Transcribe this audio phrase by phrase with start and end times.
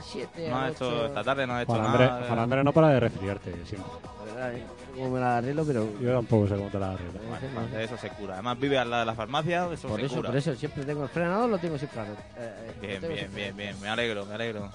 [0.00, 1.06] Pues al 7, No ha al hecho, 8.
[1.06, 1.92] esta tarde no ha hecho Juan nada.
[1.92, 3.92] Andrés, Juan Andrés no para de resfriarte siempre.
[4.18, 6.00] La verdad, eh, como me la arreglo, pero.
[6.00, 7.76] Yo tampoco sé cómo te la sé.
[7.76, 8.34] De eso se cura.
[8.34, 10.28] Además vive al lado de la farmacia, eso Por se eso, cura.
[10.30, 12.00] por eso siempre tengo el frenador, lo tengo siempre.
[12.02, 13.42] eh, eh, Bien, tengo bien, siempre.
[13.44, 13.80] bien, bien.
[13.80, 14.70] Me alegro, me alegro.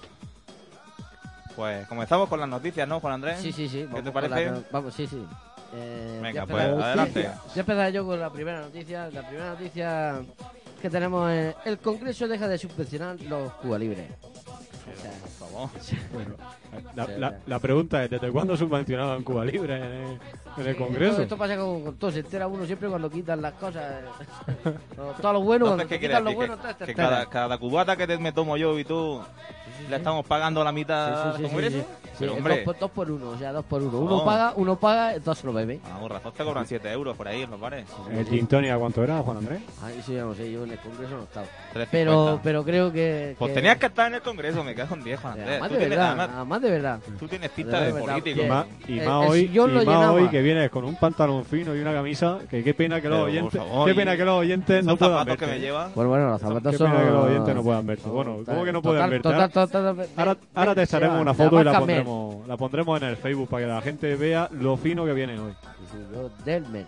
[1.55, 3.39] Pues comenzamos con las noticias, ¿no, Juan Andrés?
[3.39, 3.79] Sí, sí, sí.
[3.79, 4.45] ¿Qué vamos te parece?
[4.51, 5.25] la- vamos, sí, sí.
[5.73, 7.21] Eh, Venga, pues, adelante.
[7.21, 9.09] Voy a empezar yo con la primera noticia.
[9.09, 10.19] La primera noticia
[10.81, 14.09] que tenemos es el Congreso deja de subvencionar los Cuba Libres.
[14.87, 15.69] O sea, Por favor.
[16.13, 16.35] Bueno,
[16.95, 20.19] la, la- la pregunta es, ¿desde cuándo subvencionaban Cuba Libre en el,
[20.57, 21.11] en el Congreso?
[21.11, 23.85] Esto, esto pasa con, con todo, se entera uno siempre cuando quitan las cosas.
[24.97, 26.37] No, todo lo bueno, cuando Entonces, ¿qué te quiere quitan lo decir?
[26.37, 27.11] bueno, que entonces te que enteras.
[27.11, 29.21] cada, cada cubata que te, me tomo yo y tú
[29.89, 31.77] le estamos pagando la mitad Sí, sí, al Congreso.
[31.77, 31.87] sí, sí.
[32.15, 33.99] Sí, Pero, es hombre, dos, por, dos por uno, o sea, dos por uno.
[33.99, 34.25] Uno No.
[34.25, 35.81] paga, uno paga, dos lo bebe.
[35.91, 37.85] a un razón te cobran 7 euros por ahí en los bares.
[38.09, 39.59] ¿El gin tonic a cuánto era, Juan Andrés?
[39.83, 41.45] Ahí sí, no sé, yo en el Congreso no he estado.
[41.73, 41.87] 3,50.
[41.91, 43.35] Pero, pero creo que.
[43.37, 45.49] Pues que- tenías que estar en el Congreso, me cago en 10, Juan Andrés.
[45.49, 46.99] Además Tú de tienes, verdad, además, además de verdad.
[47.19, 48.41] tú tienes De pinta de verdad, político.
[48.41, 51.45] Y más, y el- más el hoy, y más hoy que vienes con un pantalón
[51.45, 54.25] fino y una camisa, que qué pena que los Pero, oyentes, favor, qué pena que
[54.25, 55.45] los oyentes no puedan zapatos verte.
[55.45, 55.89] que me lleva.
[55.95, 56.91] Bueno, bueno, los zapatos Qué son.
[56.91, 58.09] pena que los oyentes no puedan verte.
[58.09, 59.23] Bueno, ¿cómo que no pueden verte?
[59.23, 62.57] total, total, total, Ahora, de- ahora te de- echaremos una foto y la pondremos, la
[62.57, 65.53] pondremos en el Facebook para que la gente vea lo fino que viene hoy.
[66.11, 66.85] Los Delmer.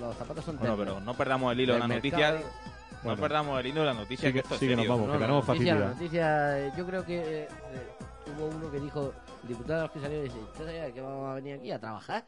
[0.00, 2.38] Los zapatos son Bueno, pero no perdamos el hilo de la mercado.
[3.08, 3.14] Noticia.
[3.14, 5.06] No perdamos el hilo de la noticia, Sí que esto es sí que nos vamos.
[5.08, 5.88] No, que la noticia, la facilidad.
[5.94, 7.86] noticia, eh, yo creo que eh, eh,
[8.36, 9.12] hubo uno que dijo,
[9.42, 12.24] diputados que salió y dice, ¿usted sabía que vamos a venir aquí a trabajar?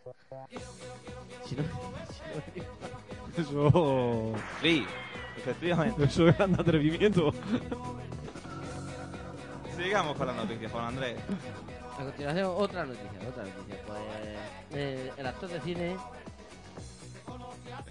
[1.44, 1.62] Si no,
[2.54, 4.86] si no- Eso, Sí,
[5.38, 6.04] efectivamente.
[6.04, 7.32] eso es gran atrevimiento.
[9.76, 11.16] Sigamos con las noticias, Juan Andrés.
[11.98, 13.76] A continuación, otra noticia, otra noticia.
[13.86, 14.00] Pues
[14.72, 15.96] eh, el actor de cine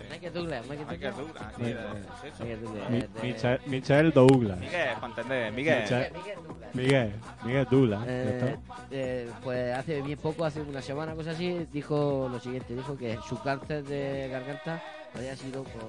[0.10, 1.44] Michael Douglas, Michael Michael Douglas.
[1.58, 4.60] Michael Douglas, Michael, Michael Douglas.
[4.60, 5.82] Miguel, para entender, Miguel.
[5.82, 6.76] Michael- Miguel Douglas.
[6.76, 7.12] Miguel,
[7.44, 8.06] Miguel Douglas.
[8.06, 8.56] ya Eh,
[8.92, 13.18] eh, pues hace bien poco, hace una semana, cosa así, dijo lo siguiente, dijo que
[13.28, 14.82] su cáncer de garganta
[15.16, 15.84] había sido por,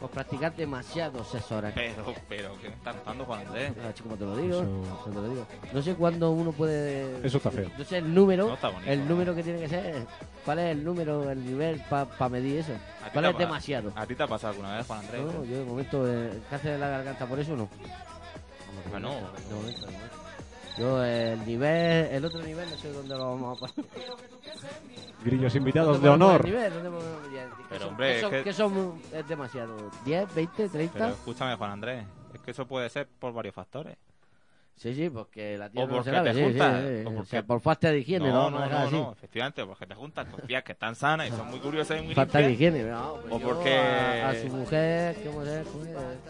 [0.00, 1.72] por practicar demasiado sexo oral.
[1.74, 3.72] Pero, pero, ¿qué me está contando Juan Andrés?
[3.86, 5.46] Ah, chico, te lo digo, Eso- como te lo digo.
[5.72, 7.26] No sé cuándo uno puede...
[7.26, 7.70] Eso está feo.
[7.76, 10.06] No sé el número, No está bonito, el número que tiene que ser.
[10.44, 12.72] ¿Cuál es el número, el nivel para medir eso?
[12.72, 13.92] ¿A ti ¿Cuál te es ha- demasiado?
[13.96, 15.22] ¿A ti te ha pasado alguna vez, Juan Andrés?
[15.22, 17.68] No, yo de momento, eh, cáncer de la garganta por eso no.
[18.94, 19.14] Ah, no.
[19.14, 19.86] De momento, de momento.
[20.78, 23.90] Yo el nivel, el otro nivel no sé dónde lo vamos a poner.
[25.24, 26.46] Grillos invitados ¿Dónde de ponemos honor.
[26.46, 26.72] el nivel?
[26.74, 27.25] ¿Dónde ponemos el
[27.88, 29.76] hombre, ¿qué son, es que- qué son- es demasiado?
[30.04, 30.92] ¿10, 20, 30?
[30.94, 32.04] Pero escúchame, Juan Andrés.
[32.34, 33.96] Es que eso puede ser por varios factores.
[34.78, 37.08] Sí, sí, porque la tía O no porque se lave, te sí, juntas, sí, o
[37.08, 38.60] O porque- sea, por falta de higiene, no, ¿no?
[38.60, 41.60] no, no, no, efectivamente, porque te juntas con tías que están sanas y son muy
[41.60, 42.74] curiosas y muy Falta de limpias.
[42.74, 45.16] higiene, no, pues O yo porque- A, a su mujer.
[45.24, 45.66] ¿Cómo es?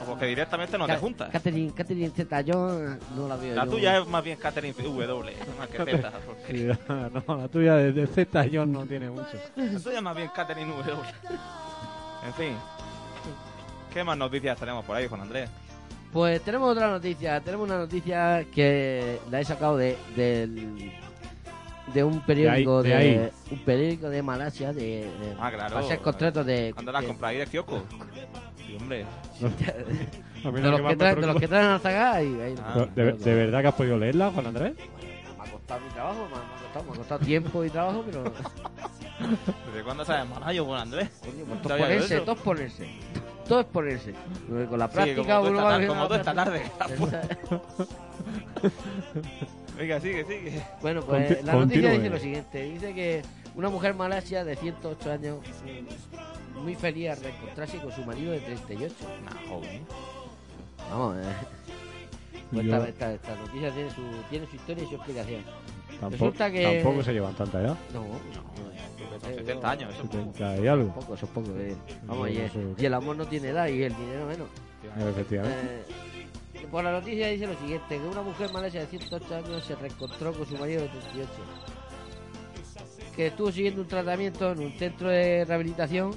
[0.00, 1.30] O porque directamente no te juntas.
[1.30, 3.70] Catherine, Catherine Zeta Jones no la veo La yo.
[3.72, 6.12] tuya es más bien Catherine W, más que Z.
[6.24, 6.76] porque-
[7.26, 9.36] no, la tuya de, de Z John no tiene mucho.
[9.56, 10.96] La tuya es más bien Catherine W.
[12.26, 12.56] En fin.
[13.92, 15.50] ¿Qué más noticias tenemos por ahí, Juan Andrés?
[16.16, 17.38] Pues tenemos otra noticia.
[17.42, 20.90] Tenemos una noticia que la he sacado de del
[21.92, 23.30] de un periódico de de, ahí.
[23.50, 25.76] un periódico de Malasia de, de Ah, claro.
[25.76, 27.82] hacer contratos de, ¿Cuándo la de- compras ahí de kiosco?
[28.66, 29.04] Sí, hombre.
[30.42, 33.12] De lo los que traen, de los que traen al zaga y ahí- Ah, ¿De,
[33.12, 34.72] de verdad que has podido leerla, Juan Andrés?
[34.74, 38.24] me ha costado mi trabajo, me ha, costado, me ha costado tiempo y trabajo, pero
[39.66, 41.10] ¿Desde cuándo sabes malayo, Juan Andrés?
[41.20, 42.88] coño, pues ¿Sabía todo es yo ponerse?
[43.48, 44.14] Todo es ponerse.
[44.68, 46.62] Con la Sí, práctica como tú uno va viendo como tú esta tarde.
[49.78, 50.62] Venga, sigue, sigue.
[50.80, 51.90] Bueno, pues Conti- la noticia continúe.
[52.02, 52.62] dice lo siguiente.
[52.62, 53.22] Dice que
[53.54, 55.38] una mujer malasia de 108 años,
[56.62, 58.94] muy feliz al reencontrarse con su marido de 38.
[59.24, 59.80] Nah, joder.
[60.90, 61.22] Vamos, eh.
[62.52, 65.42] Pues esta- esta noticia tiene su, tiene su historia y su explicación.
[66.00, 67.76] Tampoco, Resulta que- tampoco se llevan tanta edad.
[67.92, 68.36] No, no.
[69.20, 70.02] Son 70 años, eso.
[70.02, 70.94] 70 y algo.
[70.94, 71.50] Poco, eso es poco.
[71.56, 71.74] eh.
[72.04, 74.48] Vamos, y, eso- y el amor no tiene edad y el dinero menos.
[75.10, 75.58] Efectivamente.
[76.54, 79.74] Eh, por la noticia dice lo siguiente, que una mujer malasia de 108 años se
[79.74, 81.30] reencontró con su marido de 38,
[83.14, 86.12] que estuvo siguiendo un tratamiento en un centro de rehabilitación,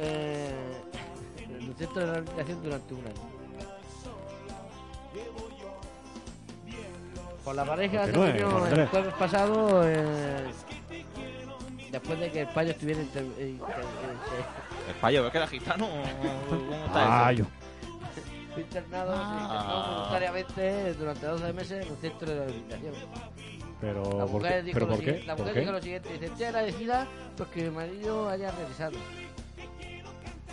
[0.00, 0.50] eh,
[1.48, 3.29] en un centro de rehabilitación durante un año.
[7.50, 10.52] Pues la pareja se reunió el jueves pasado, eh,
[11.90, 15.46] después de que el payo estuviera inter- eh, inter- eh, ¿El payo ves que era
[15.48, 15.88] gitano?
[16.48, 17.12] ¿Cómo está eso?
[17.12, 17.44] Ah, yo.
[18.54, 19.94] fue internado Ah.
[19.96, 22.94] voluntariamente durante 12 meses en un centro de rehabilitación.
[23.80, 24.62] Pero, La ¿por mujer qué?
[24.62, 25.22] dijo ¿Pero lo por qué?
[25.26, 25.60] la ¿Por mujer qué?
[25.60, 28.96] dijo lo siguiente, dice, estoy agradecida porque mi marido haya regresado.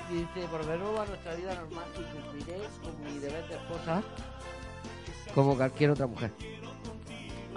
[0.09, 4.01] Dice, volveré a nuestra vida normal y cumpliré con mi deber de esposa
[5.35, 6.31] como cualquier otra mujer.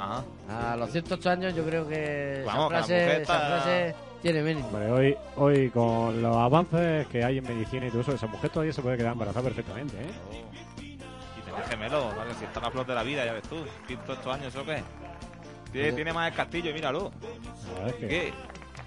[0.03, 3.35] Ah, A los 108 años yo creo que Vamos, que la esa, frase, mujer esa
[3.35, 4.67] está- frase tiene mérito.
[4.67, 8.51] Hombre, hoy, hoy con los avances que hay en medicina y todo eso, esa mujer
[8.51, 10.11] todavía se puede quedar embarazada perfectamente, ¿eh?
[10.31, 10.81] oh.
[11.39, 12.35] Y tener gemelo, ¿vale?
[12.35, 13.57] Si está la flor de la vida, ya ves tú.
[13.87, 14.83] 108 años, ¿eso qué?
[15.73, 17.13] Tiene, más el castillo, míralo.
[17.69, 18.09] La verdad es que...
[18.09, 18.33] ¿Qué?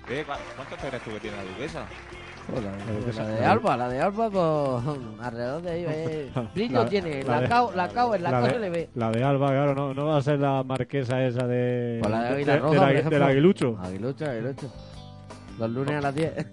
[0.07, 0.23] ¿Qué?
[0.25, 1.85] ¿Cu- ¿Cuántos te crees tú que tiene la duquesa?
[2.53, 6.89] La, de de de- Alba, la de Alba, pues alrededor de ahí, eh, brillo La-
[6.89, 8.89] tiene, la la, de- cao, la cao en la, la cao de- se le ve.
[8.95, 11.99] La de Alba, claro, no, no va a ser la marquesa esa de...
[12.01, 13.09] Pues la de de- Águila de- Roja, ejemplo.
[13.11, 13.77] del aguilucho.
[13.81, 14.71] Aguilucho, aguilucho.
[15.59, 16.33] Los lunes a las 10.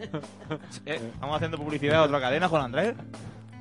[0.87, 2.95] Eh, ¿Estamos haciendo publicidad a otra cadena, Juan Andrés?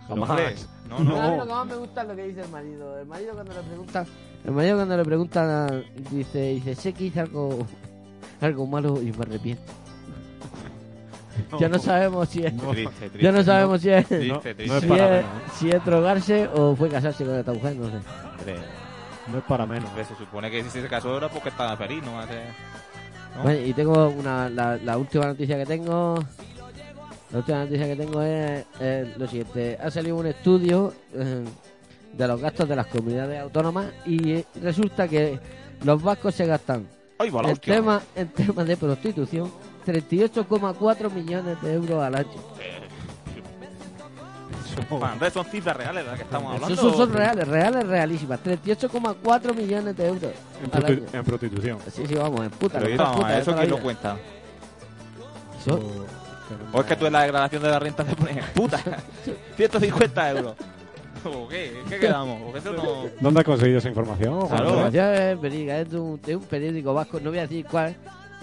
[0.08, 0.68] Jamás.
[0.90, 1.32] No, No.
[1.32, 3.00] mí lo que más me gusta es lo que dice el marido.
[3.00, 4.06] El marido cuando le pregunta,
[4.44, 5.68] el marido cuando le pregunta
[6.12, 7.60] dice, dice, sé que hice algo,
[8.42, 9.62] algo malo y me arrepiento.
[11.60, 13.20] Ya no sabemos si es, Triste, triste.
[13.22, 16.90] ya no sabemos si es, Triste, si para es, menos, si es drogarse o fue
[16.90, 17.96] casarse con esta mujer, no sé.
[17.98, 18.56] Hombre,
[19.32, 19.90] No es para menos.
[19.96, 22.20] se supone que si se casó era porque estaba feliz, ¿no?
[22.20, 22.44] Hace-
[23.36, 23.44] ¿No?
[23.44, 26.16] Bueno, y tengo una, la, la última noticia que tengo.
[27.32, 29.78] La última noticia que tengo es, es lo siguiente.
[29.80, 31.46] Ha salido un estudio eh,
[32.14, 35.40] de los gastos de las comunidades autónomas y eh, resulta que
[35.84, 36.88] los vascos se gastan
[37.20, 39.52] ¡Ay, va la en tema, en temas de prostitución
[39.90, 42.30] 38,4 millones de euros al año.
[45.02, 46.74] Andrés, son cifras reales de las que estamos hablando.
[46.74, 48.40] Esos son, reales, reales, realísimas.
[48.44, 50.32] 38,4 millones de euros
[50.64, 51.02] En, al año.
[51.12, 51.78] en prostitución.
[51.92, 52.80] Sí, sí, vamos, en puta.
[52.80, 54.18] Pero vamos, puta ¿eso quién lo cuenta?
[55.60, 55.80] Eso-
[56.74, 58.80] ¿O es que tú en la declaración de la renta te pones puta?
[59.58, 60.56] 150 euros.
[61.26, 61.82] ¿O qué?
[61.88, 62.56] ¿Qué quedamos?
[62.56, 63.06] Eso no...
[63.20, 64.48] ¿Dónde has conseguido esa información?
[64.48, 64.70] Claro.
[64.70, 67.96] Información es verídica, es de un, de un periódico vasco, no voy a decir cuál.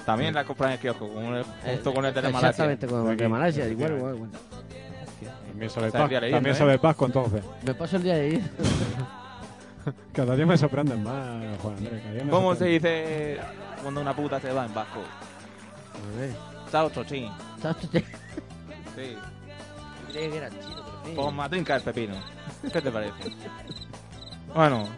[0.06, 2.48] También la compran en el kiosco, con el- junto Eh, con el de la Malasia.
[2.50, 4.30] Exactamente, con el de Malasia, igual, igual, igual.
[4.30, 6.78] También vasco, leyendo, también ¿eh?
[6.82, 7.44] vasco entonces.
[7.64, 8.50] Me paso el día de ir.
[10.12, 12.02] Cada día me sorprenden más, Juan Andrés.
[12.30, 13.38] ¿Cómo se dice
[13.82, 15.00] cuando una puta se va en vasco?
[16.70, 17.30] Chao, chochín.
[17.60, 17.88] ¿Sabes tú?
[17.92, 18.00] Yo
[18.96, 19.16] Sí.
[20.12, 21.12] creía que era chino, pero sí.
[21.14, 22.14] Pues matrinca el pepino.
[22.72, 23.12] ¿Qué te parece?
[24.54, 24.88] Bueno,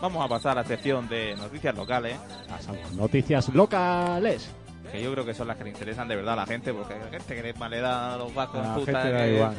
[0.00, 2.16] vamos a pasar a la sección de noticias locales,
[2.48, 2.92] Pasamos.
[2.92, 4.50] Noticias locales.
[4.90, 6.94] que yo creo que son las que le interesan de verdad a la gente, porque
[6.98, 9.24] la gente que le, le da a los vascos A la gente puta, le da
[9.24, 9.54] que- igual.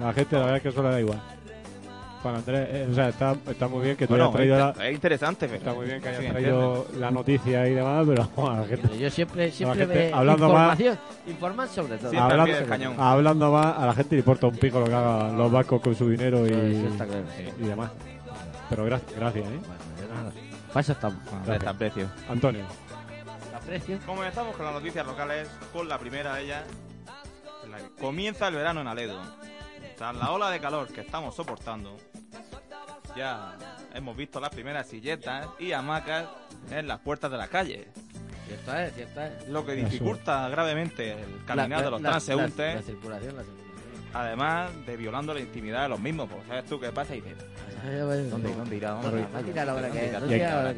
[0.00, 1.20] A la gente la verdad es que eso le da igual.
[2.20, 4.70] Juan Andrés, eh, o sea, está, está muy bien que tú Bueno, hayas traído la,
[4.70, 8.04] es, es interesante, pero Está muy bien que hayas Sí, traído la noticia y demás,
[8.08, 10.98] pero bueno, la gente, yo siempre, siempre gente, hablando más- información,
[11.28, 12.20] informar sobre todo.
[12.20, 12.94] Hablando, cañón.
[12.98, 15.94] hablando más, a la gente le importa un pico lo que hagan los vascos con
[15.94, 17.22] su dinero y, Eso está claro.
[17.60, 17.90] y demás.
[18.70, 19.60] Pero gra- gracias, ¿eh?
[19.60, 20.32] Bueno.
[20.68, 21.18] Para eso estamos.
[21.32, 22.10] Ah, está el precio.
[22.28, 22.66] Antonio.
[23.54, 23.98] Aprecio.
[24.06, 26.64] Comenzamos con las noticias locales, con la primera de ellas.
[27.70, 29.20] la que Comienza el verano en Aledo.
[29.96, 31.96] Tras la ola de calor que estamos soportando,
[33.16, 33.56] ya
[33.94, 36.26] hemos visto las primeras silletas y hamacas
[36.70, 37.86] en las puertas de las calles,
[38.46, 39.48] Cierto es, cierto es.
[39.48, 43.42] lo que dificulta gravemente el caminar La- de los la- transeúntes, La, la circulación, la
[43.42, 43.67] circulación.
[44.14, 46.28] Además de violando la intimidad de los mismos.
[46.30, 47.14] Pues, ¿Sabes tú qué pasa?
[47.14, 47.36] Y dices,
[48.30, 48.50] ¿dónde,
[49.54, 50.72] la la.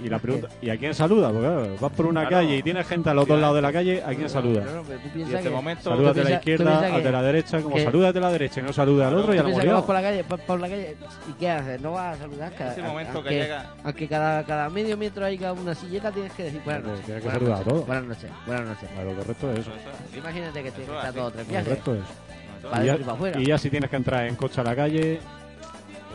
[0.00, 1.28] Y, y la pregunta, ¿y a quién saluda?
[1.30, 2.36] Porque claro, vas por una Claro.
[2.46, 4.62] calle y tienes gente a los dos lados de la calle, ¿a quién saluda?
[4.62, 5.54] Y piensas en este que...
[5.54, 5.90] momento...
[5.90, 8.72] Saluda de la izquierda, al de la derecha, como saluda de la derecha y no
[8.72, 10.96] saluda al otro, lo hemos piensas que vas por la calle, por, por la calle,
[11.28, 11.80] ¿y qué haces?
[11.80, 12.52] No vas a saludar.
[12.54, 16.32] Cada, Ese momento que aunque, llega- Aunque cada, cada medio metro haya una silleta, tienes
[16.32, 17.04] que decir buenas noches.
[17.04, 17.86] tienes que buenas saludar a noches, todos.
[17.86, 18.88] Buenas noches, buenas noches.
[18.90, 19.70] Claro, lo correcto es eso.
[19.70, 21.68] Eso es- Imagínate que, está todo tres Lo viajes.
[21.68, 22.25] correcto es.
[22.62, 23.40] Para Y y ya, para afuera.
[23.40, 25.14] y ya si tienes que entrar en coche a la calle,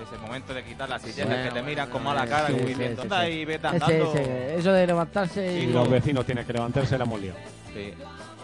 [0.04, 3.04] Ese momento de quitar las Bueno, que te miran con mala cara sí, sí, diciendo,
[3.04, 3.28] sí, sí.
[3.32, 4.14] y vete andando.
[4.14, 5.92] ese- eso de levantarse y y, los no.
[5.92, 7.38] vecinos tienen que levantarse la hemos liado.
[7.74, 7.94] Sí.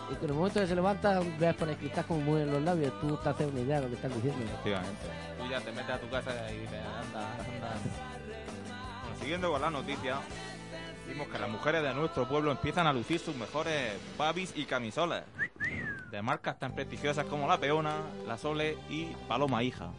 [0.10, 2.62] y que en el momento que se levanta, veas por el cristal como mueven los
[2.62, 4.39] labios, tú te haces una idea de lo que están diciendo.
[4.46, 5.01] Efectivamente.
[5.38, 7.74] Tú ya te metes a tu casa y dices, anda, anda.
[9.04, 10.16] Bueno, siguiendo con la noticia,
[11.10, 15.24] vimos que las mujeres de nuestro pueblo empiezan a lucir sus mejores babis y camisolas.
[16.12, 19.90] De marcas tan prestigiosas como La Peona, La Sole y Paloma Hija.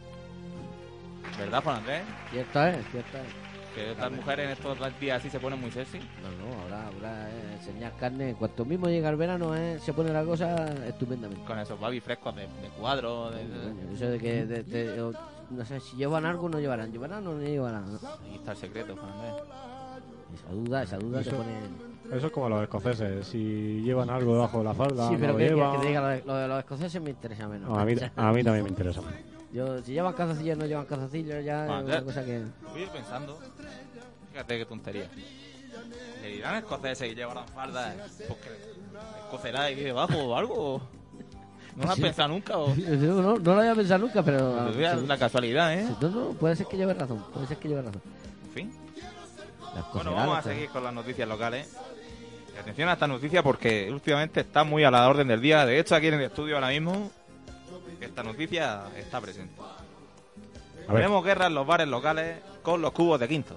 [1.38, 2.03] ¿Verdad, Juan Andrés?
[2.31, 3.75] Cierto es, cierto es.
[3.75, 5.99] Que estas mujeres en estos días así se ponen muy sexy.
[5.99, 8.35] No, no, ahora, ahora eh, enseñar carne.
[8.38, 11.45] Cuanto mismo llega el verano, eh, se pone la cosa estupendamente.
[11.45, 13.31] Con esos babis frescos de, de cuadro.
[13.31, 15.12] De, de- Eso de que, de-
[15.50, 16.91] no sé, si llevan algo o no llevarán.
[16.91, 17.85] ¿Llevarán o no llevarán?
[18.25, 19.35] Ahí está el secreto, Juan Andrés.
[20.35, 21.88] Esa duda, esa duda Eso- pone...
[22.12, 23.27] Eso es como los escoceses.
[23.27, 25.73] Si llevan algo debajo de la falda, Sí, pero lo que, que- llevan.
[25.73, 27.69] que te diga lo de, lo de los escoceses me interesa menos.
[27.69, 29.00] No, a, mí, a mí también me interesa.
[29.53, 31.95] Yo, si llevan calzoncillos no llevan calzoncillos, ya Ah, es ya.
[31.97, 32.43] una cosa que...
[32.71, 33.38] Voy a ir pensando.
[34.33, 35.09] Fíjate qué tontería.
[36.23, 37.95] ¿Le dirán escoceses y llevarán faldas?
[38.27, 38.49] Porque
[39.25, 40.83] escocerá ahí debajo o algo.
[41.77, 42.03] ¿No lo has Sí.
[42.03, 42.57] pensado nunca?
[42.59, 42.75] O...
[42.75, 44.59] No, no, no lo había pensado nunca, pero...
[44.65, 45.07] Pues mira, sí.
[45.07, 45.87] la casualidad, ¿eh?
[45.87, 48.03] Sí, No, no, puede ser que lleve razón, puede ser que lleve razón.
[48.47, 48.73] En fin.
[49.95, 51.77] Bueno, vamos a seguir con las noticias locales.
[52.59, 55.65] Y atención a esta noticia porque últimamente está muy a la orden del día.
[55.65, 57.09] De hecho, aquí en el estudio ahora mismo,
[58.00, 59.55] esta noticia está presente.
[59.61, 63.55] A ver, Tenemos guerra en los bares locales con los cubos de quinto.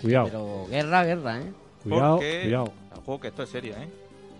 [0.00, 1.52] cuidado, Pero guerra, guerra, ¿eh?
[1.82, 2.40] cuidado, porque...
[2.42, 3.88] cuidado, Ojo, que esto es serio, ¿eh?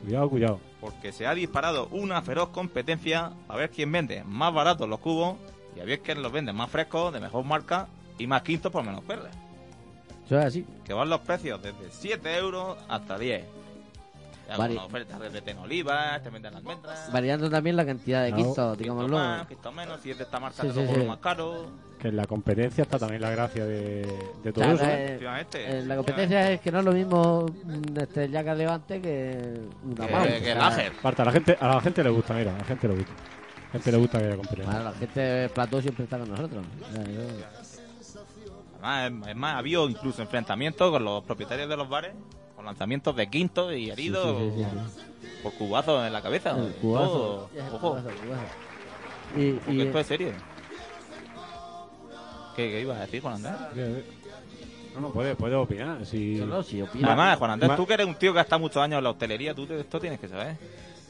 [0.05, 0.61] cuidado, cuidado.
[0.81, 5.37] Porque se ha disparado una feroz competencia a ver quién vende más baratos los cubos
[5.77, 8.85] y a ver quién los vende más frescos, de mejor marca y más quintos por
[8.85, 9.35] menos perlas.
[10.27, 10.67] Eso es así.
[10.85, 13.45] Que van los precios desde 7 euros hasta 10.
[14.49, 17.13] Vari- algunas ofertas desde ten olivas, te venden almendras.
[17.13, 18.37] Variando también la cantidad de No.
[18.37, 19.17] quintos, Quinto digámoslo.
[19.19, 21.07] más, quinto menos, si es de esta marca Sí, te sí, lo sí.
[21.09, 21.67] más caro.
[21.99, 24.03] Que en la competencia está también la gracia de,
[24.45, 24.85] de todo Claro, eso.
[24.85, 25.19] ¿eh?
[25.21, 30.07] eh, eh, la competencia es que no es lo mismo un Estrellaca Levante que una
[30.07, 30.93] Que- que O sea, el Lager.
[30.99, 33.13] Aparte, a la gente, a la gente le gusta, mira, a la gente le gusta.
[33.13, 34.73] A la gente le gusta que haya competencia.
[34.73, 36.65] Bueno, la gente de plató siempre está con nosotros.
[38.83, 42.13] Además, es- más, ha habido incluso enfrentamientos con los propietarios de los bares,
[42.67, 46.51] lanzamientos de quintos y heridos Sí, sí, sí, por cubazos en la cabeza.
[46.51, 47.09] El cubazo.
[47.13, 47.51] Todo.
[47.73, 48.43] Ojo, cubazo, el cubazo.
[49.37, 50.33] Y, porque y- esto es serio.
[52.55, 53.55] ¿Qué, qué ibas a decir, Juan Andrés?
[54.95, 56.07] No, no, puede, puede opinar.
[56.07, 56.37] Si...
[56.37, 58.97] no, si Además, Juan Andrés, tú que eres un tío que ha estado muchos años
[58.99, 60.57] en la hostelería, tú te- esto tienes que saber.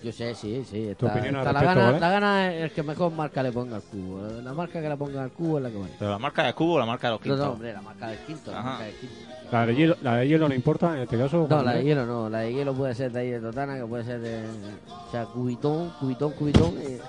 [0.02, 0.94] Yo sé, sí, sí.
[0.98, 2.00] Tu Está, opinión al está la, respecto, gana, ¿vale?
[2.00, 4.22] la gana es el que mejor marca le ponga al cubo.
[4.42, 5.92] La marca que le ponga al cubo es la que vale.
[5.98, 7.46] Pero la marca de cubo o la marca de los No, quintos.
[7.46, 8.52] no, hombre, la marca del quinto.
[8.52, 9.14] La marca del quinto.
[9.50, 11.46] ¿La de, hielo, ¿La de hielo no importa en este caso?
[11.48, 12.28] No, la de hielo no.
[12.28, 14.44] La de hielo puede ser de ahí de Totana, que puede ser de.
[14.88, 16.74] O sea, cubitón, cubitón, cubitón.
[16.78, 17.00] eh,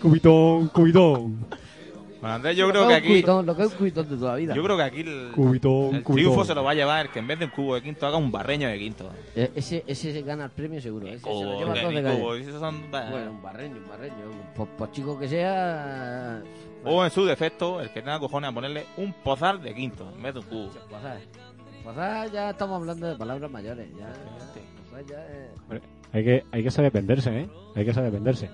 [0.00, 1.38] Cubitón, cubitón.
[2.20, 3.08] Juan Andrés, yo lo creo que aquí.
[3.08, 4.54] cubitón, lo que es un cubitón de toda la vida.
[4.54, 6.14] Yo creo que aquí el, Cubitón, el cubitón.
[6.14, 8.06] triunfo se lo va a llevar el que en vez de un cubo de quinto
[8.06, 9.10] haga un barreño de quinto.
[9.34, 11.06] Eh, ese, ese gana el premio seguro.
[11.06, 14.14] Ese se lo lleva todo de cubo, esos son- Bueno, un barreño, un barreño.
[14.54, 16.42] Por, por chico que sea.
[16.84, 20.22] O en su defecto, el que tenga cojones a ponerle un pozar de quinto en
[20.22, 20.70] vez de un cubo.
[20.90, 21.18] Pasar.
[21.84, 23.88] Pasar ya estamos hablando de palabras mayores.
[23.92, 25.80] Ya, ya, pasar ya es- Hombre,
[26.12, 27.48] Hay que, hay que saber venderse, ¿eh?
[27.74, 28.48] Hay que saber venderse.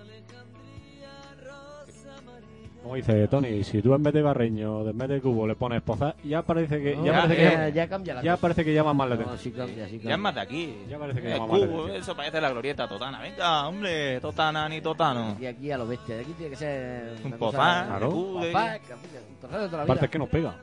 [2.92, 5.80] Como dice Tony, si tú en vez de barreño, en vez de cubo, le pones
[5.80, 8.32] pozar, ya parece que, No, ya ya, parece eh, que, ya, ya cambia la ya
[8.32, 8.40] cosa.
[8.42, 9.38] parece que llama más la No, atención.
[9.42, 10.08] sí cambia, sí cambia.
[10.10, 10.76] Ya es más de aquí.
[10.90, 13.18] Ya parece que el llama más la cubo, eso parece la glorieta totana.
[13.22, 15.38] Venga, hombre, totana ni totano.
[15.40, 16.16] Y aquí a lo bestia.
[16.16, 17.14] De aquí tiene que ser.
[17.24, 18.08] Un pozar, Claro.
[18.08, 20.54] de cubo, un torneo toda la Aparte es que nos pega.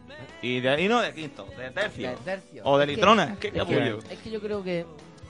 [0.44, 2.10] Y, de, y no de quinto, de tercio.
[2.12, 2.62] De tercio.
[2.64, 3.98] O de Es que- es que- capullo.
[4.08, 4.82] Es que yo creo que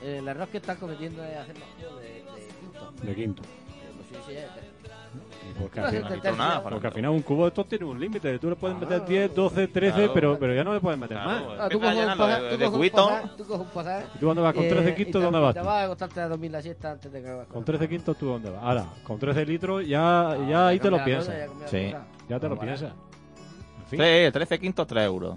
[0.03, 2.25] eh, el error que están cometiendo es hacer los de, de
[2.59, 2.91] quinto.
[3.03, 3.41] De quinto.
[5.59, 6.37] Porque No al, final, tercio.
[6.37, 8.39] para- porque al final un cubo de estos tiene un límite.
[8.39, 10.13] Tú le puedes meter Ah, 10, 12, 13, claro.
[10.13, 11.45] pero, pero ya no le puedes meter Claro.
[11.49, 11.59] más.
[11.59, 14.03] Ah, tú coges un de- tú coges un tú coges.
[14.15, 14.53] ¿Y tú dónde vas?
[14.53, 16.91] Con eh, 13 y quintos, ¿dónde vas Te vas a acostarte a dormir la siesta
[16.91, 18.63] antes de que hagas Con 13 quintos, ¿tú dónde vas?
[18.63, 21.35] Ahora, con 13 litros, ya, ya ahí te lo piensas.
[21.67, 21.93] Sí.
[22.29, 22.91] Ya te lo piensas.
[23.81, 23.99] En fin.
[23.99, 25.35] Sí, 13 quintos, 3 euros.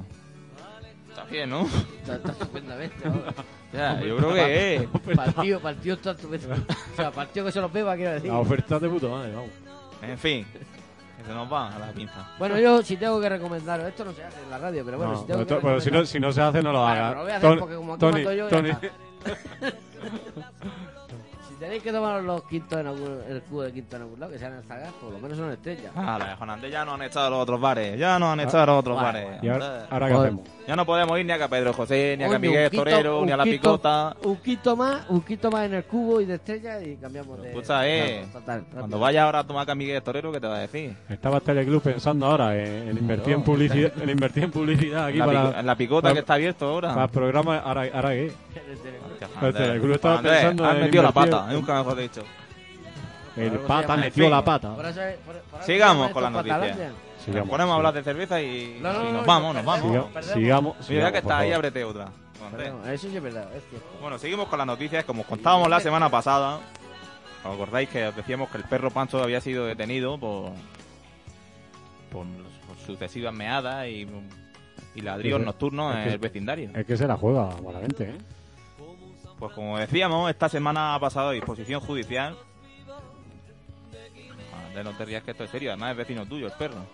[1.08, 1.62] Está bien, ¿no?
[2.00, 2.96] Está, está estupendamente.
[3.72, 4.86] Ya, yo creo que es.
[5.16, 6.54] Partido, partido está estupendo.
[6.92, 8.30] O sea, partido que se los beba, quiero decir.
[8.30, 9.48] La oferta de puto madre, vamos.
[10.02, 12.28] En fin, que se nos va a la pinza.
[12.38, 15.12] Bueno, yo si tengo que recomendaros, esto no se hace en la radio, pero bueno,
[15.12, 16.92] No, si tengo que pero si no, recomendar- si no se hace, no lo Bueno,
[16.94, 17.08] haga.
[17.08, 18.88] pero lo voy a hacer Tony, porque como aquí Tony, mando yo, ya Tony, está.
[21.48, 24.32] Si tenéis que tomar los quintos en algún, el cubo de quinto en algún lado,
[24.32, 25.92] que sean el zagar, por lo menos son estrellas.
[25.94, 27.98] Ah, la de Juan Andrés ya no han echado los otros bares.
[27.98, 29.42] Ya no han echado a los otros Bueno, bares.
[29.42, 30.48] ¿Y ahora, ahora qué hacemos?
[30.66, 33.32] Ya no podemos ir ni a Pedro José, ni a que a Miguel Torero, ni
[33.32, 34.16] a la picota.
[34.24, 37.48] Un quinto más, un quinto más en el cubo y de estrellas y cambiamos de.
[37.48, 38.98] Escucha, eh, total, Cuando rápido.
[39.00, 40.94] vaya ahora a tomar a Miguel Torero, ¿qué te va a decir?
[41.08, 45.18] Estaba Teleclub pensando ahora en, en invertir en publicidad, en invertir en publicidad aquí En
[45.20, 46.88] la, para, pico- en la picota para- que está abierto ahora.
[46.94, 47.58] para el programa.
[47.58, 48.32] Ahora, ahora qué?
[49.40, 52.22] Pero el club estaba Juan Andrés, pensando has en metido la pata, nunca mejor dicho.
[53.36, 54.74] El pata metió la pata.
[54.74, 56.78] Por eso es- por- por algo Sigamos con las noticias.
[57.28, 59.62] Nos ponemos a hablar de cerveza y, No, no, y no, nos no, vamos, no,
[59.62, 60.06] nos vamos.
[60.24, 62.08] Sigamos, Mira sigamos, que está ahí, ábrete otra.
[62.50, 63.88] Perdón, Eso sí es verdad, es cierto.
[64.00, 65.04] Bueno, seguimos con las noticias.
[65.04, 66.58] Como os contábamos la semana pasada,
[67.44, 70.50] ¿os acordáis que os decíamos que el perro Pancho había sido detenido por,
[72.10, 72.26] por,
[72.66, 74.06] por sucesivas meadas y,
[74.94, 76.70] y ladrillos nocturnos es en que- el vecindario?
[76.74, 78.18] Es que se la juega malamente, ¿eh?
[79.38, 82.36] Pues como decíamos, esta semana ha pasado a disposición judicial.
[84.74, 86.86] De no te rías que esto es serio, además es vecino tuyo, el perro.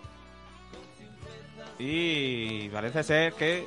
[1.77, 3.65] Y parece ser que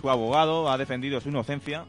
[0.00, 1.84] su abogado ha defendido su inocencia,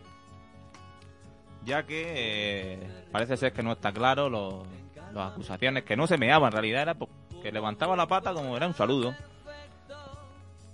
[1.63, 4.65] ya que eh, parece ser que no está claro los,
[5.13, 6.95] las acusaciones, que no se meaba en realidad, era
[7.41, 9.15] que levantaba la pata como era un saludo.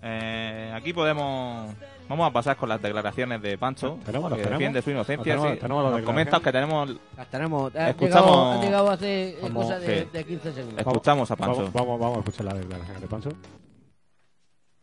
[0.02, 1.76] Eh, aquí podemos
[2.10, 4.60] vamos a pasar con las declaraciones de Pancho ¿Tenemos, las que tenemos?
[4.60, 5.60] defiende su inocencia ¿Las tenemos- sí.
[5.62, 7.76] tenemos las nos comentas que tenemos Las tenemos.
[7.76, 10.10] Escuchamos- llegado, han llegado hace eh, Vamos, cosa de, sí.
[10.12, 10.80] de 15 segundos.
[10.86, 13.30] escuchamos a Pancho Vamos, vamos, vamos a escuchar la declaración de Pancho.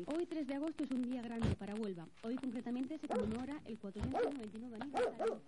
[0.06, 2.06] Hoy 3 de agosto es un día grande para Huelva.
[2.22, 5.40] Hoy concretamente se conmemora el 499 aniversario.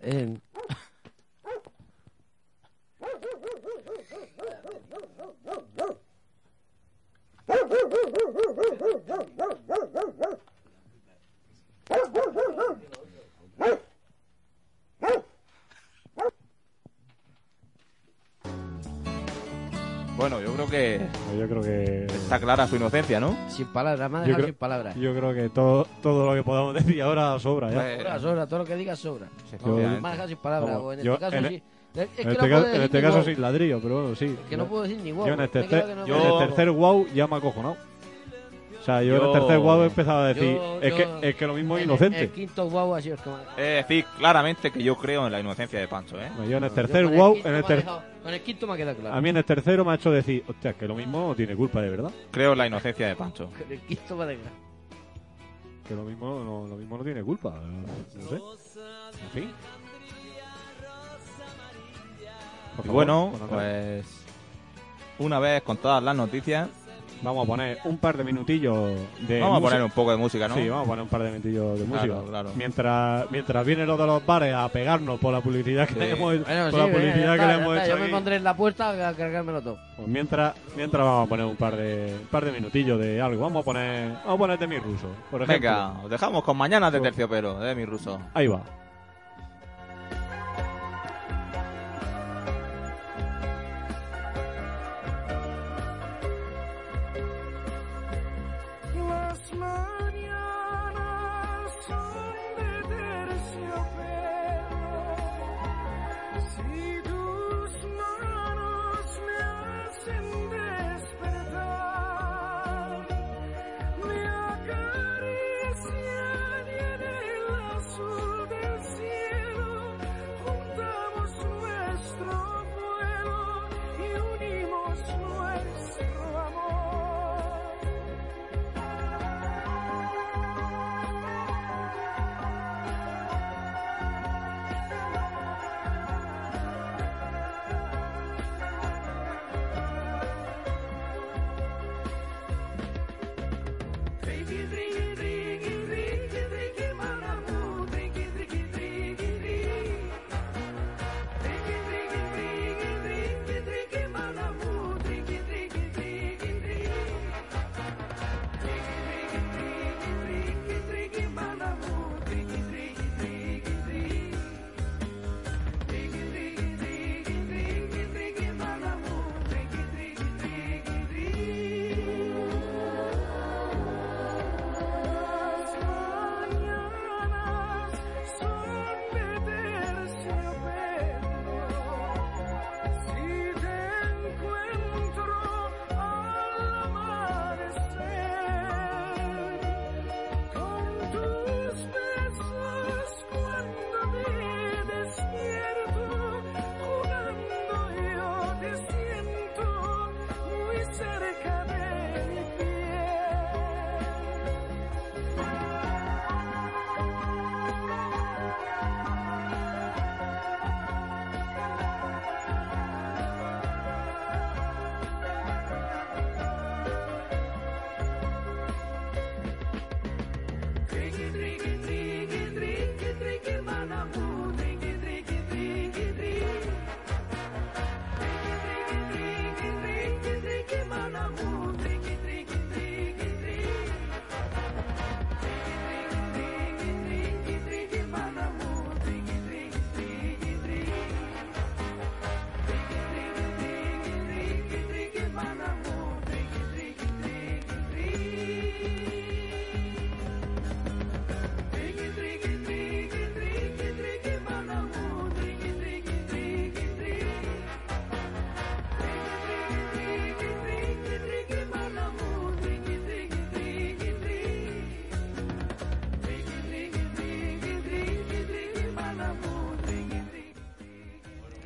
[0.00, 0.38] Eh,
[20.16, 21.00] bueno yo creo que
[21.38, 23.36] Yo creo que está clara su inocencia ¿no?
[23.50, 24.94] sin palabras, me ha Yo dejado creo- sin palabras.
[24.96, 27.74] yo creo que todo todo lo que podamos decir ahora sobra ya.
[27.80, 29.26] Pues, Sobra, sobra, todo lo que digas sobra.
[29.46, 30.00] efectivamente.
[30.00, 30.70] Me ha dejado sin palabras.
[30.70, 31.62] Vamos, o en yo este caso en- sí.
[31.94, 33.24] Es que en no este, puedo ca- en decir este ni caso wow.
[33.24, 34.36] sin ladrillo, pero bueno, sí.
[34.50, 35.26] Que no puedo decir ni wow.
[35.28, 36.40] Yo en el Me quedo tercer, que no yo- en puedo.
[36.42, 37.76] el tercer wow ya me ha acojonado.
[38.84, 41.20] O sea, yo, en Yo- el tercer wow he empezado a decir, Yo- es, yo-
[41.20, 42.18] que, es que lo mismo es En inocente.
[42.18, 43.38] El, el quinto wow ha sido como...
[43.56, 46.30] es decir claramente que yo creo en la inocencia de Pancho ¿eh?
[46.36, 48.02] No, yo en el tercer quinto en el ter- dejado-
[48.44, 49.16] quinto me ha quedado claro.
[49.16, 51.56] a mí en el tercero me ha hecho decir, hostia, que lo mismo no tiene
[51.56, 52.10] culpa de verdad.
[52.30, 54.56] creo en la inocencia de Pancho Con el quinto me ha claro.
[55.88, 57.54] Que lo mismo no, lo mismo no tiene culpa.
[57.54, 58.34] No sé.
[59.22, 59.50] En fin.
[62.72, 64.04] Y favor, bueno bueno, pues
[65.20, 66.68] una vez con todas las noticias
[67.22, 68.92] Vamos a poner un par de minutillos
[69.26, 70.54] de vamos a poner un poco de música ¿no?
[70.54, 72.14] Sí, vamos a poner un par de minutillos de música.
[72.28, 72.50] claro.
[72.54, 76.00] Mientras, mientras vienen los de los bares a pegarnos por la publicidad que Sí.
[76.00, 78.36] le hemos, Bueno, por sí, la publicidad que está, le hemos hecho Yo me pondré
[78.36, 79.78] en la puerta a cargármelo todo.
[79.96, 83.42] Pues mientras, mientras vamos a poner un par de un par de minutillos de algo.
[83.42, 85.54] Vamos a poner vamos a poner de mi ruso, por ejemplo.
[85.70, 88.60] venga os dejamos con mañanas de terciopelo de mi ruso Ahí va.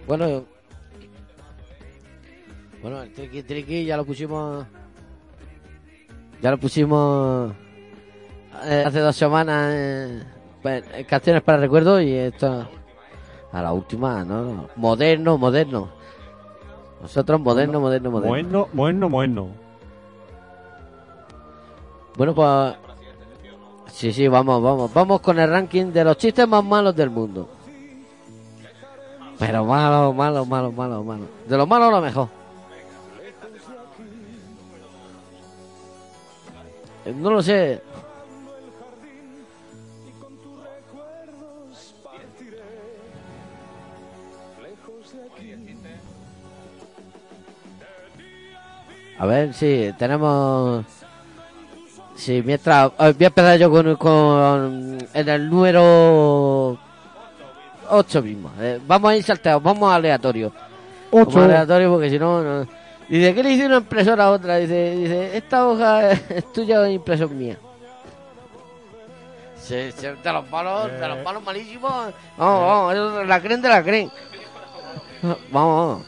[0.09, 0.44] Bueno,
[2.81, 4.64] bueno, el triqui triqui ya lo pusimos.
[6.40, 7.53] Ya lo pusimos
[8.64, 10.23] eh, hace dos semanas eh,
[10.62, 12.66] pues, en canciones para recuerdo y esto
[13.53, 14.68] a la última, ¿no?
[14.77, 15.90] Moderno, moderno.
[17.03, 18.31] Nosotros moderno, moderno, moderno.
[18.31, 19.49] Bueno, bueno, bueno.
[22.16, 22.77] Bueno, pues.
[23.92, 24.94] Sí, sí, vamos, vamos.
[24.94, 27.58] Vamos con el ranking de los chistes más malos del mundo.
[29.38, 31.24] Pero malo, malo, malo, malo, malo.
[31.46, 32.29] De lo malo lo mejor.
[37.05, 37.81] Eh, No lo sé.
[49.18, 50.85] A ver, sí, tenemos...
[52.14, 52.92] Sí, mientras...
[52.98, 56.79] eh, Voy a empezar yo con, con en el número
[57.90, 58.51] 8 mismo.
[58.61, 60.53] Eh, vamos a ir salteados, vamos aleatorio.
[61.11, 62.66] Vamos aleatorio porque si no, no...
[63.09, 64.57] Dice, ¿qué le hice una impresora a otra?
[64.57, 67.57] Dice, dice esta hoja es tuya o es impresión mía.
[69.57, 71.92] Sí, sí, de los malos, de los malos malísimos.
[72.37, 74.11] Vamos, vamos, eso, la creen de la creen.
[75.22, 76.07] Vamos, vamos.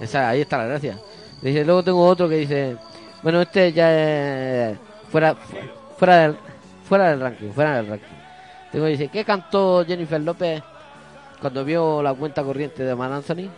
[0.00, 0.98] Esa, ahí está la gracia.
[1.40, 2.76] Dice, luego tengo otro que dice,
[3.22, 4.78] bueno, este ya es
[5.10, 5.34] fuera,
[5.98, 6.36] fuera del,
[6.88, 8.16] fuera del ranking, fuera del ranking.
[8.72, 10.62] Tengo dice, ¿qué cantó Jennifer López
[11.40, 13.48] cuando vio la cuenta corriente de Man Anthony?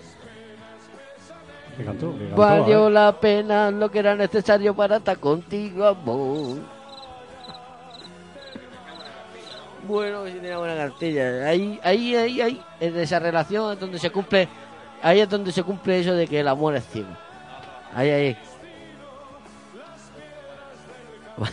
[2.35, 2.93] Valió ver.
[2.93, 6.59] la pena lo que era necesario para estar contigo, amor.
[9.87, 11.47] Bueno, si tiene buena cartilla.
[11.47, 14.49] Ahí, ahí, ahí, ahí, en esa relación es donde se cumple,
[15.03, 17.09] ahí es donde se cumple eso de que el amor es ciego.
[17.95, 18.37] Ahí, ahí.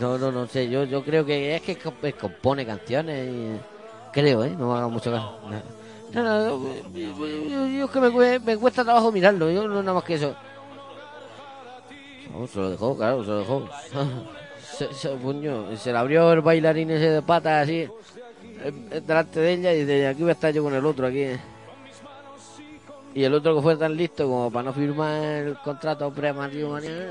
[0.00, 3.79] No, no, no sé, yo, yo creo que es que comp- compone canciones y...
[4.12, 4.54] Creo, ¿eh?
[4.58, 5.38] No haga mucho caso.
[6.12, 10.04] No, no, yo, yo- es que me, me cuesta trabajo mirarlo, yo no nada más
[10.04, 10.34] que eso.
[12.32, 13.68] No, se lo dejó, claro, se lo dejó.
[14.76, 17.90] se, se, puño, se le abrió el bailarín ese de patas así, eh,
[18.90, 21.26] eh, delante de ella y dice, aquí voy a estar yo con el otro aquí.
[23.14, 27.10] Y el otro que fue tan listo como para no firmar el contrato prematrimonial.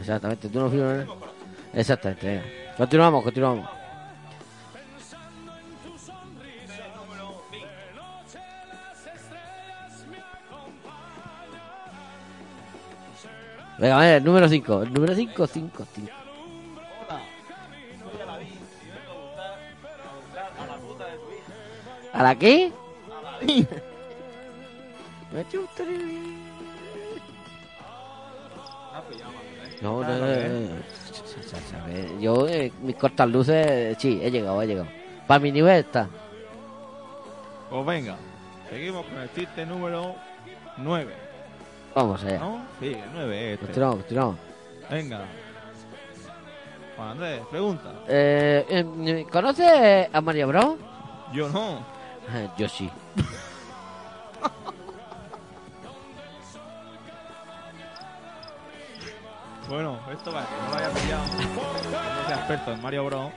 [0.00, 1.06] Exactamente, tú no firmas.
[1.74, 2.61] Exactamente.
[2.76, 3.68] Continuamos, continuamos.
[13.78, 14.82] Venga, a ver, el número 5.
[14.82, 16.10] El número 5, 5, 5.
[22.12, 22.72] ¿A la qué?
[25.32, 26.32] Me chuta el-
[29.80, 30.82] No, no, no, no,
[32.20, 34.88] Yo, eh, mis cortas luces, sí, he llegado, he llegado.
[35.26, 36.08] Para mi nivel está.
[37.70, 38.16] Pues venga,
[38.68, 40.14] seguimos con el chiste número
[40.78, 41.12] 9,
[41.94, 42.38] Vamos allá.
[42.38, 42.64] ¿no?
[42.80, 43.66] Sí, el 9 es este.
[43.66, 44.38] Continuamos, continuamos.
[44.90, 45.24] Venga.
[46.96, 47.92] Juan Andrés, pregunta.
[48.08, 50.78] Eh, eh, ¿Conoces a María Bro?
[51.32, 51.78] Yo no.
[52.34, 52.90] Eh, Yo sí.
[59.72, 61.24] Bueno, esto va, que no lo haya pillado.
[61.24, 63.32] No sea experto en Mario Bros.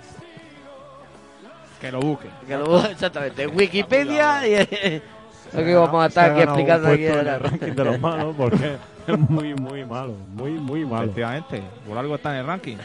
[1.80, 2.28] Que lo busque.
[2.46, 3.48] Que lo- exactamente.
[3.48, 4.56] Wikipedia y.
[4.56, 7.06] Aquí vamos a estar aquí explicando aquí.
[7.06, 8.76] en el ranking de los malos porque
[9.08, 10.12] es muy, muy malo.
[10.34, 11.04] Muy, muy malo.
[11.06, 12.78] Efectivamente, por algo está en el ranking.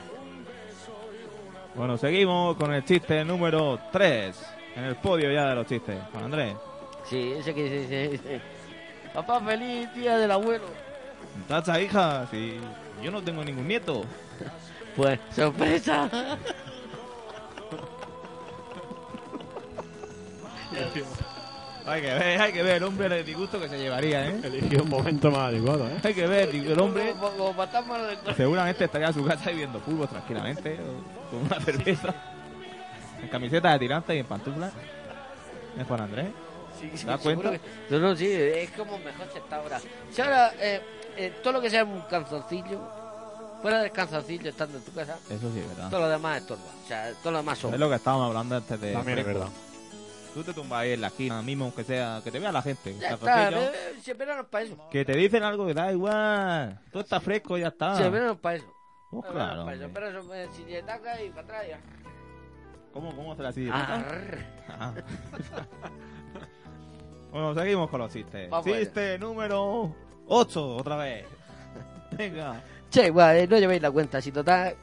[1.74, 4.46] Bueno, seguimos con el chiste número 3.
[4.76, 5.98] En el podio ya de los chistes.
[6.12, 6.54] Juan Andrés,
[7.04, 8.40] Sí, ese que dice, dice, dice,
[9.12, 10.66] Papá feliz día del abuelo.
[11.48, 12.60] tacha hija, si
[13.02, 14.04] yo no tengo ningún nieto.
[14.96, 16.10] Pues, sorpresa.
[21.86, 24.40] Hay que ver, hay que ver el hombre el disgusto que se llevaría, ¿eh?
[24.44, 25.96] Eligió un momento más adecuado, ¿eh?
[26.02, 27.14] Hay que ver, el hombre
[28.36, 32.14] seguramente estaría en su casa ahí viendo fútbol tranquilamente, o con una cerveza,
[33.22, 34.72] en camiseta de tirante y en pantuflas.
[35.78, 36.26] ¿Es Juan Andrés?
[36.78, 37.50] Sí, sí, ¿Te das cuenta?
[37.52, 37.60] que-
[37.90, 39.80] No, no, sí, es como mejor se está ahora.
[40.12, 40.80] Si ahora, eh,
[41.26, 42.80] eh, todo lo que sea un canzoncillo,
[43.60, 45.90] fuera del canzoncillo estando en tu casa, Eso sí es verdad.
[45.90, 46.62] todo lo demás estorba.
[46.84, 47.78] O sea, todo lo demás Es son.
[47.78, 48.92] lo que estábamos hablando antes de...
[48.92, 49.48] También es verdad.
[50.32, 52.96] Tú te tumbas ahí en la esquina mismo, aunque sea, que te vea la gente.
[52.98, 54.76] Ya calzoncillo, está, eh, para eso.
[54.90, 56.80] Que te dicen algo que da igual.
[56.92, 57.96] Todo está fresco y ya está.
[57.96, 58.72] Si esperaron para eso.
[59.10, 59.90] Pues claro, para eso.
[59.92, 61.80] Pero eso, eh, si te ataca y para atrás ya.
[62.92, 63.68] ¿Cómo, cómo hacer así?
[63.72, 64.04] Ah.
[67.32, 68.48] bueno, seguimos con los chistes.
[68.48, 68.66] Vamos.
[68.66, 69.94] Chiste número
[70.30, 71.26] 8, otra vez.
[72.16, 72.62] Venga.
[72.88, 74.76] Che, igual, eh, no llevéis la cuenta, si total.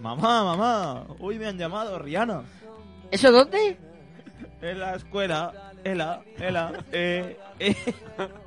[0.00, 2.42] Mamá, mamá, hoy me han llamado Rihanna.
[3.10, 3.76] ¿Eso dónde?
[4.60, 7.76] En la escuela, en la, en la, eh, eh.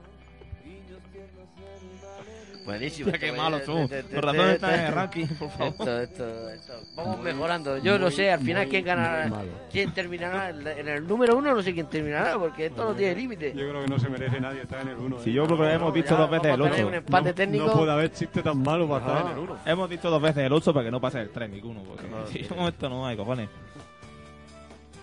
[2.68, 3.12] Buenísimo.
[3.20, 5.68] Qué malos eh, te- Los ratones te- están en el ranking, por favor.
[5.74, 6.74] Esto, esto, esto.
[6.98, 7.78] Vamos mejorando.
[7.78, 9.32] Yo no sé, al final quién ganará,
[9.72, 13.54] quién terminará en el número uno, no sé quién terminará, porque esto no tiene límite.
[13.56, 15.20] Yo creo que no se merece nadie estar en el 1.
[15.20, 16.88] Si yo creo que hemos ya dos veces el vamos a tener 8.
[16.88, 17.66] un empate técnico.
[17.68, 19.58] No puede haber chiste tan malo para estar en el 1.
[19.66, 21.84] Hemos dicho dos veces el 8 para que no pase el 3 ninguno.
[21.84, 23.48] Porque si no, esto no hay cojones.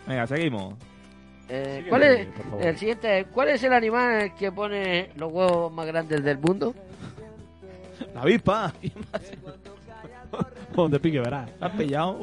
[0.06, 0.74] Venga, seguimos.
[1.48, 2.28] Eh, ¿cuál es,
[2.60, 6.74] el siguiente, ¿Cuál es el animal que pone los huevos más grandes del mundo?
[8.14, 8.72] La avispa.
[10.74, 11.48] Donde pique verás.
[11.60, 12.18] ¿La has pillado?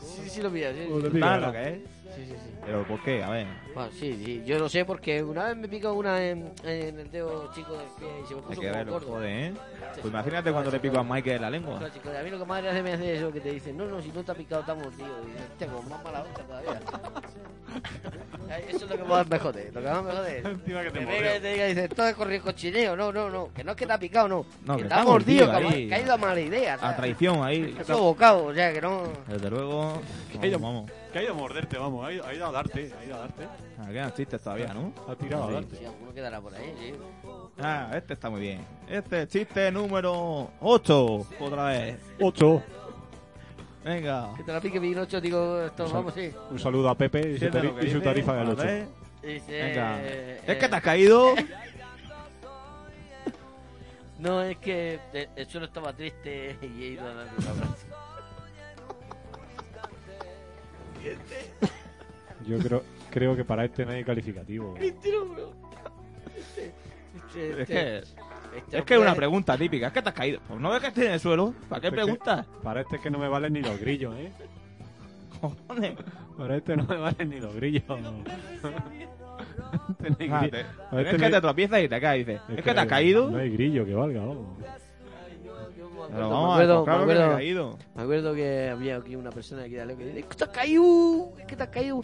[0.00, 0.50] Sí, sí lo
[2.14, 2.53] sí, sí, sí, sí.
[2.66, 3.22] Pero ¿por qué?
[3.22, 3.46] A ver.
[3.74, 7.10] Bueno, sí, sí, yo lo sé porque una vez me picó una en, en el
[7.10, 9.06] dedo chico del pie y se me Hay puso que como verlo, gordo.
[9.08, 9.52] joder, ¿eh?
[10.00, 11.78] Pues imagínate cuando le pico a Michael la lengua.
[11.78, 13.76] Claro, chico, a mí lo que más gracia me hace es eso que te dicen,
[13.76, 15.08] no, no, si no te ha picado, está mordido.
[15.26, 16.80] Y dices, como más mala onda todavía.
[18.68, 20.38] Eso es lo que más me jode, lo que más me jode.
[20.38, 23.10] es Encima que te Que venga y te diga, dice, esto es correr cochineo, no,
[23.10, 24.94] no, no, que no es que te ha picado, no, No, que, que te te
[24.94, 25.86] ha ha mordido, mordido que, ahí.
[25.86, 27.74] ha- que ha ido a mala idea, A traición ahí.
[27.80, 29.02] Eso bocado, o sea, que no...
[29.26, 30.00] Desde luego.
[30.34, 30.90] Vamos, vamos.
[31.12, 32.06] Que ha ido a morderte, vamos.
[32.06, 32.92] Ha ido, ha ido a darte.
[32.98, 33.46] Ha ido a darte.
[33.78, 34.92] Ah, quedan chistes todavía, ¿no?
[35.08, 35.76] Ha tirado a darte.
[35.76, 36.94] Sí, alguno quedará por ahí, sí.
[37.58, 38.64] Ah, este está muy bien.
[38.88, 41.26] Este es chiste número 8.
[41.40, 41.98] Otra vez.
[42.20, 42.62] 8.
[43.84, 44.32] Venga.
[44.36, 46.30] Que te la pique Pinocho, digo, esto, vamos, sí.
[46.50, 48.62] Un saludo a Pepe y su, tari- y su tarifa del A 8.
[48.62, 48.86] ver.
[49.22, 49.98] Dice, Venga.
[50.02, 51.34] eh, Es que te has caído.
[54.16, 57.86] No, es que eh, el suelo estaba triste y he ido a darle un abrazo.
[62.46, 64.74] Yo creo, creo que para este no hay calificativo.
[66.34, 66.72] Este.
[67.36, 67.98] Este, este, Es que,
[68.58, 69.88] este es que es una pregunta típica.
[69.88, 70.40] Es que te has caído.
[70.46, 71.54] Pues no ves que estés en el suelo.
[71.68, 72.46] ¿Para qué que- preguntas?
[72.62, 74.30] Para este es que no me valen ni los grillos, ¿eh?
[75.40, 75.96] Cojones.
[76.38, 77.84] Para este no me valen ni los grillos.
[80.04, 80.46] Este Ah,
[81.00, 82.26] Es que te tropiezas y te caes.
[82.26, 83.30] Dices, es que te has caído.
[83.30, 84.58] No hay grillo que valga, vamos.
[84.58, 84.64] Me
[86.10, 89.30] Pero acuerdo, vamos, me acuerdo, claro me que acuerdo, me acuerdo que había aquí una
[89.30, 92.00] persona Aleo que dice, es que te has caído, es que te has caído.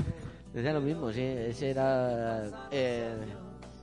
[0.52, 3.14] Decía lo mismo, sí, ese era eh,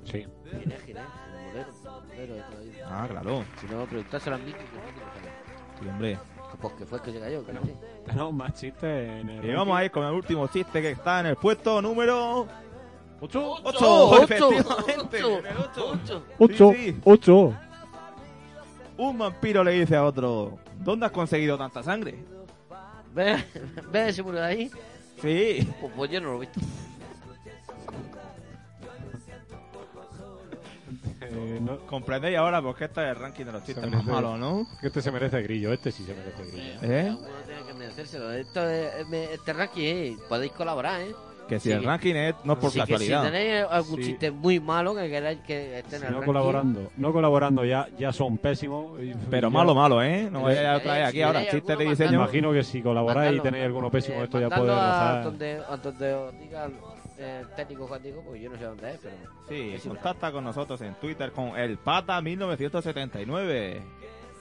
[0.03, 0.25] Sí.
[0.59, 1.03] Ginés, Ginés,
[1.35, 2.87] el bolero, el bolero de toda la vida.
[2.89, 3.43] Ah, claro.
[3.59, 5.31] Si no, preguntárselo a mí, que sabe.
[5.81, 6.19] Sí, hombre.
[6.61, 7.73] Pues que fue el que se cayó, claro, sí.
[8.05, 9.45] Tenemos más chistes en el.
[9.45, 12.47] Y vamos a ir con el último chiste que está en el puesto número
[13.21, 13.55] 8.
[13.63, 14.23] 8.
[14.23, 15.23] Efectivamente.
[15.23, 15.91] ocho, en el ocho.
[16.03, 16.23] ocho.
[16.39, 16.71] 8.
[16.73, 17.01] Sí, sí.
[17.03, 17.53] 8.
[18.97, 22.15] Un vampiro le dice a otro, ¿dónde has conseguido tanta sangre?
[23.13, 23.43] ¿Ves
[23.91, 24.71] ¿Ves ese muro de ahí?
[25.21, 25.67] Sí.
[25.81, 26.59] Pues, pues yo no lo he visto.
[31.21, 34.11] Eh, no, Comprendéis ahora porque este es el ranking de los chistes Se más merece-
[34.11, 34.67] malos, ¿no?
[34.79, 35.73] que este se merece grillo.
[35.73, 36.79] Este sí se merece grillo.
[36.83, 37.15] ¿Eh?
[37.17, 38.31] Uno tiene que merecérselo.
[38.31, 41.13] Esto es, me- este ranking, eh, podéis colaborar, ¿eh?
[41.47, 43.23] Que si Sí, el ranking es, no es por Sí, que casualidad.
[43.25, 44.03] si tenéis algún Sí.
[44.03, 46.25] chiste muy malo que queráis que esté en Si el no ranking.
[46.25, 48.99] colaborando, no colaborando ya, ya son pésimos.
[49.29, 50.27] Pero malo, malo, ¿eh?
[50.31, 52.13] No vayáis a traer Eh, aquí si ahora chistes de alguno, Me diseño.
[52.15, 55.77] imagino que si colaboráis y tenéis alguno pésimo, Eh, esto ya puede a donde, a
[55.77, 56.73] donde os diga el,
[57.23, 59.15] el técnico porque yo no sé dónde es, pero...
[59.47, 63.81] Sí, Es contacta con nosotros en Twitter con el pata 1979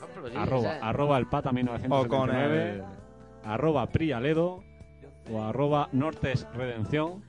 [0.02, 2.82] Ah, pero sí, arroba, arroba el pata o con 1979, el
[3.50, 4.62] arroba prialedo
[5.32, 7.22] o arroba nortes redención,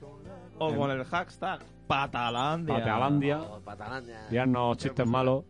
[0.58, 2.74] o con el hashtag Patalandia.
[2.76, 4.24] Patalandia, o Patalandia.
[4.24, 5.44] enviarnos chistes malos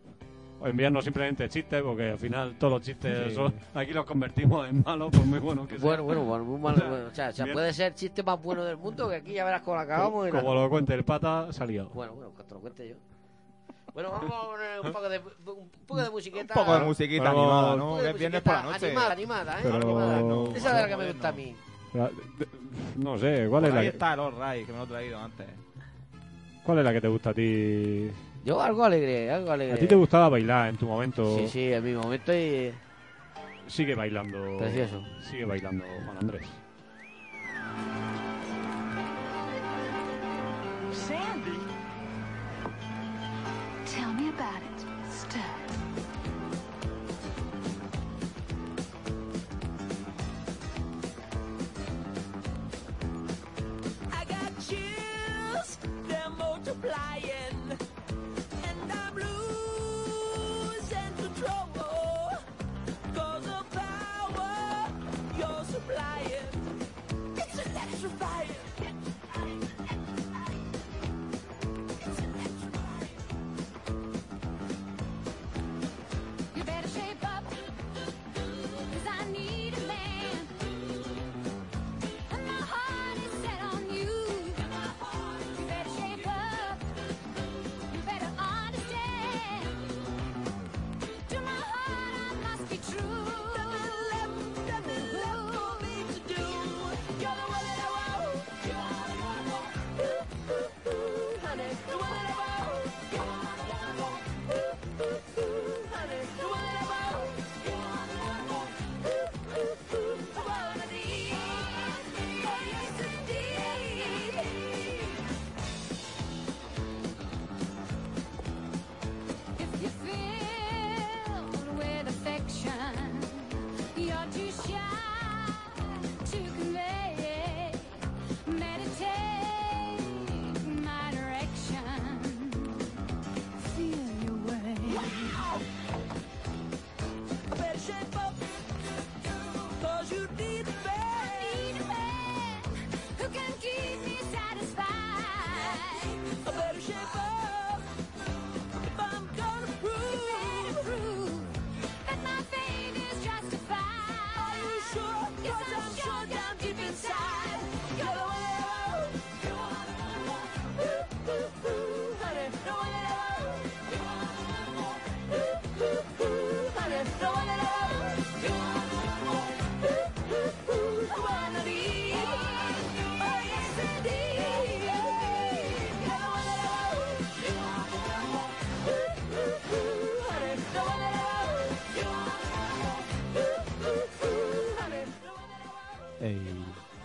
[0.61, 3.35] o enviarnos simplemente chistes porque al final todos los chistes Sí.
[3.35, 5.81] son, aquí los convertimos en malos por muy buenos que sean.
[5.87, 6.89] Bueno, bueno, bueno, muy malo.
[6.89, 7.53] bueno, o sea, o sea, Bien.
[7.53, 10.27] puede ser el chiste más bueno del mundo que aquí ya verás cómo lo acabamos.
[10.27, 10.55] y como nada.
[10.63, 11.89] lo cuente el pata, salió.
[11.89, 12.95] Bueno, bueno, que te lo cuente yo.
[13.93, 16.53] Bueno, vamos a poner un poco de, un poco de musiqueta.
[16.59, 17.99] Un poco de musiquita Pero- animada, Un ¿no?
[17.99, 18.87] es viernes por la musiquita noche.
[18.87, 19.61] Animada, animada, ¿eh?
[19.63, 20.21] Pero- Animada.
[20.21, 21.55] no, Esa es la que me gusta a mí.
[22.95, 24.87] No sé, ¿cuál es, la ahí que, está el All Right, que me lo he
[24.87, 25.47] traído antes.
[26.63, 28.11] ¿cuál es la que te gusta a ti?
[28.45, 29.73] Yo algo alegre, algo alegre.
[29.73, 31.37] A ti te gustaba bailar en tu momento.
[31.37, 32.71] Sí, sí, en mi momento y...
[33.67, 34.57] Sigue bailando.
[34.57, 35.03] Precioso.
[35.21, 36.47] Sigue bailando, Juan Andrés.
[40.91, 41.57] Sandy?
[43.85, 44.68] Tell me about it,
[56.89, 57.28] flying.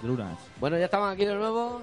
[0.05, 0.39] Lunas.
[0.61, 1.83] Bueno, ya estamos aquí de nuevo.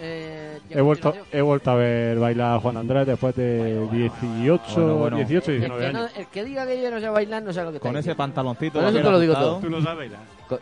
[0.00, 4.94] Eh, He vuelto, he vuelto a ver bailar a Juan Andrés después de 18, Bueno,
[4.94, 5.16] bueno.
[5.16, 6.12] 18 el, 19 que no, años.
[6.16, 8.78] el que diga que yo no sé bailar no sabe lo que Con ese pantaloncito.
[8.78, 9.58] Con eso te lo digo todo.
[9.58, 10.20] Tú no sabes bailar.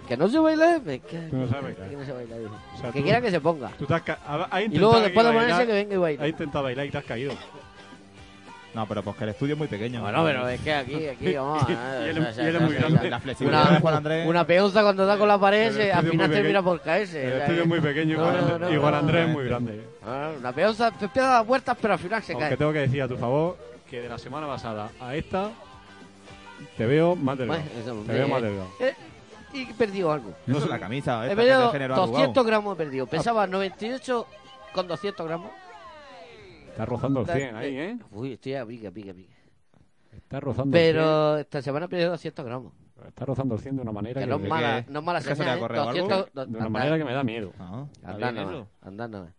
[0.08, 1.90] Que no se baila, me Tú no sabes bailar.
[1.90, 2.50] que no se baila, dice.
[2.50, 3.68] O sea, Que tú- quiera que se ponga.
[3.78, 6.28] Tú te has, ha- Y luego después de bailar, ponerse que venga y baile.
[6.28, 7.32] intentado bailar y te has caído.
[8.76, 10.02] No, pero porque el estudio es muy pequeño.
[10.02, 11.66] Bueno, pero es que aquí, aquí, vamos.
[11.66, 13.08] Y- a- y él- es muy grande.
[13.10, 14.28] La flexibilidad de Juan Andrés.
[14.28, 17.26] Una, peonza cuando da con la pared, al final termina por caerse.
[17.26, 18.16] El estudio es muy pequeño y
[18.76, 19.82] Juan, Andrés- es muy grande.
[20.06, 22.56] Ah, Una peonza te empieza a dar vueltas, pero al final se Aunque cae.
[22.58, 23.56] tengo que decir a tu favor
[23.88, 25.48] que de la semana pasada a esta
[26.76, 27.62] te veo más delgado.
[28.06, 28.68] Te veo eh, más delgado.
[28.80, 28.94] eh,
[29.54, 30.34] y he perdido algo.
[30.46, 31.24] No es la camisa.
[31.26, 32.44] He perdido género 200 arrugado.
[32.44, 33.06] gramos, he perdido.
[33.06, 34.26] Pesaba 98
[34.74, 35.50] con 200 gramos.
[36.76, 37.98] Estás rozando el 100 ahí, ¿eh?
[38.12, 39.34] Uy, estoy a pique, a pique, a pique.
[40.14, 42.72] Estás rozando el Pero esta semana he perdido 200 gramos.
[42.96, 43.06] 100.
[43.08, 45.04] Estás rozando el 100 de una manera Que que, no es ¿de mala, no es
[45.06, 45.60] mala ¿Es que se señal, ¿eh?
[45.60, 46.08] corrido algo?
[46.08, 47.52] 200, de una manera que me da miedo.
[47.58, 48.32] Ah, está
[48.90, 49.30] nada más.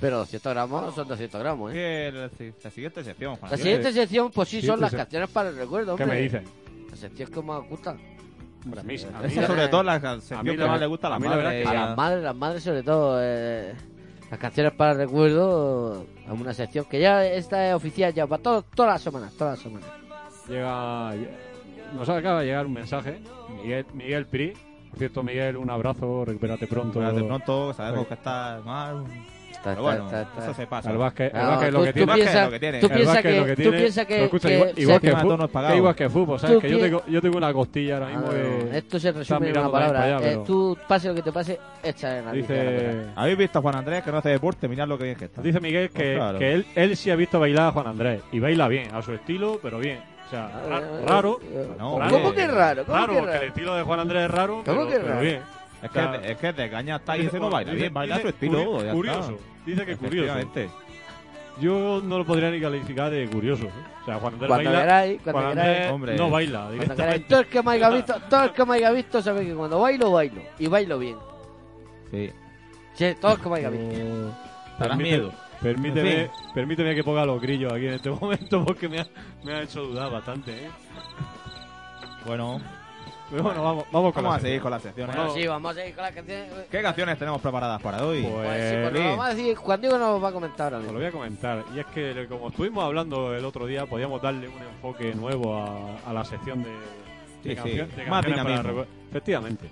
[0.00, 1.74] Pero 200 gramos son 200 gramos, ¿eh?
[1.74, 5.50] Que la, la siguiente sección, Juan La siguiente sección, pues sí, son las canciones para
[5.50, 6.16] el recuerdo, ¿Qué hombre.
[6.18, 6.42] me dices?
[6.90, 7.96] La sección que más gusta.
[8.64, 10.80] Hombre, a mí, a mí, Esa- sobre todo la a sección mí que la- más
[10.80, 11.62] le gusta a la a mí la verdad madre.
[11.62, 13.18] que A las madres, las madres sobre todo.
[13.22, 13.74] eh,
[14.30, 18.42] las canciones para el recuerdo, a una sección que ya esta es oficial ya para
[18.42, 19.90] todo, todas las semanas, todas las semanas.
[20.48, 21.14] llega,
[21.94, 23.20] nos acaba de llegar un mensaje.
[23.62, 24.52] Miguel, Miguel Pri.
[24.90, 26.24] Por cierto, Miguel, un abrazo.
[26.24, 27.00] Recupérate pronto.
[27.00, 29.04] de pronto sabemos que está mal.
[29.60, 30.90] Está, Pero bueno, está, está, eso se pasa.
[30.90, 32.14] El básquet, el básquet es lo tú- que tú tiene.
[32.14, 32.80] Piensas- lo que tiene.
[32.80, 35.06] tú piensas que, lo que tú tiene- piensas que, pero escucha, que igual- igual que
[35.10, 36.56] que que igual que fútbol, ¿sabes?
[36.56, 38.78] Tú Que yo tengo, yo tengo una costilla ahora Ah, mismo que...
[38.78, 40.02] esto se resume en una palabra.
[40.02, 43.58] allá, eh, pero- tú, pase lo que te pase, echa en la Dice, ¿Habéis visto
[43.58, 44.66] a Juan Andrés que no hace deporte?
[44.66, 45.42] Mirad lo que bien que está.
[45.42, 46.38] dice Miguel que, Pues claro.
[46.38, 48.22] que él, él sí ha visto bailar a Juan Andrés.
[48.32, 49.98] Y baila bien, a su estilo, pero bien.
[50.26, 51.38] O sea, ra- Eh, raro.
[51.78, 52.84] No, ¿Cómo que raro?
[52.86, 53.46] ¿Cómo Raro, que es porque el raro?
[53.48, 55.20] estilo de Juan Andrés es raro, ¿Cómo pero, que es pero raro?
[55.20, 55.59] bien.
[55.82, 58.20] Es que, es que de caña está y ese no Dice- baila bien, baila a
[58.20, 58.58] su estilo.
[58.58, 58.92] curi- ya está.
[58.94, 59.38] curioso.
[59.66, 60.38] Dice que curioso.
[61.60, 63.64] Yo no lo podría ni calificar de curioso.
[63.66, 63.70] ¿eh?
[64.02, 64.80] O sea, Juan Andrés Cuando baila.
[64.82, 65.90] queráis, cuando Juan queráis.
[65.92, 66.16] Hombre.
[66.16, 67.26] no baila queráis.
[67.28, 69.80] Todo el que me haya visto, todo el que me haya visto sabe que cuando
[69.80, 70.40] bailo, bailo.
[70.58, 71.16] Y bailo bien.
[72.10, 72.30] Sí.
[72.94, 74.28] Sí, todo el que me haya visto.
[74.78, 75.32] Da Permite- miedo.
[75.60, 79.06] Permíteme, En permíteme que ponga los grillos aquí en este momento porque me ha,
[79.44, 80.52] me ha hecho dudar bastante.
[80.52, 80.70] ¿eh?
[82.24, 82.60] Bueno,
[83.30, 85.14] bueno, vamos, vamos con vamos la a seguir con las secciones.
[85.16, 86.46] Bueno, sí, vamos a ir con las canciones.
[86.70, 88.22] ¿Qué canciones tenemos preparadas para hoy?
[88.22, 89.56] Pues, Pues sí, pues lo vamos a decir.
[89.56, 90.98] Juan Diego nos va a comentar ahora Os lo mismo.
[90.98, 91.64] voy a comentar.
[91.74, 95.96] Y es que, como estuvimos hablando el otro día, podíamos darle un enfoque nuevo a,
[96.08, 96.76] a la sección de, de,
[97.42, 99.66] Sí, sí, cancio- de más canciones para Efectivamente.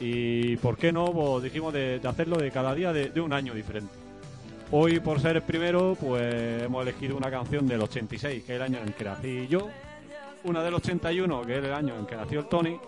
[0.00, 3.32] Y por qué no, pues dijimos de, de hacerlo de cada día de, de un
[3.32, 3.92] año diferente.
[4.70, 8.62] Hoy, por ser el primero, pues hemos elegido una canción del 86, que es el
[8.62, 9.68] año en que nací yo.
[10.44, 12.78] Una del 81, que es el año en que nació el Tony.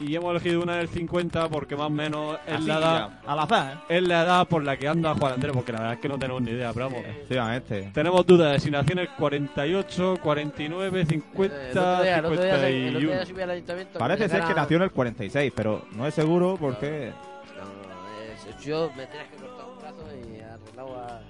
[0.00, 3.32] Y hemos elegido una del 50 porque más o menos es Así, la edad ya,
[3.32, 3.96] Al azar, ¿eh?
[3.96, 6.18] es la edad por la que anda Juan Andrés, porque la verdad es que no
[6.18, 7.04] tenemos ni idea, pero vamos.
[7.06, 7.90] Efectivamente.
[7.94, 12.24] Tenemos dudas de si nació en el 48, 49, Eh, El otro 50, día, el
[12.24, 13.08] otro día, se- el otro 51.
[13.14, 13.98] día subí al ayuntamiento.
[14.00, 17.12] Parece me ser que nació en el 46, pero no es seguro porque...
[17.56, 21.20] No, no, es- yo me tenías que cortar un brazo y arreglado a.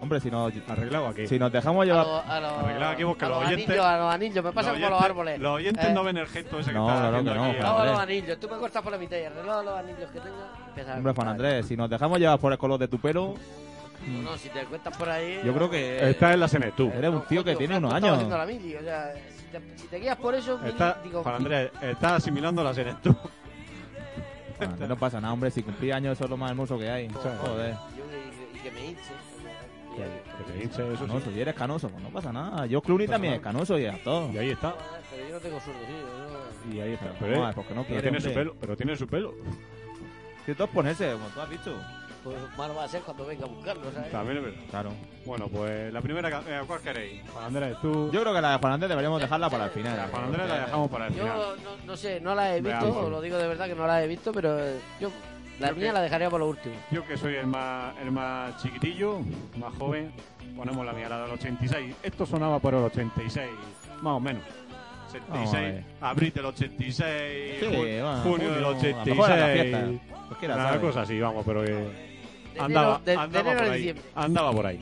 [0.00, 1.26] Hombre, si nos, Arreglado aquí.
[1.26, 2.06] si nos dejamos A llevar...
[2.06, 4.52] los, a los, Arreglado aquí porque a los los oyentes- anillos, a los anillos, me
[4.52, 5.40] pasa los como a los árboles.
[5.40, 7.44] Los oyentes Eh, no ven el gesto ese que No, está claro haciendo que no,
[7.44, 7.80] aquí.
[7.80, 10.20] A los anillos, tú me cortas por la mitad y arreglado a los anillos que
[10.20, 10.36] tengo.
[10.36, 11.28] a Hombre, Juan.
[11.28, 13.34] Andrés, si nos dejamos llevar por el color de tu pelo,
[14.06, 15.40] No, no, si te cuentas por ahí.
[15.44, 16.10] yo creo que...
[16.10, 16.92] Está en la Senetú.
[16.94, 18.12] Eres un tío que Coño, tiene unos tú años.
[18.12, 21.22] haciendo la mili, o sea, si te, si te guías por eso, mili, Está, digo,
[21.22, 22.74] Juan Andrés, está asimilando la.
[22.74, 26.90] Juan Andrés, no pasa nada, hombre, si cumplí años eso es lo más hermoso que
[26.90, 27.08] hay.
[27.08, 27.74] Joder.
[27.96, 29.02] yo que- y que me hinche.
[29.96, 30.70] Y- sí.
[30.98, 32.66] Canoso, si eres canoso, pues no pasa nada.
[32.66, 34.30] Yo Clooney también es canoso y ya todo.
[34.32, 34.74] Y ahí está.
[35.10, 36.70] Pero yo no tengo sueldo, sí.
[36.70, 37.06] yo Y ahí está.
[37.06, 38.54] Pero, Pero, no, porque no pero quiere, tiene su pelo.
[38.60, 39.34] Pero tiene su pelo.
[40.44, 41.76] Si todo es ponerse, como tú has dicho.
[42.22, 44.10] Pues malo va a ser cuando venga a buscarlo, ¿sabes?
[44.10, 44.60] También es verdad.
[44.68, 44.90] Claro.
[45.24, 46.28] Bueno, pues la primera.
[46.28, 47.22] eh, ¿Cuál queréis?
[47.30, 48.10] Juan Andrés, tú.
[48.12, 49.96] Yo creo que la de Juan Andrés deberíamos dejarla para el final.
[49.96, 51.28] La Juan Andrés la dejamos para el final.
[51.28, 53.86] Yo no, no sé, no la he visto, os lo digo de verdad que no
[53.86, 54.58] la he visto, pero
[54.98, 55.10] yo
[55.58, 56.74] la Yo mía que- la dejaría por lo último.
[56.90, 59.20] Yo que soy el más, el más chiquitillo,
[59.58, 60.12] más joven,
[60.56, 61.94] ponemos la mía, la del 86.
[62.02, 63.48] Esto sonaba por el 86,
[64.02, 64.42] más o menos.
[65.28, 65.84] Vamos a 86, ver.
[66.02, 69.70] abril del 86, Sí, ju- bueno, junio del junio, a lo mejor era la 86.
[69.70, 70.12] fiesta.
[70.28, 73.76] Pues Una cosa así, vamos, pero que De andaba, de, de andaba por ahí.
[73.78, 74.04] diciembre.
[74.14, 74.80] Andaba por ahí.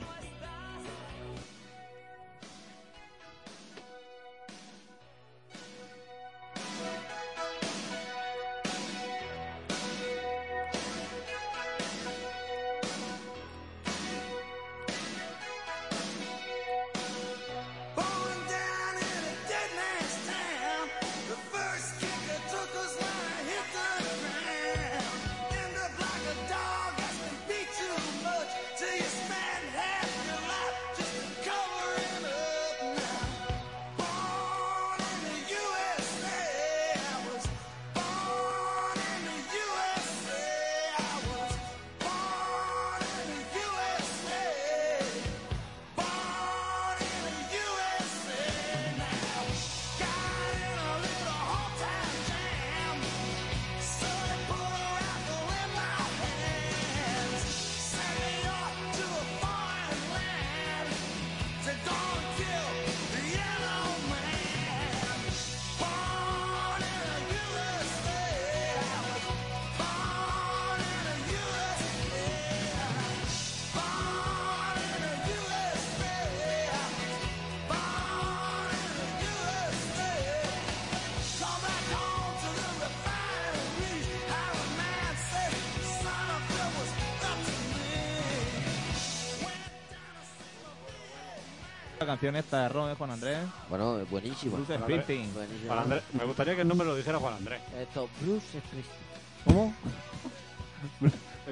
[92.05, 93.37] La canción esta de Ron, ¿eh, Juan Andrés?
[93.69, 94.57] Bueno, es buenísimo.
[94.57, 95.03] Bruce Juan Andrés.
[95.03, 95.33] Springsteen.
[95.33, 95.67] Buenísimo.
[95.73, 97.61] Juan Andrés- me gustaría que el nombre lo dijera Juan Andrés.
[97.79, 99.05] Esto, Bruce Springsteen.
[99.45, 99.73] ¿Cómo?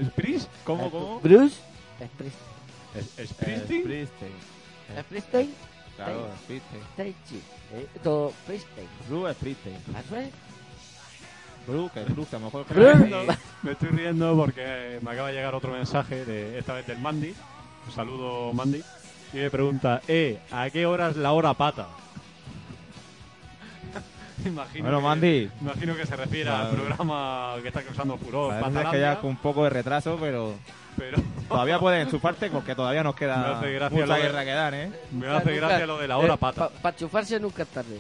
[0.06, 0.48] ¿Spris?
[0.64, 1.20] ¿Cómo, cómo?
[1.20, 1.58] Bruce
[1.98, 2.32] Springsteen.
[2.96, 3.82] ¿Es- Eh, ¿Springsteen?
[3.84, 4.34] Springsteen.
[5.02, 5.54] Springsteen.
[5.96, 7.16] Claro, Springsteen.
[7.96, 8.88] Esto, Springsteen.
[9.10, 9.76] Bruce Springsteen.
[10.06, 10.30] ¿Eso es?
[11.66, 12.00] Bruce,
[12.36, 13.10] a lo mejor que Bruce.
[13.10, 17.00] la- Me estoy riendo porque me acaba de llegar otro mensaje, de esta vez del
[17.00, 17.34] Mandy.
[17.88, 18.84] Un saludo, Mandy.
[19.34, 21.88] Y me pregunta, eh, ¿a qué hora es la hora pata?
[24.46, 25.50] imagino Bueno, que- Mandy.
[25.62, 26.78] Imagino que se refiere al Vale.
[26.78, 28.50] programa que está causando furor.
[28.50, 30.54] Parece que Patalandia, ya con un poco de retraso, pero
[30.98, 31.18] Pero
[31.50, 34.52] todavía pueden enchufarte porque todavía nos Me queda hace gracia lo mucha de- guerra que
[34.52, 34.92] dar, ¿eh?
[35.12, 36.70] me hace gracia lo de la hora pata.
[36.70, 38.00] Para chufarse nunca es tarde.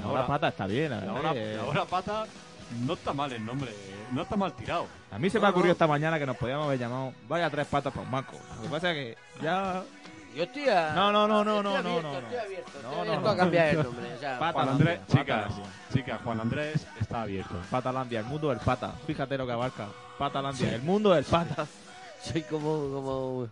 [0.00, 1.20] La hora pata está bien, la La verdad.
[1.20, 2.26] hora, que- la hora pata
[2.84, 3.70] no está mal el nombre,
[4.12, 4.86] no está mal tirado.
[5.10, 7.66] A mí se me ha ocurrido esta mañana que nos podíamos haber llamado Vaya tres
[7.66, 8.34] patas para un banco.
[8.56, 9.82] Lo que pasa es que ya...
[10.38, 10.92] Yo estoy a...
[10.94, 12.18] No, no, no, no, no, no, no, no.
[12.18, 13.28] Estoy abierto, No, estoy no, abierto no.
[13.30, 14.14] a cambiar el nombre.
[14.14, 14.38] O sea.
[14.52, 15.52] Juan Andrés, chicas,
[15.92, 17.54] chicas, Juan Andrés está abierto.
[17.68, 18.92] Patalandia, el mundo del pata.
[19.04, 19.88] Fíjate lo que abarca.
[20.16, 21.66] Patalandia, el mundo del pata.
[22.22, 22.70] soy como...
[22.70, 23.48] como...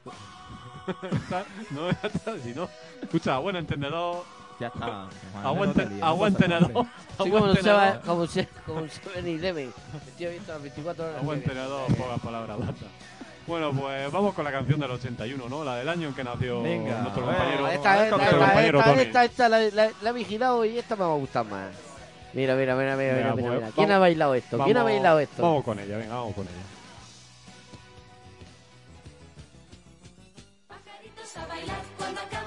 [1.72, 2.68] No, ya está, si no.
[3.02, 4.22] Escucha, buen entendedor,
[4.60, 5.08] Ya está.
[5.42, 7.92] agua, No te ente- líes, agua no pasa nada, entrenador, Soy agua como un entrenador,
[7.92, 9.72] Seba- como Se- como un 7-Eleven.
[10.06, 11.16] Estoy abierto las 24 horas.
[11.20, 11.52] agua del día.
[11.52, 12.86] entrenador, pocas palabras, basta.
[13.46, 15.62] Bueno, pues vamos con la canción del 81, ¿no?
[15.62, 17.68] La del año en que nació Venga, nuestro compañero.
[17.68, 20.96] Esta, esta, nuestro esta, compañero esta, esta, esta la, la- la he vigilado y esta
[20.96, 21.70] me va a gustar más.
[22.32, 23.66] Mira, mira, mira, mira, Venga, mira, pues, mira, mira.
[23.74, 24.58] ¿Quién vamos- ha bailado esto?
[24.64, 25.42] ¿Quién ha bailado esto?
[25.42, 26.62] Vamos con ella, venga, vamos con ella.
[30.68, 32.45] Pajaritos a bailar cuando acabas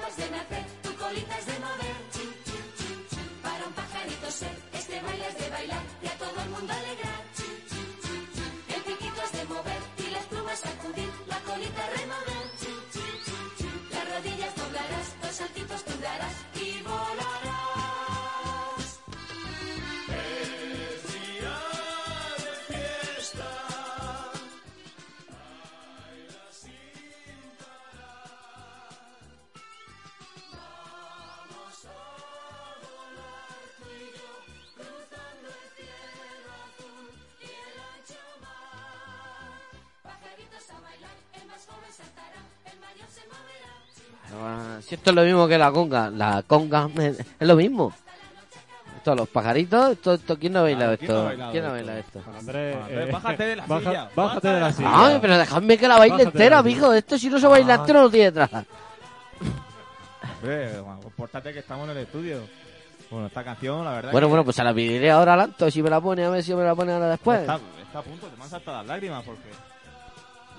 [44.90, 46.10] Si esto es lo mismo que la conga.
[46.10, 47.92] La conga es lo mismo.
[48.96, 51.46] Esto, los pajaritos, esto, esto, ¿quién no ha bailado Claro, ¿quién no ha esto?
[51.46, 52.18] bailado ¿Quién ha esto?
[52.18, 52.30] esto?
[52.36, 54.90] Andrés, eh, bájate de la silla, Bájate de la silla.
[54.92, 56.92] Ay, pero dejadme que la baile entera, la mijo.
[56.92, 57.76] Esto si no se baila Ah.
[57.76, 58.64] entero no tiene traza.
[60.42, 60.72] Hombre,
[61.02, 62.40] compórtate que estamos en el estudio.
[63.10, 65.70] Bueno, esta canción, la verdad Bueno, que bueno, pues se la pediré ahora al Anto,
[65.70, 67.40] si me la pone, a ver si me la pone ahora después.
[67.42, 69.48] está, está a punto, te han saltado las lágrimas porque...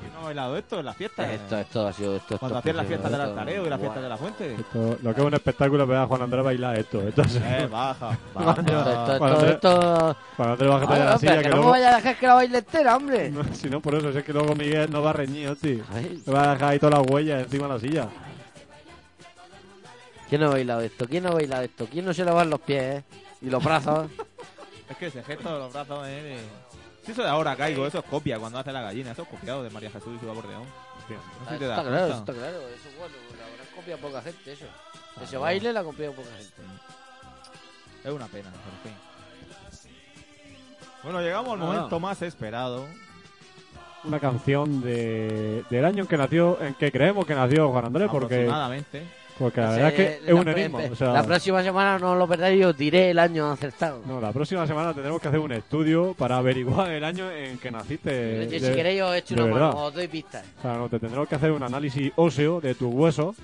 [0.01, 1.29] ¿Quién no ha bailado esto en las fiestas?
[1.29, 2.37] Esto, esto ha sido esto.
[2.39, 4.55] Cuando esto hacían las fiestas del altareo y las fiestas de la fuente.
[4.55, 7.01] Esto- lo que es un espectáculo es ver a Juan Andrés bailar esto.
[7.07, 8.61] Esto es- Eh, baja, Esto, baja.
[8.61, 11.31] esto, esto, Juan Andrés, bájate de Ah, la no, silla.
[11.31, 11.71] pero Que no me luego...
[11.71, 13.29] vaya a dejar que la baile entera, hombre.
[13.31, 15.83] No, si no, por eso, si es que luego Miguel no va reñido, tío.
[15.93, 18.09] Ay, Me va a dejar ahí todas las huellas encima de la silla.
[20.29, 21.05] ¿Quién no ha bailado esto?
[21.07, 21.87] ¿Quién no ha bailado esto?
[21.91, 23.03] ¿Quién no se le van los pies eh?
[23.41, 24.09] y los brazos?
[24.89, 26.37] Es que ese gesto de los brazos, eh.
[27.03, 29.63] Si eso de ahora caigo, eso es copia cuando hace la gallina, eso es copiado
[29.63, 30.63] de María Jesús y su acordeón.
[30.99, 31.17] Hostia.
[31.17, 32.17] No sé si te está claro, cuenta.
[32.17, 32.57] está claro.
[32.67, 33.15] Eso es bueno.
[33.37, 34.65] La habrá copiado poca gente, eso.
[35.21, 36.61] Ese baile la ha copiado poca gente.
[38.03, 39.11] Es una pena, pero en fin.
[41.03, 42.85] Bueno, llegamos al momento más esperado.
[44.03, 48.09] Una canción de, del año en que nació, en que creemos que nació Juan Andrés,
[48.11, 49.20] porque, Aproximadamente.
[49.41, 50.79] Porque la verdad es que es un enigma.
[50.91, 54.01] O sea, La próxima semana no lo perdáis y os diré el año acertado.
[54.05, 57.71] no, la próxima semana tendremos que hacer un estudio para averiguar el año en que
[57.71, 58.11] naciste.
[58.47, 59.59] Oye, de- si queréis os echo una verdad.
[59.73, 60.45] mano, os doy pistas.
[60.59, 63.35] O sea, no, te tendremos que hacer un análisis óseo de tus huesos,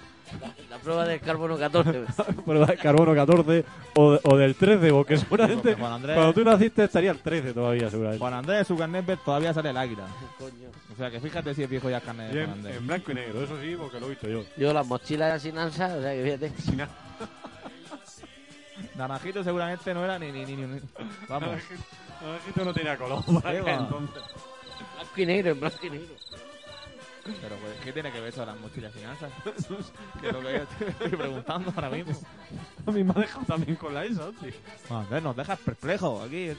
[0.41, 2.03] La, la prueba del carbono 14.
[2.45, 3.65] prueba de carbono 14
[3.95, 7.53] o, o del 13, porque seguramente Porque Juan Andrés- cuando tú naciste estaría el 13
[7.53, 8.19] todavía, seguramente.
[8.19, 10.05] Juan Andrés su carnet verde todavía sale el águila.
[10.37, 10.67] Coño.
[10.93, 12.77] O sea que fíjate si es viejo ya el carnet Y de en, Juan Andrés.
[12.77, 14.43] en blanco y negro, eso sí, porque lo he visto yo.
[14.57, 16.51] Yo las mochilas sin ansa, o sea que fíjate.
[18.95, 20.55] Naranjito seguramente no era ni ni ni.
[20.55, 20.81] ni- ni-
[21.27, 21.49] Vamos.
[22.21, 24.23] Naranjito no tenía color para aquel entonces.
[24.95, 26.15] Blanco y negro, en blanco y negro.
[27.41, 29.31] Pero pues, ¿qué tiene que ver eso de las mochilas finanzas?
[30.21, 30.63] que es lo que yo
[30.93, 32.13] estoy preguntando ahora mismo.
[32.85, 34.51] A mí me ha dejado también con la ESA, tío.
[34.97, 36.51] Andrés, nos dejas perplejos aquí.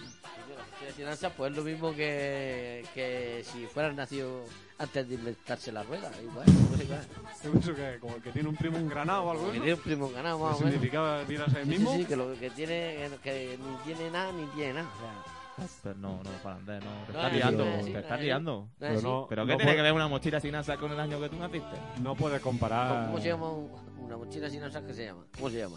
[1.00, 4.44] Las ansa, pues es lo mismo que, que si fueran nacido
[4.78, 6.10] antes de inventarse la rueda.
[6.22, 7.06] Igual, pues igual.
[7.44, 9.58] Yo pienso que como el que tiene un primo engranado o algo Que así.
[9.60, 10.72] tiene un primo ganado, más o ¿Qué menos.
[10.74, 11.94] significaba tirarse el Sí, sí, mismo?
[11.96, 14.88] sí, que lo que tiene, que ni tiene nada, ni tiene nada.
[14.96, 15.37] O sea,
[15.82, 16.90] Pero no, no, Juan Andrés, no.
[17.06, 18.68] Te estás liando, te estás liando.
[18.78, 21.00] Pero no, ¿Pero no qué tiene puede- que ver una mochila sin asa con el
[21.00, 21.76] año que tú naciste?
[22.02, 23.06] No puede comparar.
[23.06, 25.24] ¿Cómo se llama un, un una mochila sin asas, ¿qué se llama?
[25.36, 25.76] ¿Cómo se llama?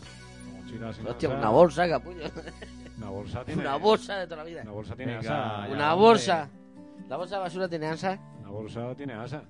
[0.63, 1.37] Mochila sin Hostia, asa.
[1.37, 2.23] una bolsa, capullo.
[2.97, 3.61] Una bolsa tiene.
[3.61, 4.61] Una bolsa de toda la vida.
[4.63, 5.71] Una bolsa tiene Venga, asa.
[5.73, 6.49] Una bolsa.
[7.09, 8.19] ¿La bolsa de basura tiene ansa?
[8.39, 9.43] Una bolsa tiene asa.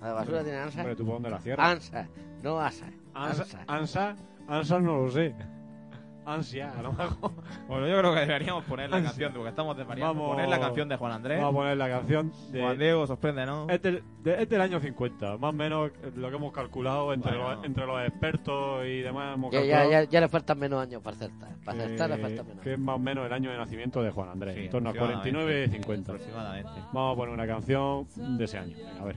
[0.00, 0.78] ¿La de basura tiene ansa?
[0.80, 1.68] Hombre, ¿tú por dónde la cierras?
[1.70, 2.08] Ansa,
[2.42, 2.86] no asa.
[3.14, 3.64] Ansa.
[3.66, 4.16] ansa,
[4.48, 5.34] ansa no lo sé.
[6.34, 7.32] Ansia, a lo mejor.
[7.68, 10.14] Bueno, yo creo que deberíamos poner la canción, porque estamos desvariando.
[10.14, 10.34] Vamos.
[10.34, 11.38] Poner la canción de Juan Andrés.
[11.38, 12.60] Vamos a poner la canción de.
[12.60, 13.66] Juan Diego, sorprende, ¿no?
[13.68, 17.36] Es del, de- es del año 50, más o menos lo que hemos calculado entre,
[17.36, 17.54] Bueno.
[17.56, 19.34] los, entre los expertos y demás.
[19.34, 21.48] Hemos Ya, ya, calculado ya, ya le faltan menos años para acertar.
[21.64, 22.62] Para que- acertar le faltan menos.
[22.62, 24.88] que es más o menos el año de nacimiento de Juan Andrés, Sí, en torno
[24.88, 25.30] a aproximadamente.
[25.30, 26.12] 49 50.
[26.12, 26.70] Aproximadamente.
[26.92, 28.06] Vamos a poner una canción
[28.38, 28.76] de ese año.
[28.76, 29.16] Venga, a ver.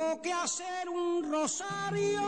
[0.00, 2.22] Tengo que hacer un rosario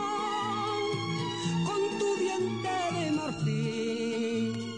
[1.64, 4.74] con tu diente de marfil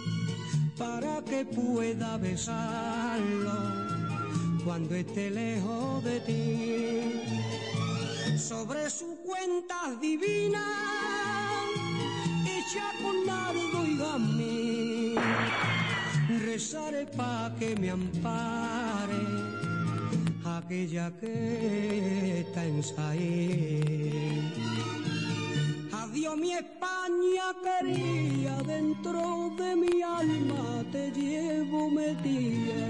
[0.79, 3.53] para que pueda besarlo
[4.65, 8.39] cuando esté lejos de ti.
[8.39, 10.65] Sobre su cuenta divina,
[12.47, 15.17] hecha con nardo y gamín,
[16.47, 19.64] rezaré pa' que me ampare
[20.59, 24.53] aquella que está en Saín.
[25.93, 32.85] Adiós mi España quería, dentro de mi alma te llevo metida.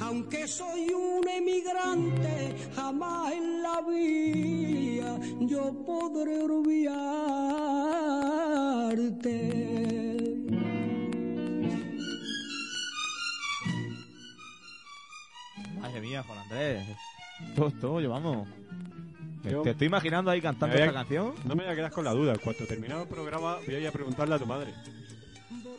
[0.00, 7.04] Aunque soy un emigrante, jamás en la vida yo podré olvidarte.
[15.94, 16.86] Madre mía, Juan Andrés.
[17.54, 18.48] Todo, todo llevamos.
[19.42, 21.34] Te- Yo- Te estoy imaginando ahí cantando a- esta canción.
[21.44, 22.34] No me voy a quedar con la duda.
[22.42, 24.72] Cuando terminado el programa, voy a ir a preguntarle a tu madre.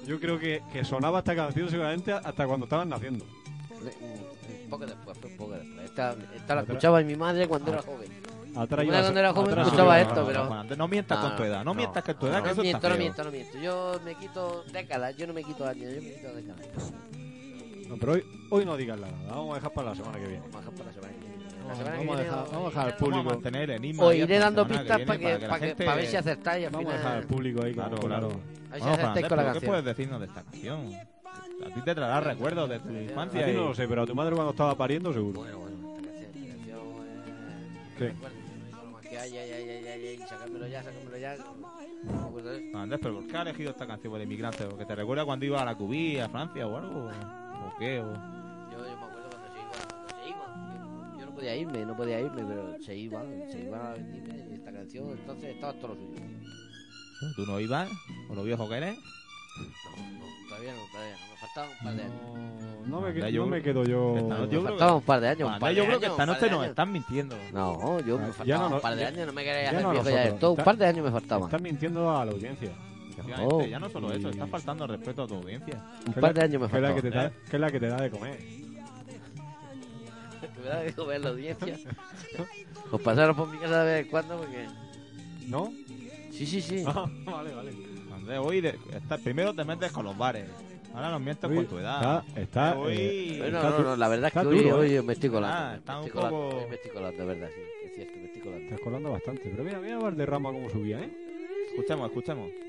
[0.05, 3.26] Yo creo que, que sonaba esta canción seguramente hasta cuando estaban naciendo.
[3.26, 5.84] Un poco después, un poco después.
[5.86, 8.09] Esta, esta la escuchaba mi madre cuando era joven.
[8.55, 11.66] Atrás cuando era joven atrás escuchaba esto, no, pero- Andrés, no mientas con tu edad.
[11.66, 13.57] No, mientas que tu edad, que no eso miento, está no miento, no miento.
[13.59, 16.93] Yo me quito décadas, yo no me quito años, yo me quito décadas.
[17.90, 19.14] No, pero hoy, hoy no digas nada.
[19.30, 20.42] Vamos a dejar para la semana que viene.
[20.52, 21.36] Vamos a dejar para la semana que viene.
[21.36, 23.24] La Vamos, que vamos a dejar, vamos a al Vamos a público.
[23.24, 24.04] mantener enigma.
[24.04, 26.66] Hasta iré dando pistas que para que, la para que, gente- para ver si acertáis
[26.68, 27.74] al Vamos a dejar al público ahí.
[27.74, 28.28] Claro, claro.
[28.28, 29.70] A ver si Andrés, con la ¿pero ¿qué canción.
[29.72, 30.94] puedes decirnos de esta canción?
[30.94, 33.46] A ti te traerá recuerdos de tu A infancia.
[33.46, 35.40] ti y- no lo sé, pero a tu madre cuando estaba pariendo seguro.
[35.40, 38.00] Bueno, bueno, esta canción, esta canción,
[39.12, 41.36] eh, ay, ay, ay, ay, ay, sacármelo ya, sacármelo ya.
[42.80, 44.66] Andrés, ¿pero por qué has elegido esta canción por inmigrante?
[44.66, 47.10] ¿Porque te recuerda cuando iba a la Cubí, a Francia o algo?
[47.76, 47.99] ¿O qué?
[47.99, 51.13] ¿O- Yo, yo me acuerdo cuando se iba, cuando se iba.
[51.13, 54.55] Yo, yo no podía irme, no podía irme, pero se iban, se iban a venirme.
[54.55, 56.21] Esta canción, entonces estaba todo lo suyo.
[57.36, 57.89] ¿Tú no ibas?
[58.30, 58.97] ¿O lo viejo que eres?
[59.57, 61.32] No, no, todavía no, todavía no.
[61.32, 62.21] Me faltaba un par de años.
[62.86, 64.15] No, no me, que- Andrés, yo no me quedo yo.
[64.28, 65.39] Noche faltaba que- un par de años.
[65.43, 67.36] Juan un par Andrés, de yo creo que esta noche nos están mintiendo.
[67.53, 69.63] No, yo Ah, me ya faltaba no un par de ya- años, no me queréis
[69.63, 70.51] ya hacer no viejo ya todo.
[70.53, 71.45] Un par de años me faltaba.
[71.45, 72.71] Estás mintiendo a la audiencia.
[73.18, 75.82] Efectivamente, ya no solo eso, estás faltando al respeto a tu audiencia.
[76.07, 77.80] Un par de años me que es la que, te da, que es la que
[77.80, 78.39] te da de comer.
[80.63, 81.78] Me da de comer la audiencia.
[82.91, 84.66] Os pasaron por mi casa de vez en cuando porque...
[85.47, 85.72] ¿No?
[86.32, 86.84] Sí, sí, sí.
[86.86, 87.72] Ah, vale, vale.
[88.13, 90.47] Andrés, hoy de- está- primero te metes con los bares.
[90.93, 92.24] Ahora nos mientes Hoy con tu edad.
[92.28, 94.95] Está, está, Hoy- eh, Bueno, está no, no, la verdad es que hoy, duro, hoy
[94.95, 95.01] ¿eh?
[95.01, 95.57] me estoy colando.
[95.57, 97.61] Ah, me está estoy un colando, poco- hoy me estoy colando, es verdad, sí.
[97.88, 98.63] Es cierto, me estoy colando.
[98.66, 99.49] Estás colando bastante.
[99.49, 101.09] Pero mira, mira Valderrama cómo subía, ¿eh?
[101.72, 102.49] Escuchemos, escuchemos.
[102.49, 102.61] Mía,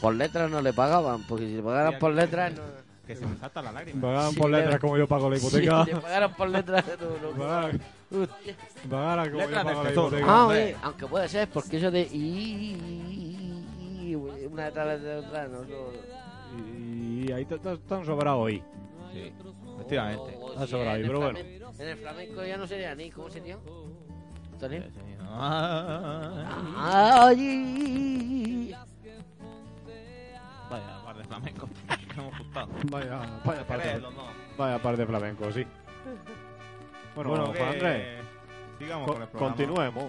[0.00, 2.62] Por letras no le pagaban, porque si le pagaran por letras no...
[3.06, 4.00] Que se me salta la lágrima.
[4.00, 5.84] Pagaban Sí, por le- letras como yo pago la hipoteca.
[5.84, 7.32] Si le pagaran por letras no...
[7.32, 7.38] no.
[7.38, 7.80] Pagaran,
[8.88, 10.26] pagaran como Letras yo pago la hipoteca.
[10.28, 12.06] Ah, oye, aunque puede ser, porque eso de...
[14.50, 15.60] Una detrás de otra, no...
[16.56, 18.62] Y ahí están sobrados hoy.
[19.12, 19.32] Sí,
[19.76, 20.36] efectivamente.
[20.40, 21.38] o- o Ha si sobrado ahí, en el pero bueno.
[21.38, 23.10] flamenco- En el flamenco ya no sería ni...
[23.10, 23.58] ¿Cómo sería?
[24.68, 25.00] Sí, sí.
[30.70, 31.68] Vaya, par de flamenco.
[32.14, 32.68] que hemos juntado.
[32.90, 34.24] Vaya, vaya par ¿Crees, de, los dos?
[34.56, 35.66] vaya par de flamencos, sí.
[37.14, 38.24] Bueno, Bueno, Juan Andrés,
[38.78, 39.54] Sigamos co- con el programa.
[39.56, 40.04] continuemos.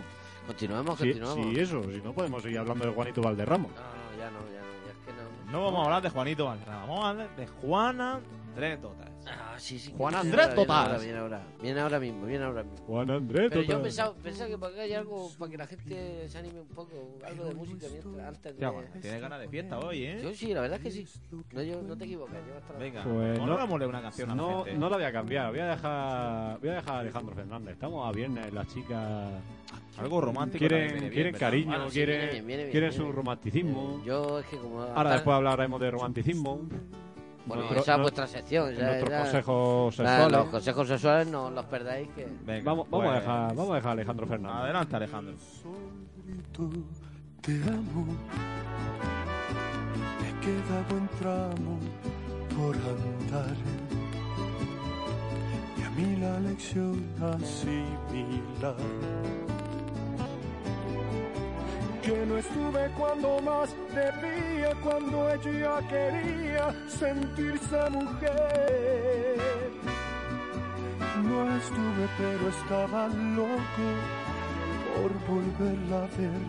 [0.47, 1.54] Continuemos, Sí, continuemos.
[1.56, 3.68] sí, eso, si no podemos seguir hablando de Juanito Valderrama.
[3.68, 5.52] No, no, ya no, ya no, ya es que no.
[5.52, 8.20] No vamos a hablar de Juanito Valderrama, vamos a hablar de Juana
[8.52, 9.08] Andrés Dotas.
[9.28, 9.93] Ah, sí, sí.
[9.95, 10.78] Juan viene Andrés ahora, viene Totas.
[10.78, 12.86] ahora, Viene ahora, viene ahora mismo, viene ahora mismo.
[12.88, 13.84] Juan Andrés Pero yo Totas.
[13.84, 17.18] pensaba, pensaba que para acá hay algo para que la gente se anime un poco,
[17.26, 18.68] algo de música mientras, antes de...
[18.68, 20.20] bueno, tienes ganas de fiesta hoy, ¿eh?
[20.24, 21.08] Yo sí, la verdad es que sí.
[21.54, 24.36] No, yo, no te equivocas, yo hasta la- Venga, Pues no- pongámosle una canción a
[24.36, 24.80] la No, gente.
[24.80, 27.74] no la voy a cambiar, voy a dejar, voy a dejar a Alejandro Fernández.
[27.74, 29.32] Estamos a viernes, las chicas
[29.97, 30.60] Algo romántico.
[30.60, 33.12] quieren, viene bien, quieren cariño, Bueno, sí, quieren, viene bien, viene bien, quieren viene su
[33.14, 34.02] romanticismo.
[34.06, 34.82] Yo es que como...
[34.82, 36.60] Ahora después hablaremos de romanticismo.
[37.46, 38.76] Bueno, esa es no- vuestra sección.
[38.76, 40.32] Ya, consejos Nada, sexuales.
[40.39, 42.28] los consejos sexuales no los perdáis que...
[42.46, 44.62] Venga, Vamos, vamos, a pues, dejar, vamos a dejar a Alejandro Fernández.
[44.64, 45.34] Adelante, Alejandro.
[47.42, 48.06] Te amo.
[50.22, 51.80] Me queda buen tramo
[52.56, 53.56] por andar.
[55.78, 58.76] Y a mí la lección asimilar.
[62.02, 69.38] Que no estuve cuando más debía, cuando ella quería sentirse mujer.
[71.24, 73.88] No estuve, pero estaba loco
[74.95, 76.41] por volverla a ver.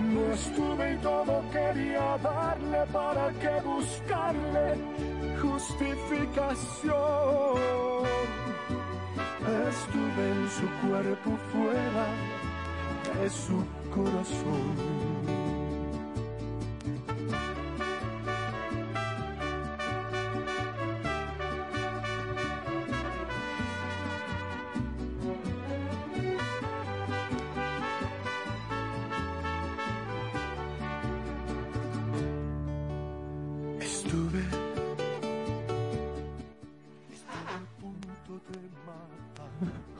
[0.00, 4.74] No estuve y todo quería darle para que buscarle
[5.42, 6.94] justificación.
[9.68, 12.06] Estuve en su cuerpo fuera
[13.20, 15.04] de su corazón.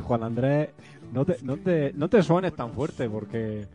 [0.07, 0.69] Juan Andrés,
[1.25, 3.67] no te, no te, no te suenes tan fuerte porque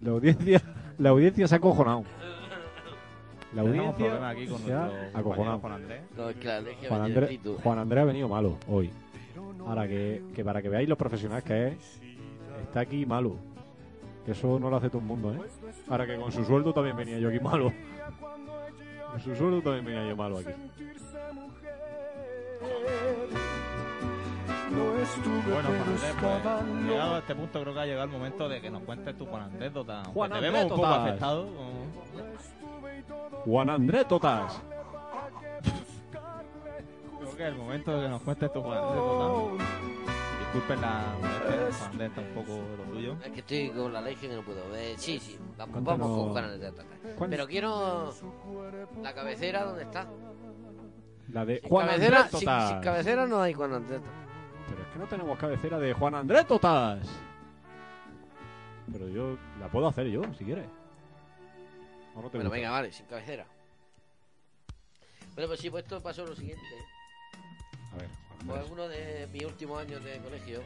[0.00, 0.62] la audiencia,
[0.98, 2.04] la audiencia se ha acojonado.
[3.54, 5.58] La Tenemos audiencia problemas aquí con se ha nuestro compañero acojonado.
[5.58, 6.02] Juan Andrés.
[6.16, 7.40] No, es que la alergia Juan Andrés.
[7.62, 8.90] Juan ha venido malo hoy.
[9.66, 12.00] Ahora que, que para que veáis lo profesional que es,
[12.62, 13.36] está aquí malo.
[14.24, 15.38] Que eso no lo hace todo el mundo, ¿eh?
[15.88, 17.72] Ahora que con su sueldo también venía yo aquí malo.
[19.10, 20.50] Con su sueldo también venía yo malo aquí.
[24.70, 28.48] No estuve, Bueno, Andrés, pues, llegado a este punto creo que ha llegado el momento
[28.48, 30.02] de que nos cuentes tu Juan anécdota.
[30.14, 31.08] Juan Te vemos un poco Andrétotas.
[31.08, 31.46] afectado.
[31.46, 34.62] como- Juan Andrés Totas.
[37.18, 39.64] Creo que es el momento de que nos cuentes tu Juan anécdota.
[40.40, 43.16] Disculpen la molestia, Juan Andrés está un poco de lo tuyo.
[43.24, 44.98] Es que estoy con la alergia que no puedo ver.
[44.98, 46.86] Sí, sí, vamos, Cuéntanos- vamos con Juan Andrés Totas.
[47.18, 48.12] ¿Cuán- Pero quiero
[49.02, 50.06] la cabecera, ¿dónde está?
[51.28, 52.68] La de Sin Juan cabecera, Andrés sin, Totas.
[52.70, 54.21] sin cabecera no hay Juan Andrés Totas.
[54.92, 57.06] Que no tenemos cabecera de Juan Andrés Totas.
[58.92, 60.66] Pero yo la puedo hacer yo, si quieres.
[62.14, 63.46] ¿O no Bueno, venga, vale, sin cabecera.
[65.34, 66.62] Bueno, pues sí, pues esto pasó lo siguiente.
[67.92, 68.08] A ver,
[68.46, 68.70] Pues Andrés.
[68.70, 70.60] uno de mis últimos años de colegio,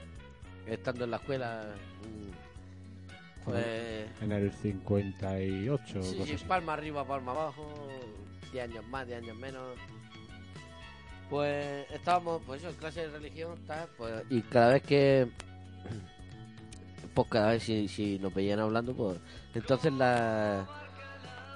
[0.67, 1.65] estando en la escuela,
[2.03, 4.09] mm, pues...
[4.23, 7.69] En el 58, Sí, sí, palma arriba, palma abajo,
[8.51, 9.79] 10 años más, 10 años menos.
[11.31, 15.29] Pues estábamos, pues eso, en clase de religión, tal, pues, y cada vez que,
[17.15, 19.19] pues cada vez si, si nos veían hablando, pues,
[19.55, 20.65] entonces la,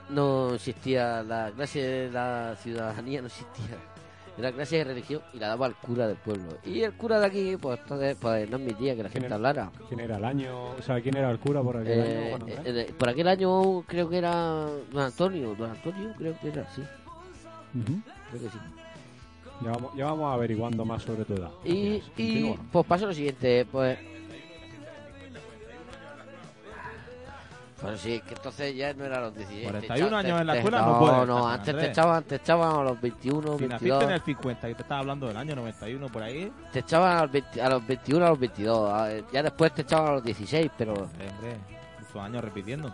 [0.09, 3.77] no existía, la clase de la ciudadanía no existía,
[4.37, 6.59] era clase de religión y la daba el cura del pueblo.
[6.65, 9.37] Y el cura de aquí, pues entonces, pues no admitía que la ¿Quién gente era?
[9.37, 9.71] hablara.
[9.87, 10.71] ¿Quién era el año?
[10.71, 12.35] O sea, ¿quién era el cura por aquel Eh, año?
[12.37, 12.59] Andrés?
[12.65, 14.33] eh, eh, por aquel año creo que era
[14.91, 16.83] Don Antonio, Don Antonio creo que era, sí,
[18.31, 18.59] creo que sí.
[19.63, 21.51] Ya, vamos, ya vamos averiguando más sobre tu edad.
[21.65, 23.99] Y, y pues pasó lo siguiente, pues...
[27.81, 29.63] Pues sí, que entonces ya no era a los 16.
[29.63, 31.87] te 41 echaban- años en la te- escuela no, no puedes No, estar, antes te
[31.87, 33.71] echaban, te echaban a los 21, Si 22.
[33.71, 37.17] naciste en el 50 y te estaba hablando del año 91 por ahí, Te echaban
[37.17, 38.93] a los, 20 a los 21, a los 22.
[38.93, 40.93] a- Ya después te echaban a los 16, pero...
[40.93, 41.09] hombre,
[42.01, 42.89] muchos años repitiendo.
[42.89, 42.93] Eh,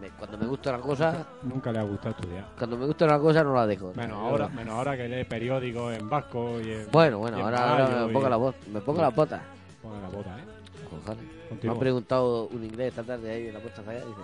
[0.00, 2.46] me- cuando me gusta una cosa, Nunca le ha gustado estudiar.
[2.58, 3.92] cuando me gusta una cosa no la dejo.
[3.94, 6.90] Menos ahora, menos ahora que lee periódicos en vasco y en...
[6.90, 9.14] Bueno, bueno, y en ahora, ahora malayo me y- pongo la voz, me pongo las
[9.14, 9.40] botas.
[9.82, 10.44] Pone la bota, ¿eh?
[10.88, 11.24] Cojones.
[11.24, 11.74] Me Continúa.
[11.74, 14.00] han preguntado un inglés esta tarde ahí en la puerta falla.
[14.00, 14.20] Dice,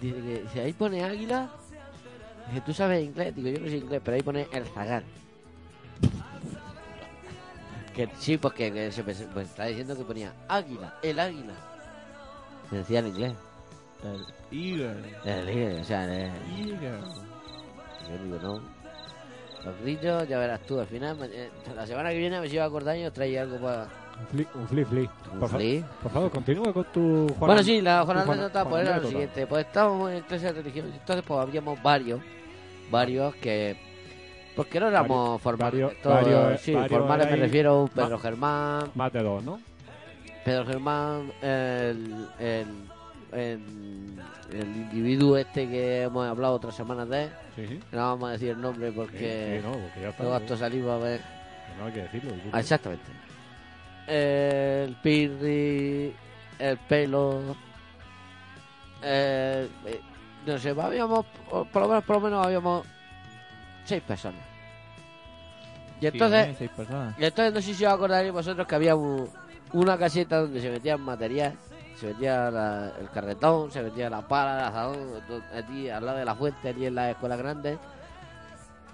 [0.00, 1.48] dice que si ahí pone águila,
[2.48, 3.34] dice, ¿tú sabes inglés?
[3.34, 5.02] Digo, yo no sé inglés, pero ahí pone el zagal.
[7.94, 9.00] Que sí, pues que, se
[9.42, 11.52] está diciendo que ponía águila, el águila.
[12.70, 13.32] Me decía en inglés.
[14.02, 14.26] El
[14.58, 15.14] Eagle.
[15.24, 16.98] El inglés, o sea, el- Eagle.
[18.08, 18.60] yo digo, no.
[19.64, 22.64] Los grillos, ya verás tú, al final, eh, la semana que viene me si iba
[22.64, 23.88] a acordar y os traía algo para...
[24.20, 25.10] Un flip, un flip, flip.
[25.32, 25.58] Un Por, fa-
[26.02, 29.46] por favor, continúa con tu Juan bueno, sí, la jornada nota pues era lo siguiente.
[29.46, 32.20] Pues estábamos en clase de religión, entonces pues habíamos varios,
[32.90, 33.76] varios que
[34.56, 35.92] Porque no éramos formales.
[36.60, 39.60] sí, formales me refiero Pedro más- Germán, Más de dos, ¿no?
[40.44, 42.66] Pedro Germán, el, el,
[43.32, 44.18] el,
[44.52, 47.30] el individuo este que hemos hablado otras semanas de él.
[47.56, 47.80] Sí.
[47.92, 50.22] No vamos a decir el nombre porque Sí, no, porque ya está.
[50.22, 51.20] luego esto salimos a ver.
[51.78, 52.32] No hay que decirlo.
[52.52, 53.04] Ah, Exactamente.
[54.06, 56.12] El Pirri,
[56.58, 57.56] el pelo.
[59.02, 60.00] eh, eh,
[60.46, 62.86] no sé, habíamos, por lo menos, por lo menos habíamos
[63.84, 64.40] seis personas.
[66.00, 66.54] Y entonces, Sí, ¿eh?
[66.58, 67.14] Seis personas.
[67.18, 69.28] y entonces no sé si os acordaréis vosotros que había un-
[69.74, 71.54] una caseta donde se metían material,
[72.00, 74.96] se metía la- el carretón, se metía la pala, el asadón,
[75.28, 77.78] to- allí al lado de la fuente, allí en la escuela grande.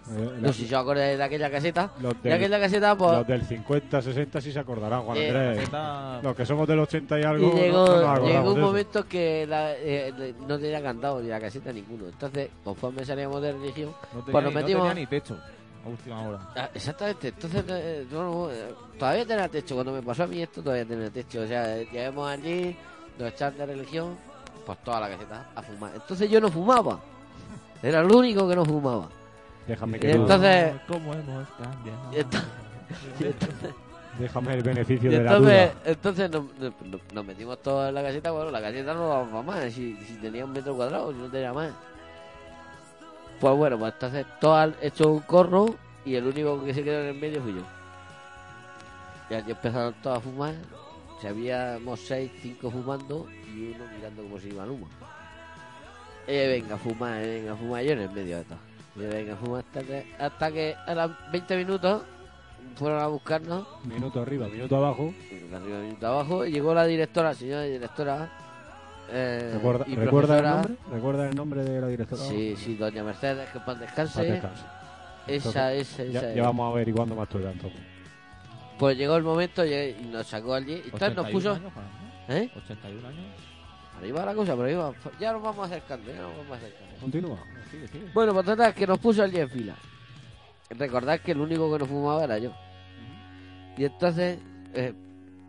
[0.09, 1.91] Eh, No sé si os acordáis de aquella caseta.
[2.01, 5.59] Los del, aquella caseta, pues, los del 50, 60 sí se acordarán, Juan Eh, Andrés.
[5.69, 7.49] Caseta- Los que somos del 80 y algo.
[7.49, 8.67] Y llegó, no llegó un de eso.
[8.69, 12.07] momento que la- eh, no tenía candado ni la caseta ninguno.
[12.07, 14.83] Entonces, conforme salíamos de religión, No tenía, pues nos ni- metimos.
[14.85, 15.37] no tenía ni techo
[15.85, 16.39] a última hora.
[16.55, 19.75] Ah, exactamente, entonces eh, eh, todavía tenía techo.
[19.75, 21.41] Cuando me pasó a mí esto, todavía tenía techo.
[21.41, 22.77] O sea, eh, llegamos allí,
[23.19, 24.17] nos echaron de religión,
[24.65, 25.93] pues toda la caseta a fumar.
[25.95, 27.01] Entonces yo no fumaba.
[27.83, 29.09] Era el único que no fumaba.
[29.67, 30.21] Déjame Y que dude.
[30.21, 32.13] entonces, ¿Cómo hemos cambiado?
[32.13, 32.49] y entonces,
[33.21, 33.71] y entonces,
[34.19, 35.83] Déjame el beneficio y de la entonces, duda.
[35.85, 38.31] entonces nos, nos- nos metimos todos en la caseta.
[38.31, 39.65] Bueno, la caseta no daba para más.
[39.73, 41.71] Si, si tenía un metro cuadrado, si no tenía más.
[43.41, 45.75] Pues bueno, pues entonces todos han hecho un corro
[46.07, 47.61] y el único que se quedó en el medio fui yo.
[49.29, 50.55] Y allí empezaron todos a fumar.
[51.21, 54.89] Si habíamos seis, cinco fumando y uno mirando como si iba al humo.
[56.27, 58.59] Eh, venga, a fumar, eh, venga, a fumar yo en el medio de todo.
[58.97, 62.03] Y venga, fumar hasta que, hasta que a los 20 minutos
[62.75, 63.67] fueron a buscarnos.
[63.85, 65.15] Minuto arriba, minuto abajo.
[65.31, 68.31] de arriba, minuto abajo, llegó la directora, señora directora.
[69.09, 70.75] Eh, ¿Recuerda, y ¿recuerda el nombre?
[70.91, 72.23] ¿Recuerda el nombre de la directora?
[72.23, 74.19] Sí, sí, doña Mercedes, que paz descanse.
[74.19, 74.65] Paz descanse.
[75.29, 76.37] Esa es, esa Ya, es.
[76.37, 77.81] ya vamos averiguando más edad entonces.
[78.79, 80.75] Pues llegó el momento y nos sacó allí.
[80.75, 81.53] Y entonces nos 81 puso.
[81.53, 81.73] años.
[82.29, 82.51] ¿Eh?
[82.57, 83.25] 81 años.
[83.95, 84.93] Por ahí va la cosa, por ahí va.
[85.19, 86.97] Ya nos vamos acercando, ya nos vamos acercando.
[87.01, 87.39] Continúa.
[87.71, 88.11] Sigue, sigue.
[88.13, 89.75] Bueno, pues total, que nos puso allí en fila.
[90.71, 92.53] Recordad que el único que no fumaba era yo.
[93.79, 94.39] Y entonces,
[94.75, 94.93] eh,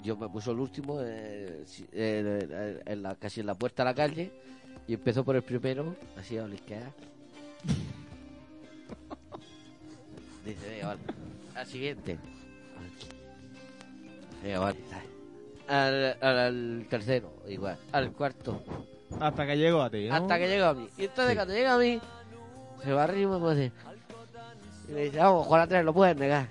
[0.03, 3.89] yo me puso el último, eh, eh, eh, en la, casi en la puerta de
[3.89, 4.31] la calle,
[4.87, 6.91] y empezó por el primero, así a la izquierda.
[10.45, 11.01] Dice, venga, vale.
[11.55, 12.17] Al siguiente.
[15.67, 17.77] Al, al- al tercero, igual.
[17.91, 18.61] Al cuarto.
[19.19, 20.15] Hasta que llegó a ti, ¿no?
[20.15, 20.87] Hasta que llega a mí.
[20.97, 21.99] Y entonces cuando llega a mí,
[22.83, 23.71] se va arriba y me dice,
[24.87, 26.47] y le dice, vamos, Juan Andrés, lo puedes negar.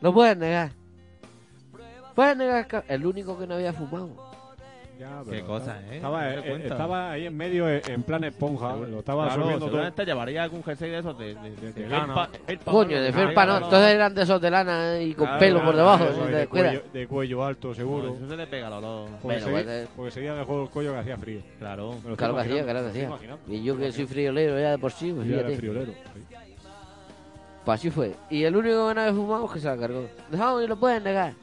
[0.00, 0.70] Lo puedes negar.
[2.14, 4.10] Puedes negar el único que no había fumado.
[4.98, 5.96] Ya, Qué cosa, estaba- ¿eh?
[5.96, 8.74] Estaba, No te eh, estaba ahí en medio, eh, en plan esponja.
[8.76, 9.68] Lo estaba Claro, absorbiendo todo.
[9.68, 12.28] seguramente llevaría algún jersey de esos de, de, de, lana.
[12.46, 13.56] felpa, Coño, de felpa no.
[13.58, 16.04] Entonces eran de esos de lana y con Claro, pelo por claro, debajo.
[16.06, 18.14] claro, si de, te cuello, de cuello alto, seguro.
[18.14, 19.08] Eso se le pega al olor.
[19.10, 19.88] Porque, Bueno, seguía, pues, eh.
[19.94, 21.40] porque seguía mejor el cuello que hacía frío.
[21.58, 21.84] Claro.
[21.86, 23.08] Me lo estoy Claro que hacía, imaginando, claro que me lo estoy hacía.
[23.08, 23.52] imaginando.
[23.52, 25.56] Y yo que soy friolero ya de por sí, pues era fíjate.
[25.56, 25.92] friolero.
[25.92, 26.34] sí.
[27.66, 28.14] Pues así fue.
[28.30, 30.06] Y el único que no había fumado es que se la cargó.
[30.30, 31.34] No, y lo pueden negar.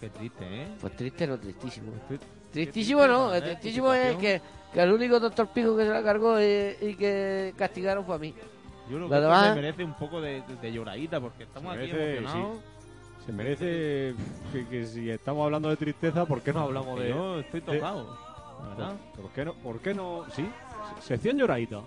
[0.00, 0.66] Qué triste, ¿eh?
[0.80, 1.92] Pues triste, no tristísimo.
[2.10, 2.18] Tri-
[2.54, 3.42] Tristísimo no, ¿eh?
[3.42, 4.40] tristísimo es que,
[4.72, 8.18] que el único doctor pico que se la cargó y, y que castigaron fue a
[8.18, 8.32] mí.
[8.88, 12.58] Yo creo que se merece un poco de, de, de lloradita porque estamos aquí emocionados.
[13.26, 14.14] Se merece
[14.52, 17.08] que, que si estamos hablando de tristeza, ¿por qué no hablamos de.?
[17.08, 18.16] Yo estoy tocado.
[18.68, 18.94] ¿Verdad?
[19.16, 19.54] ¿Por qué no?
[19.54, 20.24] ¿Por qué no?
[20.34, 20.48] Sí,
[21.00, 21.80] sección lloradita.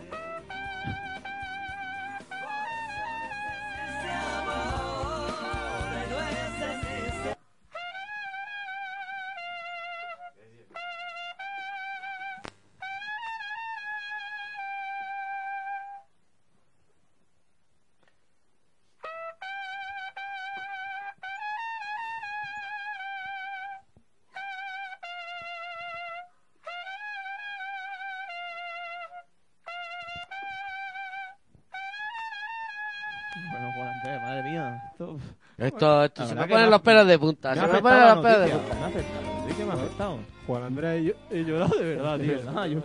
[35.58, 37.56] Esto, Esto, La se me ponen los pelos de punta.
[37.56, 38.76] Se me ponen la los pelos de punta.
[38.76, 40.18] Me ha afectado, la noticia me ha afectado.
[40.46, 42.36] Juan Andrés, he llorado de verdad, De tío.
[42.38, 42.82] verdad, yo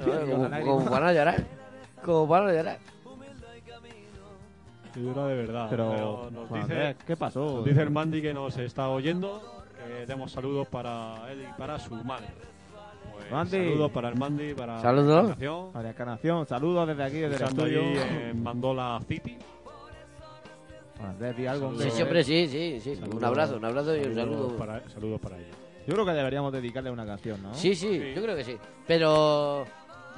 [0.64, 1.44] Como, la para llorar.
[2.04, 2.78] Como para llorar.
[4.94, 5.66] He llorado de verdad.
[5.70, 7.40] Pero, nos Juan dice, Andrés, ¿qué pasó?
[7.56, 9.62] nos dice el Mandy que nos está oyendo.
[9.98, 12.26] Que demos saludos para él y para su madre.
[13.12, 13.50] Pues, Mandy.
[13.58, 15.36] Saludos para el Mandy, para Saludos.
[15.38, 15.70] la.
[15.74, 17.80] María Encarnación, saludos desde aquí, desde el estudio.
[17.82, 19.36] en Mandola City.
[21.36, 21.78] Di algo.
[21.78, 22.94] Sí, sí, hombre, sí, sí, sí.
[22.96, 23.14] Saludos.
[23.16, 24.56] Un abrazo, un abrazo y un saludo.
[24.56, 25.48] Para, saludos para ella.
[25.86, 27.54] Yo creo que deberíamos dedicarle una canción, ¿no?
[27.54, 28.12] Sí, sí, Sí.
[28.14, 28.56] yo creo que sí.
[28.86, 29.64] Pero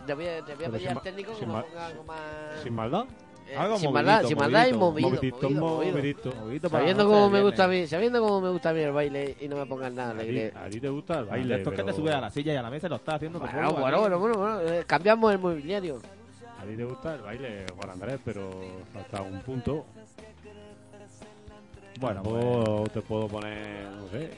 [0.06, 2.04] te voy a, te voy a Pero pedir sin al técnico que me ponga algo
[2.04, 2.18] más...
[2.62, 3.04] Sin maldad.
[3.48, 5.92] eh, Algo sin movidito, maldad, sin maldad y movidito, movido, movidito, movido, movido.
[5.96, 6.32] movidito.
[6.38, 7.90] Movidito para Sabiendo cómo me gusta a viernes.
[7.90, 10.52] mí, sabiendo cómo me gusta a mí el baile y no me pongan nada alegre.
[10.54, 12.56] a ti te gusta el baile, estos que te pero- subes a la silla y
[12.56, 15.38] a la mesa y lo estás haciendo Bueno, bueno, bueno, bueno, bueno, eh, cambiamos el
[15.38, 15.98] mobiliario.
[16.60, 18.50] A ti te gusta el baile, Juan Andrés, pero
[18.92, 19.86] falta un punto.
[22.00, 24.30] Bueno, Tampoco te puedo poner, no sé.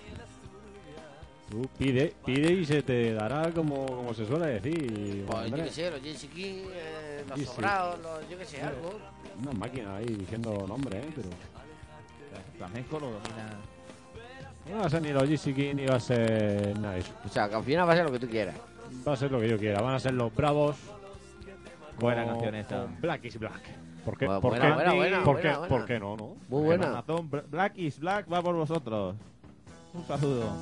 [1.50, 5.24] Tú pide, pide y se te dará como, como se suele decir.
[5.26, 7.52] Pues, yo qué sé, los Jesse King, eh, los Sí, sí.
[7.54, 8.98] sobrados, los, yo qué sé, algo.
[9.42, 11.09] Una máquina ahí diciendo nombres, ¿eh?
[11.14, 11.28] Pero
[12.59, 13.50] flamenco lo domina.
[14.70, 17.12] no va a ser ni los GC King ni va a ser nada de eso.
[17.24, 18.57] O sea, que al final va a ser lo que tú quieras.
[19.07, 19.80] Va a ser lo que yo quiera.
[19.80, 20.76] Van a ser los bravos.
[22.00, 22.86] Buena canción esta.
[23.00, 23.62] Black is Black.
[24.07, 24.26] ¿Por qué?
[24.26, 24.72] Buena, ¿Por buena, qué?
[24.74, 25.48] buena, buena, ¿Por qué?
[25.48, 25.68] buena.
[25.68, 26.36] ¿Por qué no, no?
[26.48, 27.04] Muy buena.
[27.50, 29.16] Black is Black va por vosotros.
[29.92, 30.52] Un saludo.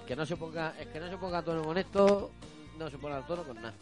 [0.00, 2.30] El que no se ponga, el que no se ponga a tono con esto,
[2.78, 3.74] no se pone a tono con nada.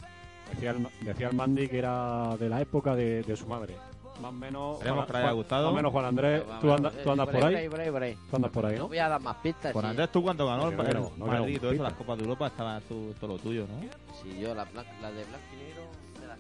[0.53, 3.77] Decía el, decía el Mandy que era de la época de, de su madre.
[4.21, 4.73] Más o menos.
[4.79, 5.65] Esperemos Juan- que le haya Juan- gustado.
[5.67, 6.45] Más o menos Juan Andrés.
[6.45, 7.69] Bueno, ¿Tú, anda- eh, tú andas por ahí?
[7.69, 8.19] por ahí, por ahí.
[8.31, 8.75] ¿Tú andas por ahí?
[8.75, 8.89] No ¿no?
[8.89, 9.73] voy a dar más pistas.
[9.73, 9.79] Sí.
[9.87, 11.91] Andrés, tú cuando ganó el, No el no Madrid y todo eso, pistas.
[11.93, 13.81] las Copas de Europa, estaba tu- todo lo tuyo, ¿no?
[14.23, 15.83] Sí, yo la, la de blanco y negro
[16.21, 16.39] me las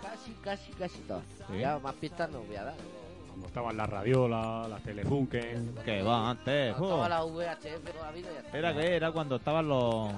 [0.00, 1.22] casi, casi, casi, casi todas.
[1.50, 1.58] Sí.
[1.58, 2.74] Ya más pistas no voy a dar.
[3.32, 5.74] Cuando estaban las radiolas, las telefunken.
[5.84, 6.74] Que va, antes.
[6.76, 7.08] Jo.
[7.08, 8.58] las VHF toda la vida y ya está.
[8.58, 10.10] Era que era cuando estaban los.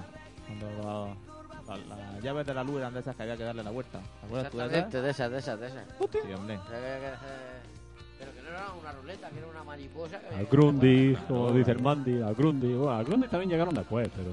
[0.46, 3.62] Cuando los- la- las llaves de la luz eran de esas que había que darle
[3.62, 4.00] la vuelta.
[4.20, 4.92] ¿Te acuerdas tú de esas?
[4.92, 5.84] De esas, de esas, de esas.
[6.12, 6.58] Sí, hombre.
[8.18, 10.20] Pero que- no era una ruleta, que era una mariposa.
[10.36, 12.74] Al Grundy, como dice el Mandy, al Grundy.
[12.74, 14.30] Bueno, al Grundy también llegaron después, pero.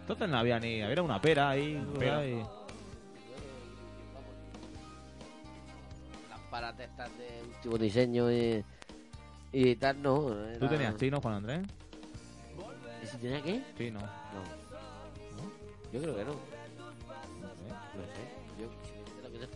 [0.00, 0.80] Entonces no había ni.
[0.82, 1.84] Había una pera ahí.
[1.98, 2.18] pera.
[2.18, 2.24] ¿verdad?
[2.40, 2.63] Y-
[6.54, 8.64] Lámparas de estas de último diseño y,
[9.52, 10.20] y tal, no.
[10.20, 11.60] ¿Tú era- tenías chino, Juan Andrés?
[13.02, 13.60] ¿Y si tenía qué?
[13.76, 13.98] Chino.
[13.98, 14.06] No.
[15.92, 16.30] Yo creo que no.
[16.30, 17.68] No sé.
[17.96, 18.22] No sé.
[18.60, 18.68] Yo
[19.18, 19.52] creo que no.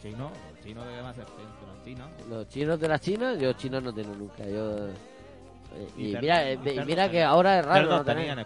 [0.00, 1.24] Chino, los chinos deben ser
[1.66, 2.10] los chinos.
[2.28, 4.44] Los chinos de las chinas, yo chinos no tengo nunca.
[4.46, 8.04] Yo Eh, ¿Y Y mira, eh, ¿Y cerdo mira que ahora es raro ¿Cerdos no
[8.04, 8.18] tener.
[8.22, 8.36] tenía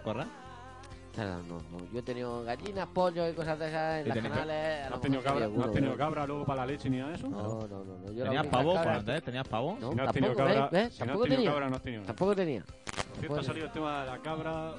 [1.17, 1.59] no, no.
[1.91, 4.89] Yo he tenido gallinas, pollos y cosas de esas en ¿Y las canales.
[4.89, 6.89] ¿No has tenido cabra, sí, ¿no has alguno, tenido pero- cabra luego para la leche
[6.89, 7.29] ni nada de eso?
[7.29, 7.83] No, no, no.
[7.83, 8.11] no.
[8.11, 9.23] Yo ¿Tenías pavo, Andrés?
[9.23, 9.77] ¿Tenías pavo?
[9.79, 10.71] No, Si no has tenido cabra, ¿ves?
[10.71, 11.51] si no has Tampoco tenido tenía.
[11.51, 12.07] cabra, no has tenido nada.
[12.07, 12.63] Tampoco tenía.
[12.63, 14.71] Por cierto, Tampoco ha salido el tema de la cabra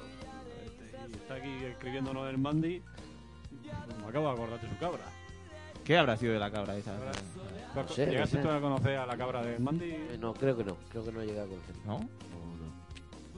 [0.65, 2.81] este, y está aquí escribiéndonos el Mandy.
[4.01, 5.03] Me acabo de acordar de su cabra.
[5.85, 6.93] ¿Qué habrá sido de la cabra esa?
[7.75, 8.43] No sé, no ¿Llegaste sé.
[8.43, 9.91] tú a conocer a la cabra del Mandy?
[9.91, 10.77] Eh, No, creo que no.
[10.89, 11.75] Creo que no he llegado a conocer.
[11.85, 11.99] ¿No?
[11.99, 12.05] No,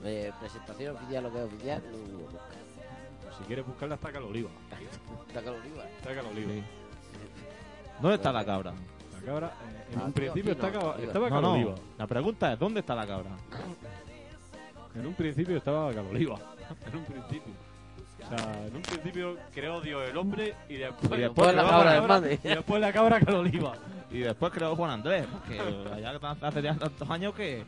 [0.02, 0.08] no.
[0.08, 1.82] Eh, presentación oficial, lo que es oficial.
[1.90, 2.57] No, no, no.
[3.38, 4.50] Si quieres buscarla, está acá la oliva.
[5.28, 5.84] Está claro, Oliva.
[5.84, 6.52] Está acá la oliva.
[6.52, 6.62] Sí.
[8.00, 8.72] ¿Dónde está la cabra?
[9.12, 11.06] La cabra, eh, en Ah, un tío, principio aquí no, estaba, oliva.
[11.06, 11.54] estaba No, acá la no.
[11.54, 11.74] oliva.
[11.98, 13.30] La pregunta es, ¿dónde está la cabra?
[14.94, 16.38] En un principio estaba acá la oliva.
[16.92, 17.52] En un principio.
[18.24, 21.70] O sea, en un principio creó Dios el hombre y después, Y después la creó
[21.70, 22.28] cabra del Mandy.
[22.34, 23.20] y después la cabra.
[24.10, 27.64] Y después creó Juan Andrés, que allá hace ya tantos años que...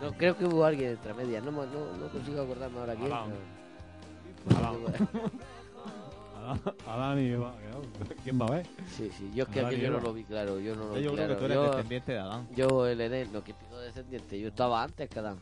[0.00, 1.42] No, creo que hubo alguien entre medias.
[1.44, 3.12] No, no, no consigo acordarme ahora quién.
[3.12, 3.32] Adán.
[6.36, 6.60] Adán.
[6.86, 7.54] Adán, y Eva.
[8.22, 8.66] ¿Quién va a ver?
[8.96, 9.30] Sí, sí.
[9.34, 10.58] Yo es que Adán aquello no lo vi claro.
[10.60, 11.34] Yo no lo vi Yo creo claro.
[11.34, 12.48] que tú eres yo, descendiente de Adán.
[12.54, 14.38] yo el Edén, lo que pido descendiente.
[14.40, 15.38] Yo estaba antes que Adán.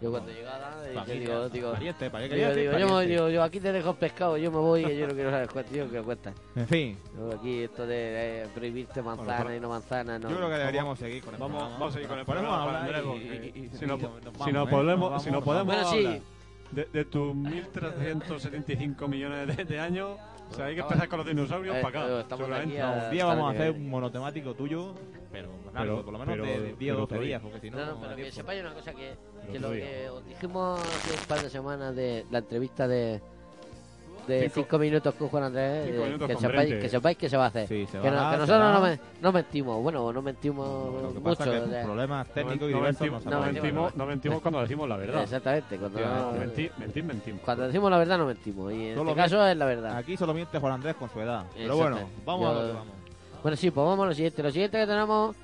[0.00, 3.14] Yo cuando llegaba digo, digo, pariente, pariente, digo, pariente, digo, yo, me- pariente.
[3.14, 5.48] digo, yo aquí te dejo el pescado, yo me voy que yo no quiero saber
[5.52, 6.32] cuánto, yo quiero cuenta.
[6.56, 10.30] En fin, Yo aquí esto de eh, prohibirte manzana y no manzana, no.
[10.30, 11.78] yo creo que deberíamos seguir con el Vamos, programa.
[11.78, 14.08] vamos a seguir con el programa, y- y- y- si y- no- y- ¿eh?
[14.70, 16.22] podemos- Nos si no podemos- Bueno, sí.
[16.70, 20.10] De, de tus 1.375 millones de, de años,
[20.50, 22.20] o sea, hay que empezar con los dinosaurios eh, para acá.
[22.20, 22.80] eh, seguramente.
[22.80, 24.94] aquí a- No, un día vamos a hacer un monotemático tuyo,
[25.32, 27.50] pero claro, Pero- por lo menos pero- de 10 pero o 12 otro días, día.
[27.50, 27.78] porque si no...
[27.78, 28.36] No, no, no pero que tiempo.
[28.36, 32.38] sepáis una cosa que, lo que os dijimos hace un par de semanas de la
[32.38, 33.20] entrevista de
[34.26, 37.28] de Cinco- 5 minutos con Juan Andrés, cinco eh, minutos que, sepáis, que sepáis que
[37.30, 37.66] se va a hacer.
[37.66, 40.22] Sí, se que, va no- a que dar, nosotros no, me- no mentimos, bueno, no
[40.22, 41.22] mentimos Lo que mucho.
[41.22, 44.42] pasa es que o sea, problemas técnicos y no, diversos mentimos, no mentimos, no mentimos
[44.42, 45.22] cuando decimos la verdad.
[45.22, 47.40] Exactamente, cuando, Mentir, mentir, mentimos.
[47.44, 48.72] cuando decimos la verdad no mentimos.
[48.72, 49.96] Y en Solo este caso es la verdad.
[49.96, 51.46] Aquí solo miente Juan Andrés con su edad.
[51.56, 52.94] Pero bueno, vamos a lo que vamos.
[53.42, 54.42] Bueno, sí, pues vamos a lo siguiente.
[54.42, 55.34] Lo siguiente que tenemos,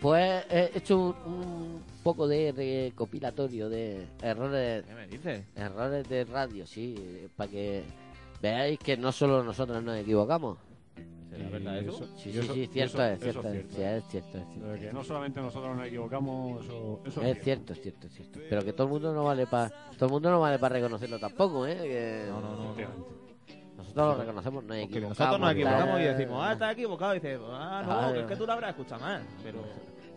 [0.00, 2.52] pues he hecho un, un poco de
[2.90, 5.44] recopilatorio de errores ¿Qué me dices?
[5.56, 7.82] Errores de radio, sí, para que
[8.42, 10.58] veáis que no solo nosotros nos equivocamos.
[11.30, 11.90] ¿Será verdad eso?
[11.90, 14.38] eso- Sí, sí, sí, cierto eso- es, cierto es es, cierto.
[14.74, 18.38] es que no solamente nosotros nos equivocamos, eso, eso Es cierto, es cierto, es cierto.
[18.48, 21.18] Pero que todo el mundo no vale para todo el mundo no vale para reconocerlo
[21.18, 21.76] tampoco, ¿eh?
[21.82, 22.64] Que No, no, no.
[22.72, 23.23] Efectivamente.
[23.84, 25.18] Nosotros lo reconocemos, nos Porque equivocamos.
[25.18, 27.12] nosotros nos equivocamos y decimos, ah, estás equivocado.
[27.14, 28.12] Y dices, ah, no, Claro.
[28.14, 29.22] que es que tú la habrás escuchado mal.
[29.42, 29.58] Pero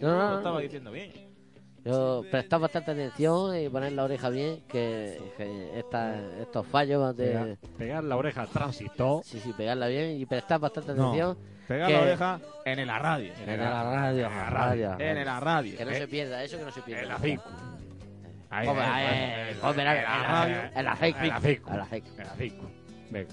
[0.01, 0.61] No, no, lo no, estaba no.
[0.61, 1.11] diciendo bien.
[1.86, 7.28] Yo prestar bastante atención y poner la oreja bien, que, que esta- estos fallos de
[7.28, 9.22] Pegar, pegar la oreja al tránsito.
[9.24, 11.03] sí, sí, pegarla bien y prestar bastante No.
[11.09, 13.32] atención Pega Que- la oreja en la radio.
[13.45, 15.78] en la radio, en la radio, En la radio.
[15.78, 17.03] que no Eh, se pierda, eso que no se pierda.
[17.03, 17.43] En la cinco.
[18.49, 20.55] ahí, en en la radio.
[20.76, 21.72] en la fake, En la cinco.
[21.72, 21.88] en la.
[21.91, 22.72] En cinco.
[23.11, 23.30] Venga.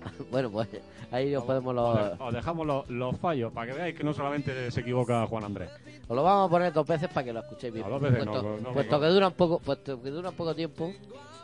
[0.30, 0.68] Bueno, pues
[1.10, 4.04] ahí os podemos Os, lo, de- os dejamos los, los fallos para que veáis que
[4.04, 5.70] no solamente se equivoca Juan Andrés.
[6.08, 7.84] os lo vamos a poner dos veces para que lo escuchéis bien.
[7.86, 9.00] No, dos veces puesto, no, no, puesto no.
[9.00, 10.92] que dura un poco, puesto que dura un poco tiempo,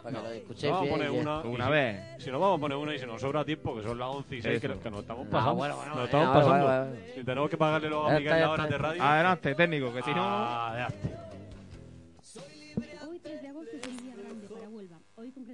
[0.02, 0.98] para que lo escuchéis Vamos a bien.
[1.08, 1.40] poner y- una.
[1.40, 2.02] Una si- vez.
[2.18, 4.36] Si nos vamos a poner una y si nos sobra tiempo, que son las 11
[4.36, 4.74] y 6, Eso.
[4.74, 5.54] que, que nos estamos Ah, pasando.
[5.54, 6.96] bueno, bueno, nos venga, estamos pasando.
[7.14, 9.02] Si tenemos que pagarle luego a Miguel las horas de radio.
[9.02, 10.22] Adelante, técnico, que si no...
[10.24, 11.14] Adelante.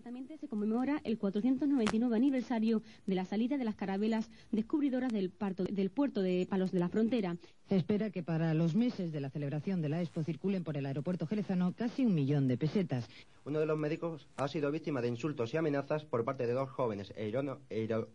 [0.00, 5.64] Concretamente se conmemora el 499 aniversario de la salida de las carabelas descubridoras del, parto-
[5.64, 7.36] del puerto de Palos de la Frontera.
[7.68, 10.86] Se espera que para los meses de la celebración de la Expo circulen por el
[10.86, 13.06] aeropuerto jerezano casi un millón de pesetas.
[13.44, 16.70] Uno de los médicos ha sido víctima de insultos y amenazas por parte de dos
[16.70, 18.08] jóvenes eirono- eiro-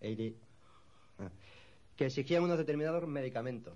[0.00, 0.36] eiri-
[1.18, 1.28] ah,
[1.96, 3.74] que exigían unos determinados medicamentos.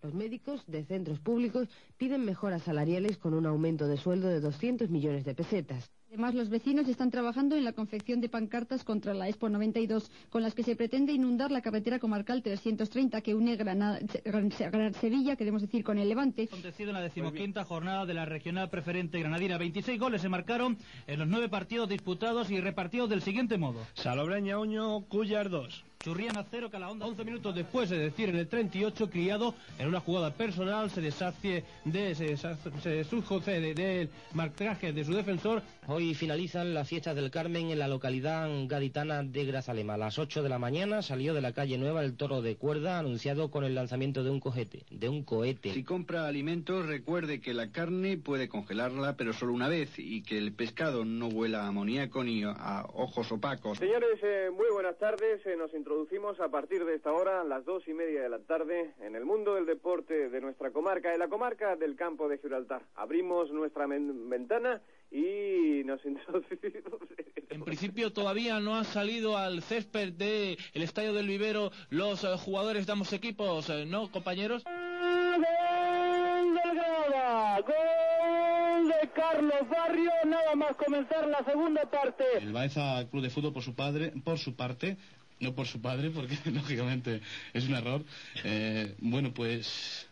[0.00, 1.66] Los médicos de centros públicos
[1.96, 5.90] piden mejoras salariales con un aumento de sueldo de 200 millones de pesetas.
[6.14, 10.42] Además, los vecinos están trabajando en la confección de pancartas contra la Expo 92, con
[10.42, 15.34] las que se pretende inundar la carretera comarcal 330 que une Granada, Gran- Gran- Sevilla,
[15.34, 16.44] queremos decir, con el Levante.
[16.44, 19.58] Acontecido en la decimoquinta jornada de la regional preferente granadina.
[19.58, 23.80] 26 goles se marcaron en los nueve partidos disputados y repartidos del siguiente modo.
[23.94, 25.84] Salobreña Uño, Cuyar 2.
[26.08, 30.34] Churriana 0, Calahonda 11 minutos después, es decir, en el 38, Criado, en una jugada
[30.34, 35.62] personal, se deshace de, se, deshace- se deshace de- del marcaje de su defensor.
[35.86, 39.94] Hoy finalizan las fiestas del Carmen en la localidad gaditana de Grazalema.
[39.94, 42.98] A las 8 de la mañana salió de la calle Nueva el toro de cuerda
[42.98, 45.72] anunciado con el lanzamiento de un cohete, de un cohete.
[45.72, 50.36] Si compra alimentos, recuerde que la carne puede congelarla, pero solo una vez, y que
[50.36, 53.78] el pescado no huela a amoníaco ni a ojos opacos.
[53.78, 55.40] Señores, eh, muy buenas tardes.
[55.46, 58.28] Eh, nos introducimos introducimos a partir de esta hora, a las dos y media de
[58.28, 62.28] la tarde, en el mundo del deporte de nuestra comarca, en la comarca del campo
[62.28, 62.82] de Gibraltar.
[62.96, 64.82] Abrimos nuestra ventana
[65.12, 67.00] y nos introducimos.
[67.48, 72.86] En principio todavía no han salido al césped del estadio del vivero los eh, jugadores
[72.86, 74.64] de ambos equipos, eh, ¿no, compañeros?
[74.64, 77.60] ¡Gol del Granada!
[77.60, 80.10] ¡Gol de Carlos Barrio!
[80.26, 82.24] Nada más comenzar la segunda parte.
[82.38, 84.96] El Baeza Club de Fútbol por su padre, por su parte,
[85.44, 87.20] no por su padre, porque lógicamente
[87.52, 88.04] es un error.
[88.42, 90.06] Eh, bueno, pues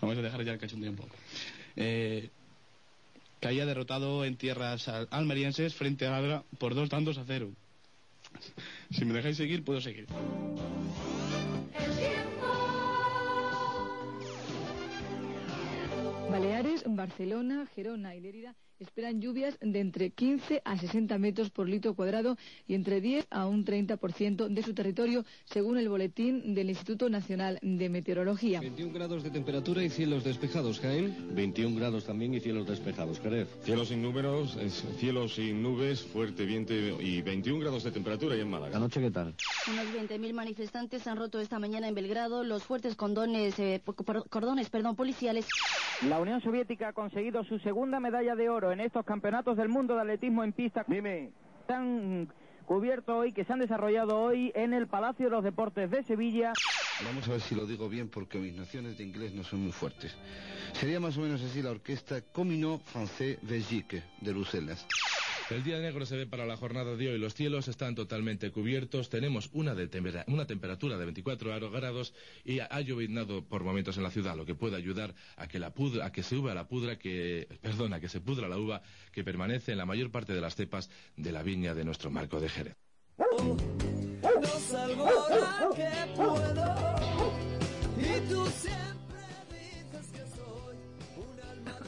[0.00, 1.16] vamos a dejar ya el cachondeo un poco.
[1.76, 2.30] Eh,
[3.40, 7.50] caía derrotado en tierras al- almerienses frente a Abra por dos tantos a cero.
[8.90, 10.06] Si me dejáis seguir, puedo seguir.
[16.30, 21.94] Baleares, Barcelona, Gerona y Lérida esperan lluvias de entre 15 a 60 metros por litro
[21.94, 22.36] cuadrado
[22.66, 27.58] y entre 10 a un 30% de su territorio, según el boletín del Instituto Nacional
[27.62, 28.60] de Meteorología.
[28.60, 31.34] 21 grados de temperatura y cielos despejados, Jaén.
[31.34, 33.48] 21 grados también y cielos despejados, Jerez.
[33.64, 38.40] Cielos sin números, es- cielos sin nubes, fuerte viento y 21 grados de temperatura y
[38.40, 38.74] en Málaga.
[38.74, 39.34] ¿La noche qué tal?
[39.72, 43.80] Unos 20.000 manifestantes han roto esta mañana en Belgrado los fuertes condones, eh,
[44.30, 45.46] cordones perdón, policiales.
[46.08, 49.94] La Unión Soviética ha conseguido su segunda medalla de oro en estos campeonatos del mundo
[49.94, 50.84] de atletismo en pista.
[50.86, 51.30] Dime.
[51.66, 52.28] Se han
[52.64, 56.52] cubierto hoy, que se han desarrollado hoy en el Palacio de los Deportes de Sevilla.
[57.04, 59.72] Vamos a ver si lo digo bien porque mis nociones de inglés no son muy
[59.72, 60.14] fuertes.
[60.72, 64.86] Sería más o menos así la orquesta Comino Français Belgique de Bruselas.
[65.50, 67.18] El día negro se ve para la jornada de hoy.
[67.18, 69.08] Los cielos están totalmente cubiertos.
[69.08, 69.74] Tenemos una,
[70.26, 72.12] una temperatura de 24 grados
[72.44, 75.72] y ha lloviznado por momentos en la ciudad, lo que puede ayudar a que la
[76.02, 79.72] a que se uva la pudra que, perdona, que se pudra la uva que permanece
[79.72, 82.76] en la mayor parte de las cepas de la viña de nuestro marco de Jerez.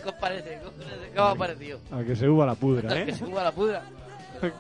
[0.03, 0.59] ¿Qué os parece?
[0.61, 1.11] ¿Qué os parece?
[1.13, 1.81] ¿Qué os ha parecido?
[1.93, 3.07] A que se uva la pudra, A ¿eh?
[3.07, 3.83] que se uva la pudra.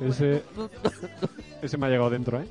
[0.00, 0.42] Ese,
[1.62, 2.46] ese me ha llegado dentro, ¿eh?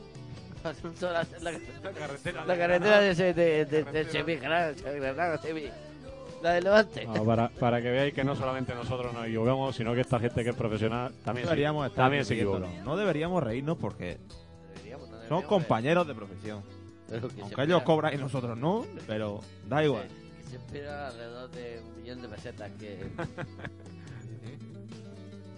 [0.64, 1.52] La, la,
[1.84, 5.74] La carretera la de carretera de, de, de, de Sevilla, Granada, Sevilla.
[6.42, 7.06] La de Levante.
[7.08, 10.42] Ah, para, para que veáis que no solamente nosotros nos equivocamos, sino que esta gente
[10.44, 12.68] que es profesional también, se- deberíamos estar también se equivoca.
[12.86, 14.18] No deberíamos reírnos porque
[14.76, 16.64] Deberíamos, no son compañeros de profesión.
[17.10, 20.08] Se Aunque ellos cobran y nosotros no, pero da igual.
[20.54, 23.00] Se espera alrededor de un millón de pesetas que...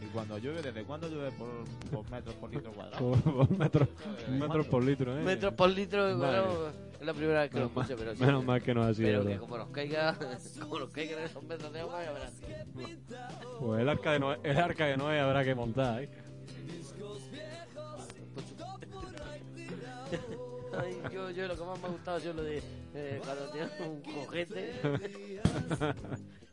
[0.01, 1.49] Y cuando llueve, ¿desde cuándo llueve por,
[1.91, 3.11] por metros por litro cuadrado?
[3.11, 3.87] Por, por metro,
[4.19, 4.69] ¿Desde metros cuándo?
[4.69, 5.23] por litro, ¿eh?
[5.23, 6.39] Metros por litro, Vale.
[6.41, 6.67] bueno,
[7.01, 8.21] es la primera vez que lo Menos mal- escucho, pero sí.
[8.23, 10.15] menos mal que no ha sido, Pero que como nos caiga,
[10.61, 12.33] como nos caigan esos metros de agua, ya verás.
[13.59, 16.09] Pues el arca de Noé, el arca de Noé habrá que montar, ¿eh?
[20.81, 22.61] Ay, yo, yo lo que más me ha gustado es lo de
[22.93, 24.73] eh, cuando tienes un cojete.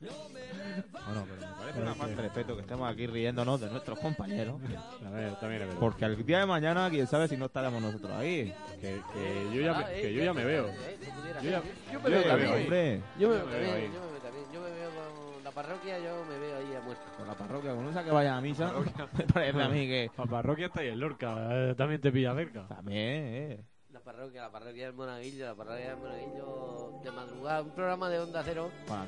[0.00, 4.60] Bueno, pero me parece una falta de respeto que estemos aquí riéndonos de nuestros compañeros.
[5.06, 5.74] A ver, también es.
[5.76, 8.52] Porque al día de mañana, quién sabe si no estaremos nosotros ahí.
[8.80, 10.66] Que, que yo ya me, Ah, que eh, yo ya me veo.
[10.68, 11.62] eh, pudiera Yo ya.
[11.92, 12.50] Yo me veo también.
[12.52, 13.02] hombre.
[13.18, 14.44] Yo me Yo veo también, yo me veo también.
[14.52, 17.02] Yo me veo con la parroquia, yo me veo ahí a muerto.
[17.16, 18.72] Con la parroquia, con esa que vaya a misa,
[19.16, 20.10] me parece a mí que...
[20.18, 22.66] La parroquia está ahí en Lorca, eh, también te pilla cerca.
[22.68, 23.64] También, eh.
[24.04, 28.18] La parroquia, la parroquia del Monaguillo, la parroquia del Monaguillo de madrugada, un programa de
[28.18, 28.70] Onda Cero.
[28.88, 29.04] Bueno,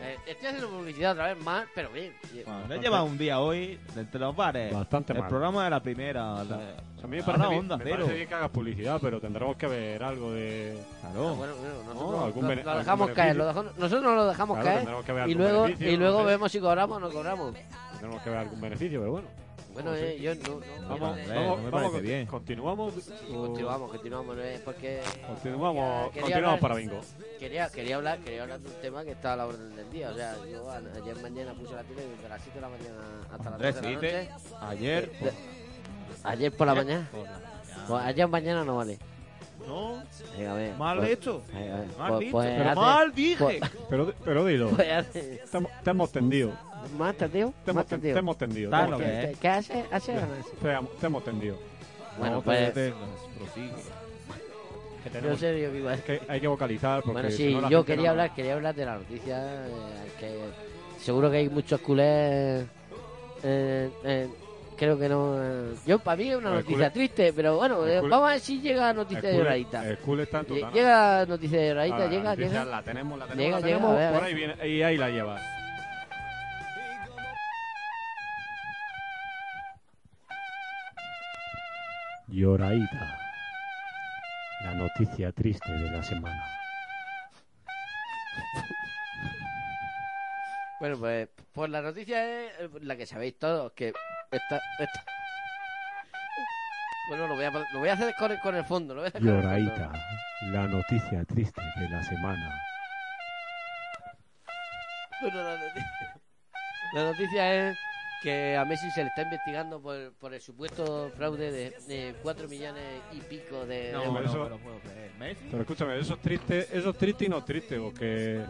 [0.00, 2.14] Eh, estoy haciendo publicidad otra vez más, pero bien.
[2.46, 4.72] bueno, le lleva un día hoy de entre los bares.
[4.72, 5.28] Bastante El mal.
[5.28, 6.42] programa de la primera.
[6.44, 6.54] la-
[7.02, 7.96] A mí me ahora parece, bien, Onda me Cero.
[7.96, 10.78] parece bien que hagas publicidad, pero tendremos que ver algo de...
[11.00, 11.28] Claro.
[11.28, 14.26] Ah, bueno, bueno, nosotros No, algún lo, lo algún dejamos caer, lo dejamos- nosotros lo
[14.26, 16.30] dejamos Claro, caer tendremos que ver y luego, y luego no sé.
[16.30, 17.54] vemos si cobramos o no cobramos.
[18.00, 19.28] Tenemos que ver algún beneficio, pero bueno.
[19.82, 22.26] Bueno, eh, yo no, no, Vamos, eh, vamos, no me vamos, parece bien.
[22.26, 22.94] continuamos.
[23.32, 27.00] O- continuamos, continuamos, eh, porque Continuamos, quería continuamos hablar- para bingo.
[27.38, 30.10] Quería, quería hablar, quería hablar de un tema que está a la orden del día.
[30.10, 32.98] O sea, yo a- ayer mañana puse la tele desde las 7 de la mañana
[33.30, 34.30] hasta las Andrés, 12 de la noche.
[34.60, 35.10] ayer...
[35.20, 35.32] De-
[36.24, 37.08] ayer por la mañana.
[37.12, 37.84] por la mañana.
[37.86, 38.98] Pues ayer mañana no vale.
[39.66, 40.02] No,
[40.36, 41.42] Venga, a ver, mal pues- hecho.
[41.52, 43.44] venga, a ver, Mal pues- dicho, pues pero hace- mal dije.
[43.44, 43.60] pues-
[43.90, 44.70] Pero, pero dilo.
[44.70, 46.52] pues hace- Te, hemos- te hemos tendido.
[46.96, 47.52] ¿Más tendido?
[47.64, 48.14] Te hemos, ¿Más te, tendido?
[48.14, 48.70] te hemos tendido.
[48.70, 49.26] Que es.
[49.30, 49.84] ¿Qué, qué hace?
[49.90, 50.50] ¿Hace o no hace?
[50.62, 51.58] Te, hemos- te hemos tendido.
[52.18, 52.92] Bueno, No, pues- te
[53.38, 53.70] prosigue.
[55.04, 55.94] Que Yo tenemos- sé, yo igual.
[55.94, 58.74] es que hay que vocalizar porque Bueno, si sí, yo quería no- hablar, quería hablar
[58.74, 59.70] de la noticia, eh,
[60.18, 60.38] que
[61.00, 62.66] seguro que hay muchos culés,
[63.44, 64.28] eh, eh,
[64.76, 67.86] creo que no, eh, yo para mí es una El noticia culé- triste, pero bueno,
[67.86, 69.88] eh, culé- vamos a ver si llega noticia de lloradita.
[69.88, 70.54] El está en tu.
[70.56, 72.64] Llega noticia de lloradita, Ah, llega, noticia llega.
[72.64, 73.92] La tenemos, la tenemos, Llega, la llega, tenemos.
[73.92, 75.40] a ver, a por ahí viene, y ahí la llevas.
[82.38, 83.18] Lloraída.
[84.62, 86.44] La noticia triste de la semana.
[90.78, 93.88] Bueno, pues, pues la noticia es eh, la que sabéis todos, que
[94.30, 95.04] esta, esta-
[97.08, 98.94] Bueno, lo voy a, lo voy a hacer con el, con el fondo.
[98.94, 99.30] Lo voy a hacer con.
[99.30, 99.90] Lloraída.
[100.52, 102.60] La noticia triste de la semana.
[105.20, 106.20] Bueno, la noticia,
[106.92, 107.78] la noticia es
[108.22, 112.48] que a Messi se le está investigando por, por el supuesto fraude de, de 4
[112.48, 112.82] millones
[113.12, 114.34] y pico de No, euros.
[114.34, 115.10] no, pero puedo creer.
[115.18, 115.44] ¿Messi?
[115.50, 118.40] Pero escúchame, eso es triste, eso es triste y no triste, porque...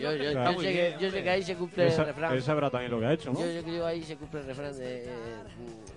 [0.00, 0.52] Yo, yo, Claro.
[0.52, 2.32] yo sé que, yo sé que ahí se cumple el refrán.
[2.34, 3.40] él sabrá también lo que ha hecho, ¿no?
[3.40, 5.04] Yo, yo creo que ahí se cumple el refrán de...
[5.04, 5.08] eh,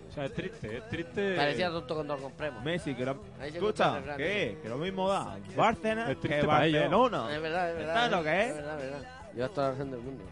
[0.10, 1.36] O sea, es triste, es triste...
[1.36, 2.64] Parecía tonto cuando lo compremos.
[2.64, 3.22] Messi, que lo...
[3.42, 4.02] Escucha.
[4.18, 4.58] ¿qué?
[4.62, 6.46] Que lo mismo da Barcelona Es triste que.
[6.48, 7.34] Barcelona.
[7.36, 7.94] Es verdad, es verdad.
[7.96, 8.48] ¿Sabes lo que es?
[8.50, 9.10] Es verdad, es verdad.
[9.36, 10.24] Yo toda la razón del mundo.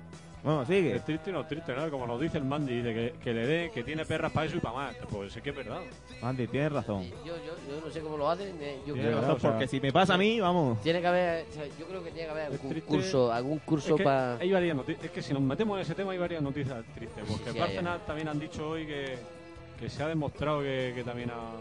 [0.41, 0.95] Bueno, sigue.
[0.95, 1.89] Es triste y no es triste, ¿no?
[1.91, 4.55] Como nos dice el Mandy, de que, que le dé, que tiene perras para eso
[4.55, 4.95] y para más.
[5.11, 5.81] Pues es que es verdad.
[6.21, 7.03] Andy, tienes razón.
[7.25, 8.55] Yo, yo, yo no sé cómo lo hacen.
[8.61, 10.81] eh, Yo Tienes creo razón, o sea, porque si me pasa a mí, vamos.
[10.81, 12.87] Tiene que haber, o sea, yo creo que tiene que haber Es algún triste.
[12.89, 14.35] curso, algún curso es que para.
[14.37, 15.05] hay varias noticias.
[15.05, 17.23] Es que si nos metemos en ese tema hay varias noticias tristes.
[17.27, 19.17] Porque Sí, el sí, Bárcenas también han dicho hoy que,
[19.77, 21.51] que se ha demostrado que, que también ha,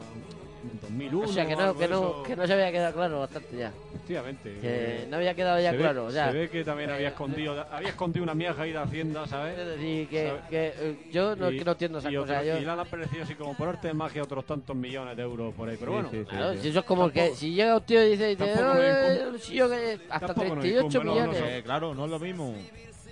[0.72, 3.56] en 2001 O sea, que no, que no, que no se había quedado claro bastante
[3.56, 3.72] ya.
[3.94, 4.58] Efectivamente.
[4.60, 6.04] Que no había quedado ya se ve- claro.
[6.06, 9.26] o sea, se ve que también había escondido había escondido una miaja ahí de Hacienda,
[9.26, 9.58] ¿sabes?
[9.58, 10.42] Es decir, que, ¿Sabes?
[10.48, 12.36] que eh, yo no, Y- que no entiendo esas y cosas.
[12.38, 15.16] otro- yo- Y le han aparecido así como por arte de magia otros tantos millones
[15.16, 15.76] de euros por ahí.
[15.78, 18.62] Pero bueno, Claro, si eso es como que si llega un tío y dice, tampoco
[18.64, 21.42] nos "Eh, incumbe- si yo que hasta tampoco nos 38 incumbe, no, no millones.
[21.58, 22.54] Eh, claro, no es lo mismo.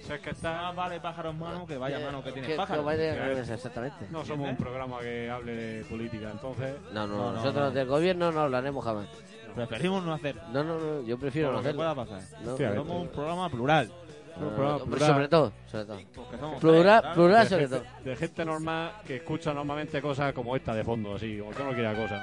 [0.07, 0.53] O sea, es que está...
[0.63, 2.87] Más vale pájaro en mano que vaya mano que tiene que- pájaro.
[2.87, 4.07] que exactamente.
[4.13, 6.77] No somos un programa que hable de política, entonces...
[6.93, 7.71] No, no, No, no, nosotros no.
[7.73, 9.09] del gobierno no hablaremos jamás.
[9.57, 10.37] Preferimos no hacer.
[10.53, 11.79] No, no, no, yo prefiero no hacerlo.
[11.79, 12.21] pueda pasar.
[12.45, 13.91] Somos un programa plural.
[14.39, 14.79] no.
[14.99, 15.99] Sobre todo, sobre todo.
[16.39, 18.05] Somos Plural, tres, plural de sobre gente, todo.
[18.05, 21.73] de gente normal que escucha normalmente cosas como esta de fondo, así, como que no
[21.73, 22.23] quiera cosa.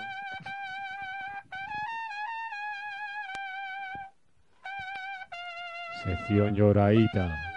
[6.03, 7.52] Sección lloradita.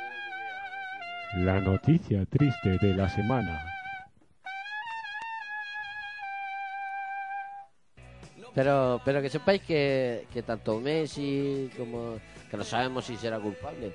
[1.37, 3.61] La noticia triste de la semana.
[8.55, 12.15] Pero, pero que sepáis que, que tanto Messi como
[12.51, 13.93] que no sabemos si será culpable.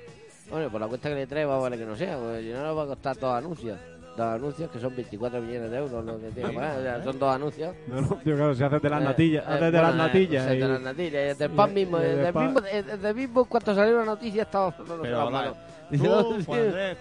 [0.48, 2.50] Bueno, por la cuenta que le trae va a valer que no sea, porque si
[2.50, 3.78] no nos va a costar dos anuncios.
[4.16, 6.78] Dos anuncios que son 24 millones de euros lo que tiene que pagar.
[6.78, 7.74] O sea, son dos anuncios.
[7.88, 9.94] No, no, tío, claro, si haces de las Eh, natillas, eh, haces de bueno, las
[9.94, 10.44] eh, natillas.
[10.54, 11.12] y- de las natillas.
[11.12, 14.42] Y desde el pan mismo, y desde el después- mismo, mismo cuando salió la noticia
[14.42, 15.52] estaba Pero, estaba la- malo.
[15.52, 15.58] tú,
[15.90, 16.52] Dice, "No, Juan sí".
[16.52, 16.96] Andrés,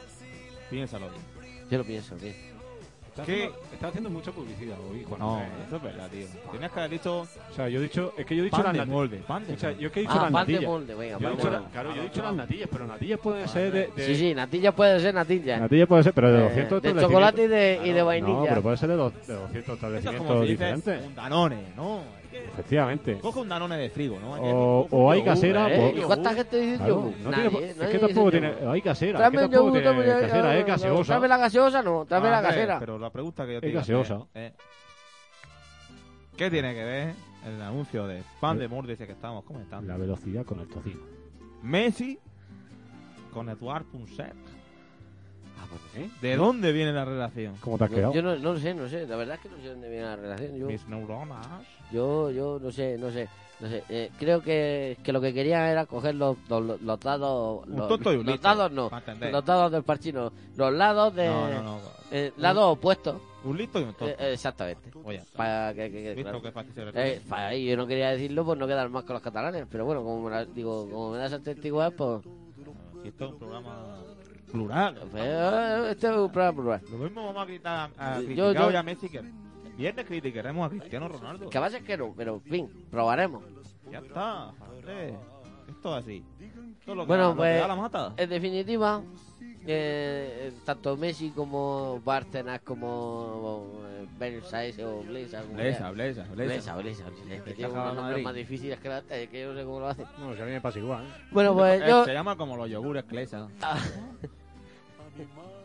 [0.72, 1.22] piénsalo bien.
[1.70, 2.36] Yo lo pienso, bien.
[3.12, 3.34] Está ¿Qué?
[3.34, 5.20] haciendo, está haciendo mucha publicidad hoy, Juan.
[5.20, 5.64] No, Andrés, ¿eh?
[5.68, 6.26] eso es verdad, tío.
[6.50, 8.64] Tienes que haber dicho O sea, yo he dicho, es que yo he dicho pan
[8.68, 8.96] las de natillas.
[8.96, 9.18] molde.
[9.28, 9.82] Pan de O sea, molde.
[9.82, 10.72] yo es que he dicho Ah, las pan de natillas.
[10.72, 11.72] molde, venga, Yo he de dicho la- molde.
[11.74, 14.72] claro, yo he dicho las natillas, pero natillas pueden ser de, de- Sí, sí, natilla
[14.72, 15.60] puede ser natilla.
[15.60, 17.12] Natillas puede ser, pero de Eh, 200 de establecimientos.
[17.12, 18.50] chocolate y de, y de No, vainilla.
[18.50, 21.08] pero puede ser de, dos- de 200 Eso es establecimientos como si dices diferentes.
[21.10, 22.00] un danone, ¿no?
[22.50, 23.18] Efectivamente.
[23.20, 24.34] Coge un danone de frigo, ¿no?
[24.34, 25.74] O, o hay casera.
[25.74, 25.92] ¿Eh?
[25.94, 27.14] pues- ¿Y cuánta gente dice Claro, yogur?
[27.18, 27.70] no Nadie, tiene- ¿eh?
[27.72, 28.52] es Nadie que tampoco tiene.
[28.52, 28.68] yogur.
[28.70, 29.12] Hay casera.
[29.12, 31.04] Es Tráeme que el tampoco yogur, tiene tráeme el- casera, es no, no, gaseosa.
[31.08, 32.80] Tráeme la gaseosa, no, tráeme la Andrés, casera.
[32.80, 33.68] Pero la pregunta que yo Es te
[34.34, 34.54] es,
[36.38, 37.14] ¿Qué tiene que ver
[37.46, 38.58] el anuncio de pan
[38.88, 39.88] de ese que estábamos comentando?
[39.92, 41.00] La velocidad con el tocino.
[41.62, 42.18] Messi
[43.32, 44.34] con Eduard Punset.
[45.62, 46.10] Ah, pues ¿Eh?
[46.22, 47.56] ¿De dónde viene la relación?
[47.60, 48.14] ¿Cómo te has Yo, quedado?
[48.14, 49.06] yo no, no lo sé, no sé.
[49.08, 50.56] La verdad es que no sé dónde viene la relación.
[50.58, 51.46] Yo, Mis neuronas.
[51.92, 53.28] yo, yo no sé, no sé.
[53.60, 53.84] No sé.
[53.90, 57.68] Eh, creo que, que lo que quería era coger los, los, los dados.
[57.68, 58.90] Un Los, tonto y un los dados no.
[59.32, 60.32] Los dados del parchino.
[60.56, 61.28] Los lados de.
[61.28, 61.80] No, no, no.
[62.12, 63.22] eh, lados opuestos.
[63.44, 64.16] Un listo y un tonto.
[64.20, 64.90] Eh, exactamente.
[65.04, 66.64] Oye, Para que, que- que- ¿Visto claro.
[66.76, 67.14] refiere?
[67.18, 69.86] Eh, para ahí yo no quería decirlo por no quedar más con los catalanes, pero
[69.86, 72.22] bueno, como me, la- digo, como me das antigüedad, pues,
[73.04, 73.96] Si esto es un programa
[74.52, 74.96] plural.
[75.12, 76.82] pues, eh, este es un programa plural.
[76.92, 79.22] Lo mismo vamos a gritar a, a Yo- yo- a Messi que
[79.78, 81.50] viernes criticaremos a Cristiano Ronaldo.
[81.50, 83.44] Que va a ser que no, pero en fin, probaremos.
[83.92, 85.16] Ya está, Andrés.
[85.68, 86.24] Esto es así.
[86.80, 88.14] Esto es lo que, Bueno, da- lo que pues, da la mata.
[88.18, 89.02] en definitiva,
[89.66, 95.92] eh, tanto Messi como Bárcenas como eh, Versailles o Blesa, Blesa.
[95.92, 96.26] Blesa, Blesa.
[96.34, 99.60] Blesa, Blesa, Es que tiene unos nombres más difíciles que, la, eh, que yo no
[99.60, 100.06] sé cómo lo hacen.
[100.20, 101.04] No, si a mí me pasa igual.
[101.06, 101.24] ¿eh?
[101.32, 102.06] Bueno, pues Eh, yo...
[102.06, 103.48] Se llama como los yogures Clesa.
[105.18, 105.62] Ah.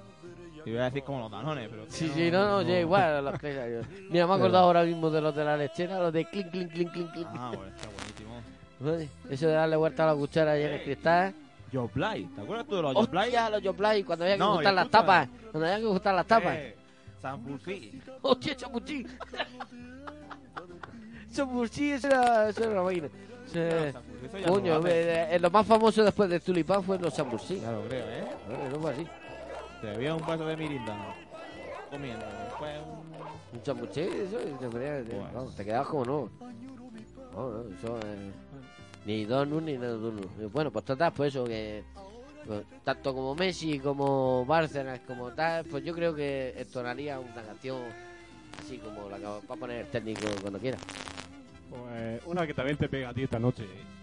[0.64, 1.84] Y voy a decir como los danones, pero...
[1.88, 5.10] Sí, sí, no, no, ya igual los Clesa, yo- Mira, me he acordado ahora mismo
[5.10, 7.28] de los de la lechera, los de clink, clink, clink, clink, clink.
[7.30, 8.42] Ah, bueno, está buenísimo.
[8.80, 11.34] Vale, Eso de darle vuelta a la cuchara ahí en el cristal.
[11.72, 13.28] Joplay, ¿te acuerdas tú de los Joplay?
[13.28, 15.28] Hostia, los Joplay, cuando había que No, y ajustar las tapas.
[15.52, 16.56] Cuando había que ajustar las tapas.
[16.56, 16.76] Eh.
[18.22, 19.08] Hostia, chapuchín.
[21.32, 22.92] Chapuchín, eso era, eso era una
[23.52, 23.92] ya
[24.46, 27.60] Coño, no eh, eh, lo más famoso después del tulipán fue los Sambursí.
[27.60, 28.24] Ya lo creo, ¿eh?
[28.72, 29.06] No fue así.
[29.80, 30.96] Te había un vaso de mirinda.
[31.90, 32.24] comiendo.
[32.58, 33.06] Fue un...
[33.52, 35.32] Un chamuché, eso, te, ponía- te- Pues.
[35.32, 36.30] vamos, te quedabas como no.
[37.32, 38.32] No, no, eso eh,
[39.04, 39.96] ni donut ni nada
[40.52, 41.84] Bueno, pues total, pues eso que
[42.44, 47.78] pues, tanto como Messi como Bárcenas como tal, pues yo creo que entonaría una canción
[48.62, 50.78] así como la que va a poner el técnico cuando quiera.
[51.70, 53.64] Pues una que también te pega a ti esta noche.
[53.64, 53.95] Porque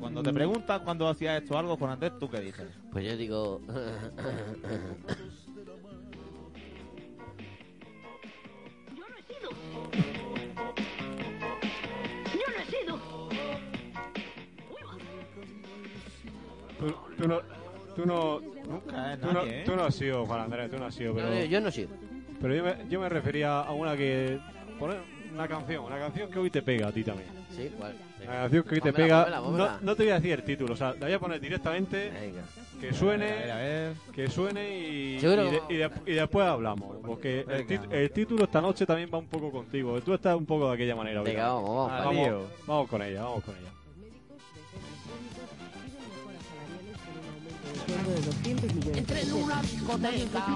[0.00, 2.66] cuando te preguntan cuándo hacías esto algo, Juan Andrés, ¿tú qué dices?
[2.92, 3.60] Pues yo digo
[12.32, 12.96] Yo no he sido.
[16.78, 17.40] Tú, tú no...
[17.94, 18.40] Tú no...
[18.40, 19.62] Nunca, eh, Tú no, ¿eh?
[19.64, 21.32] tú no has sido, Juan Andrés, tú no has sido, pero...
[21.32, 21.90] yo, yo no sigo.
[22.40, 24.38] Pero yo me, yo me refería a una que...
[24.78, 24.98] Poner
[25.32, 27.28] una canción, una canción que hoy te pega a ti también.
[27.50, 27.94] Sí, ¿cuál?
[28.28, 29.40] Una canción que hoy te pega...
[29.40, 32.12] No, no te voy a decir el título, o sea, la voy a poner directamente...
[32.80, 33.30] Que suene...
[33.30, 33.92] A ver, a ver.
[34.14, 36.96] Que suene y, Seguro y, de- que- y de- y después hablamos.
[37.06, 37.66] Porque el, Venga.
[37.82, 39.98] tit- el título esta noche también va un poco contigo.
[40.02, 41.22] Tú estás un poco de aquella manera.
[41.22, 43.70] Venga, vamos, vamos, vamos, vamos con ella, vamos con ella.
[48.94, 50.46] Entré en una discoteca,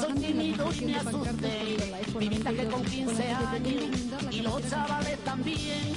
[0.00, 1.76] soy tímido y me asusté.
[2.18, 5.94] Mi que con 15 años y los chavales también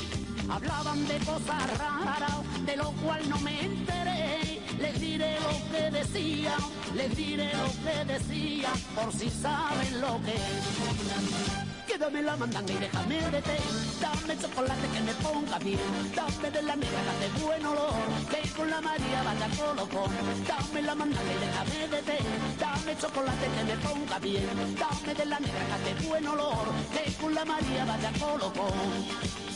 [0.50, 4.62] hablaban de cosas raras, de lo cual no me enteré.
[4.80, 6.56] Les diré lo que decía,
[6.96, 11.70] les diré lo que decía, por si saben lo que es.
[11.90, 13.58] Quédame la mandanga y déjame de té.
[14.00, 15.80] Dame chocolate que me ponga bien.
[16.16, 17.94] Dame de la negra hace buen olor.
[18.30, 20.12] Que con la María vaya colocón.
[20.48, 22.18] Dame la mandanga y déjame de té.
[22.60, 24.48] Dame chocolate que me ponga bien.
[24.80, 26.66] Dame de la negra hace buen olor.
[26.94, 29.49] Que con la María vaya colocón.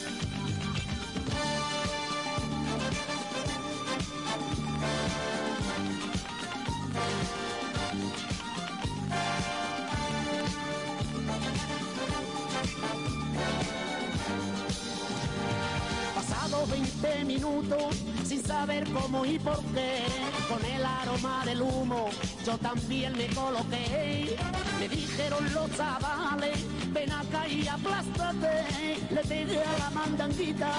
[16.16, 17.96] Pasado 20 minutos
[18.26, 20.04] sin saber cómo y por qué,
[20.48, 22.10] con el aroma del humo
[22.46, 24.36] yo también me coloqué.
[24.80, 26.60] Me dijeron los chavales,
[26.92, 28.98] ven acá y aplástate.
[29.10, 30.72] Le pegué a la mandanguita,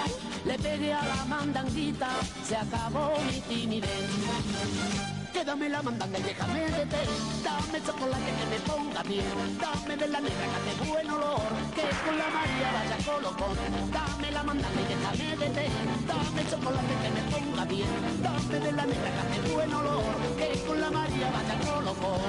[0.44, 2.08] le pegué a la mandanguita,
[2.46, 5.23] se acabó mi timidez.
[5.34, 7.02] Quédame la mandanga y déjame de té.
[7.42, 9.26] Dame chocolate que me ponga bien.
[9.60, 11.40] Dame de la negra que hace buen olor.
[11.74, 13.56] Que con la María vaya colocón.
[13.92, 15.66] Dame la mandanga y déjame de té.
[16.06, 18.22] Dame chocolate que me ponga bien.
[18.22, 20.04] Dame de la negra que hace buen olor.
[20.38, 22.20] Que con la María vaya colocón.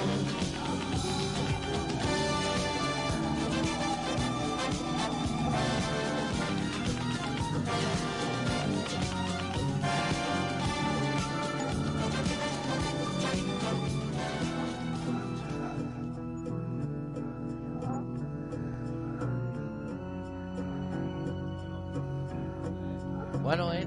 [9.86, 10.35] Bueno,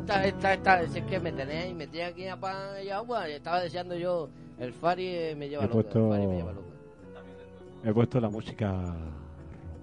[0.08, 3.28] esta, esta, esta, es que me tenéis, me tenía aquí a pan y agua.
[3.28, 4.30] y Estaba deseando yo.
[4.58, 5.82] El Fari eh, me lleva He loco.
[5.82, 6.68] puesto- El Fari me lleva loco.
[7.84, 8.96] He puesto la música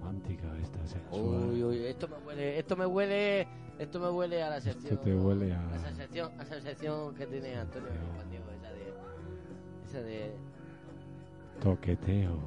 [0.00, 1.50] romántica esta sensual.
[1.50, 3.48] Uy, uy, esto me huele, esto me huele,
[3.78, 4.92] esto me huele a la sección.
[4.94, 5.60] Esto te huele a...
[5.70, 8.92] a esa sección, a esa sección que tiene Antonio Juan Diego, esa de,
[9.88, 10.34] esa de
[11.62, 12.38] Toqueteo.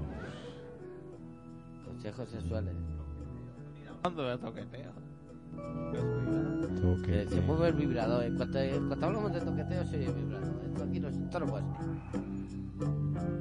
[1.86, 2.76] consejos sexuales.
[4.04, 4.38] Hablando de
[5.52, 7.02] toqueteo.
[7.04, 8.24] Que se mueve el vibrador.
[8.24, 10.62] En cuanto, en cuanto hablamos de toqueteo, se oye el vibrador.
[10.66, 11.74] Esto aquí no, esto no puede ser.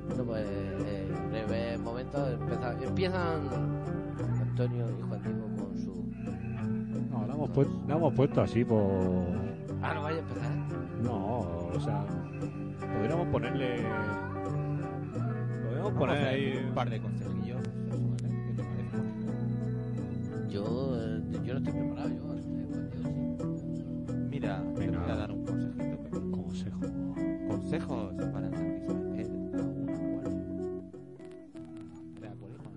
[0.09, 3.40] Bueno, pues eh, en breve momento empieza- empiezan
[4.40, 6.09] Antonio y Juan Diego con su.
[7.10, 8.82] No, la hemos, puesto, la hemos puesto así por...
[9.82, 10.51] Ah, no vaya a empezar.
[11.02, 11.39] No,
[11.74, 12.05] o sea...
[12.97, 13.85] Podríamos ponerle...
[15.64, 16.64] Podríamos poner ahí...
[16.68, 18.22] un par de consejillos sexuales.
[18.47, 18.97] ¿Qué te parece?
[20.51, 20.64] Yo,
[20.97, 20.97] eh, yo
[21.60, 22.39] no estoy preparado, yo.
[22.39, 22.48] sí.
[24.30, 25.01] Mira, te Venga.
[25.02, 26.02] voy a dar un consejito.
[26.05, 26.32] pequeño.
[26.32, 26.80] Consejo.
[27.48, 29.26] Consejos para satisfacer
[29.59, 30.39] a una mujer.
[32.20, 32.70] De alcoholismo.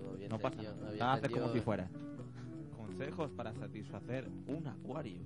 [0.00, 0.88] Yo había No pasa nada.
[0.88, 1.88] había Haces como si fuera.
[2.76, 5.22] Consejos para satisfacer un acuario.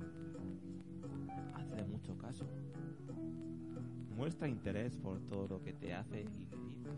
[1.55, 2.47] Hazle mucho caso.
[4.16, 6.88] Muestra interés por todo lo que te hace y te dice.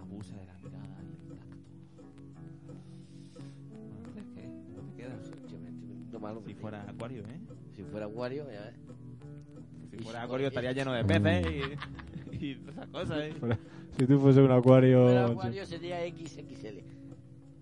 [0.00, 0.73] Abusa de la mirada
[6.20, 7.40] malo Si fuera acuario, ¿eh?
[7.74, 8.74] Si fuera Wario, ya ves.
[9.90, 11.46] Si fuera si- acuario estaría lleno de peces
[12.32, 13.34] y, y todas esas cosas, ¿eh?
[13.38, 13.58] Fuera-
[13.98, 15.04] Si tú fuese un acuario...
[15.04, 16.78] Fuera Acuario sería XXL.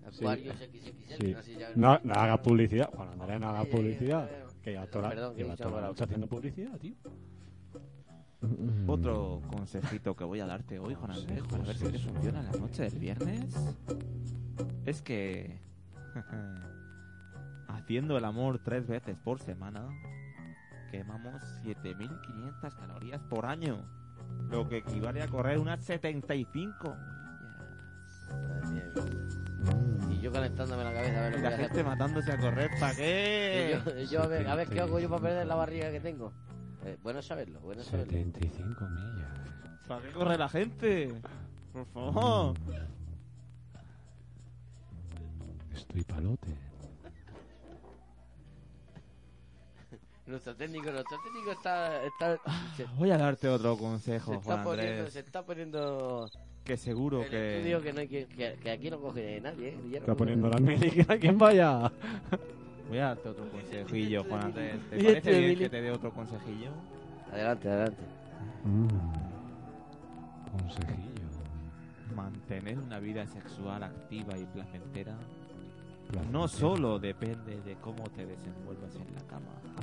[0.05, 0.79] Acuario Sí.
[0.79, 1.15] XXL.
[1.25, 1.33] Sí.
[1.33, 2.89] No, sé ya- No, no hagas publicidad.
[2.95, 4.29] Bueno, Andrés, no hagas publicidad.
[4.61, 5.43] Que ya toda, Perdón, que
[6.03, 6.93] haciendo publicidad, tío.
[8.87, 12.45] Otro consejito que voy a darte hoy, Juan Andrés, para ver si te funciona en
[12.45, 13.55] la noche del viernes,
[14.85, 15.57] es que
[17.83, 19.89] haciendo el amor tres veces por semana,
[20.89, 23.85] quemamos 7.500 calorías por año,
[24.49, 26.95] lo que equivale a correr unas 75
[30.09, 32.71] Y yo calentándome la cabeza a ver lo Y que la gente matándose a correr,
[32.79, 33.81] ¿para qué?
[33.85, 36.31] Yo, yo a, ver, a ver qué hago yo para perder la barriga que tengo.
[36.85, 38.13] Eh, bueno saberlo, bueno saberlo.
[38.13, 39.29] 75 millas.
[39.89, 41.21] ¿Para qué corre la gente?
[41.73, 42.55] Por favor.
[45.73, 46.72] Estoy palote.
[50.25, 52.39] Nuestro técnico, nuestro técnico está, está
[52.77, 55.13] se, Voy a darte otro se consejo, está Juan poniendo, Andrés.
[55.13, 56.29] se está poniendo
[56.63, 57.57] Que seguro el que...
[57.57, 59.79] estudio que, no hay que, que, que aquí no coge nadie, ¿eh?
[59.91, 60.77] No Está poniendo la nadie.
[60.77, 61.17] médica.
[61.19, 61.91] ¿Quién vaya?
[62.87, 64.79] Voy a darte otro consejillo, Juan Andrés.
[64.89, 66.71] ¿Te parece este bien que te dé otro consejillo?
[67.31, 68.03] Adelante, adelante.
[68.63, 68.87] Mm.
[70.51, 71.13] Consejillo.
[72.15, 75.17] Mantener una vida sexual activa y placentera
[76.31, 79.81] no solo depende de cómo te desenvuelvas en la cama, ah,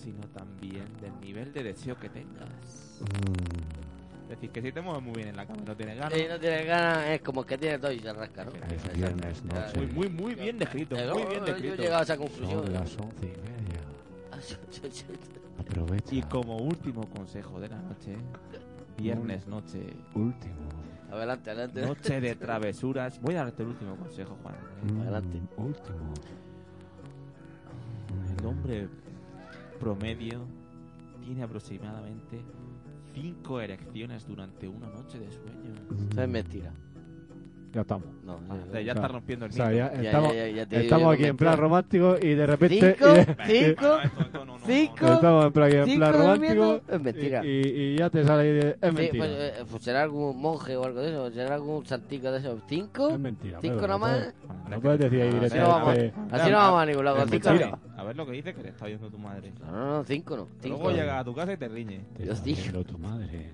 [0.00, 3.00] sino también del nivel de deseo que tengas.
[3.00, 4.22] Mm.
[4.24, 6.14] Es decir, que si te mueves muy bien en la cama y no tienes ganas...
[6.16, 8.52] Si no tiene ganas, es como que tiene todo y se rasca, ¿no?
[8.52, 9.76] Es viernes noche.
[9.76, 11.76] Muy, muy, muy bien descrito, Eh, muy bien Yo he descrito.
[11.82, 12.64] llegado a esa conclusión.
[12.64, 13.80] Son las once y media.
[15.58, 16.14] Aprovecha.
[16.14, 18.16] Y como último consejo de la noche,
[18.96, 19.80] viernes noche,
[20.14, 20.54] Último.
[21.10, 21.82] Adelante, adelante.
[21.82, 23.20] noche de travesuras.
[23.20, 24.54] Voy a darte el último consejo, Juan.
[24.84, 25.40] Mm, Adelante.
[25.56, 26.14] Último.
[28.38, 28.88] El hombre
[29.80, 30.46] promedio
[31.24, 32.44] tiene aproximadamente
[33.14, 35.74] 5 erecciones durante una noche de sueño.
[36.16, 36.72] Es mentira.
[37.72, 38.06] Ya estamos.
[38.24, 39.76] No, Ah, ya- o sea, ya está rompiendo el o sea, mito.
[39.78, 42.96] ya Ya, estamos, ya, ya, estamos aquí en plan romántico y de repente.
[42.98, 43.14] ¿Cinco?
[43.44, 43.98] y- ¿Cinco?
[44.66, 45.06] ¿Cinco?
[45.06, 46.80] Estamos en plan, en ¿Cinco plan romántico.
[46.88, 47.44] Es mentira.
[47.44, 48.68] Y, y- y ya te sale ahí de.
[48.70, 49.18] Es Sí, mentira.
[49.18, 52.60] pues, eh, pues será algún monje o algo de eso, será algún santico de esos.
[52.68, 53.08] ¿Cinco?
[53.10, 53.58] es mentira.
[53.60, 54.10] ¿Cinco no nomás?
[54.18, 54.34] puedes-
[54.70, 56.36] No puedes decir ahí Así no vamos, directamente.
[56.36, 57.26] así no vamos a ningún lado.
[57.28, 57.78] Cinco no.
[57.96, 59.52] A ver lo que dice que le está oyendo tu madre.
[59.60, 60.48] No, no, no, cinco no.
[60.60, 60.96] Cinco Luego no.
[60.96, 62.00] llega a tu casa y te riñe.
[62.16, 62.56] Te Yo está sí.
[62.86, 63.50] tu madre.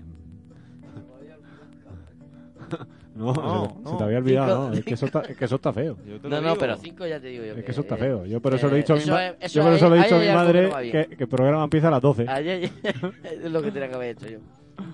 [3.17, 3.41] No, No, se,
[3.73, 3.89] te- no.
[3.91, 5.97] se te había olvidado, Cinco- no, es que eso está, es que eso está feo.
[6.05, 6.57] Yo te No, lo no, digo.
[6.59, 7.53] pero cinco ya te digo yo.
[7.55, 8.25] Es que eso está feo.
[8.25, 9.99] Yo por eso le he dicho a mi, ma- es- yo por es- eso le
[9.99, 12.27] he dicho a mi madre que, que el programa empieza a las 12.
[12.29, 12.69] Ayer
[13.23, 14.39] es lo que tenía que haber hecho yo.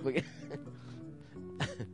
[0.01, 0.23] Porque-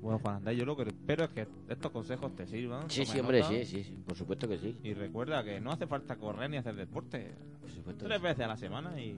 [0.02, 2.90] Bueno, Juan Andrés, yo lo que espero es que estos consejos te sirvan.
[2.90, 4.78] Sí, sí, hombre, sí, sí, sí, por supuesto que sí.
[4.84, 7.32] Y recuerda que no hace falta correr ni hacer deporte.
[7.62, 8.24] Por supuesto que Tres sí.
[8.24, 9.18] veces a la semana y.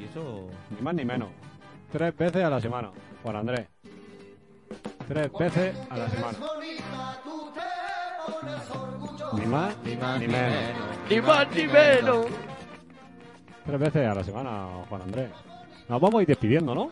[0.00, 0.48] Y eso.
[0.76, 1.28] Ni más ni menos.
[1.92, 2.90] Tres veces a la semana,
[3.22, 3.66] Juan Andrés.
[5.08, 6.38] Tres veces a la semana.
[9.32, 10.62] Ni más Ni más ni ni menos.
[11.08, 12.26] Ni más ni menos.
[13.64, 15.30] Tres veces a la semana, Juan Andrés.
[15.88, 16.90] Nos vamos a ir despidiendo, ¿no?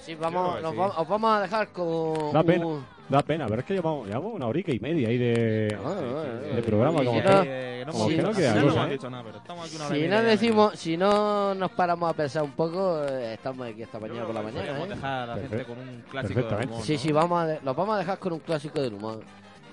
[0.00, 0.78] Sí, vamos, nos sí.
[0.96, 2.32] os vamos a dejar con.
[2.32, 5.18] Da pena, un- da pena, pero es que llevamos, llevamos una horica y media ahí
[5.18, 7.02] de, Ah, de programa.
[7.02, 8.90] y Como que, no- Eh, como que queda cosa, hemos ¿eh?
[8.90, 11.70] dicho nada, pero estamos aquí una hora y Si no ya, decimos, si no nos
[11.72, 14.60] paramos a pensar un poco, eh, estamos aquí esta mañana por la mañana.
[14.60, 14.94] podríamos ¿eh?
[14.94, 16.98] dejar a la gente con un clásico del humor, Sí, ¿no?
[16.98, 19.20] sí, vamos a de- los vamos a dejar con un clásico del humor.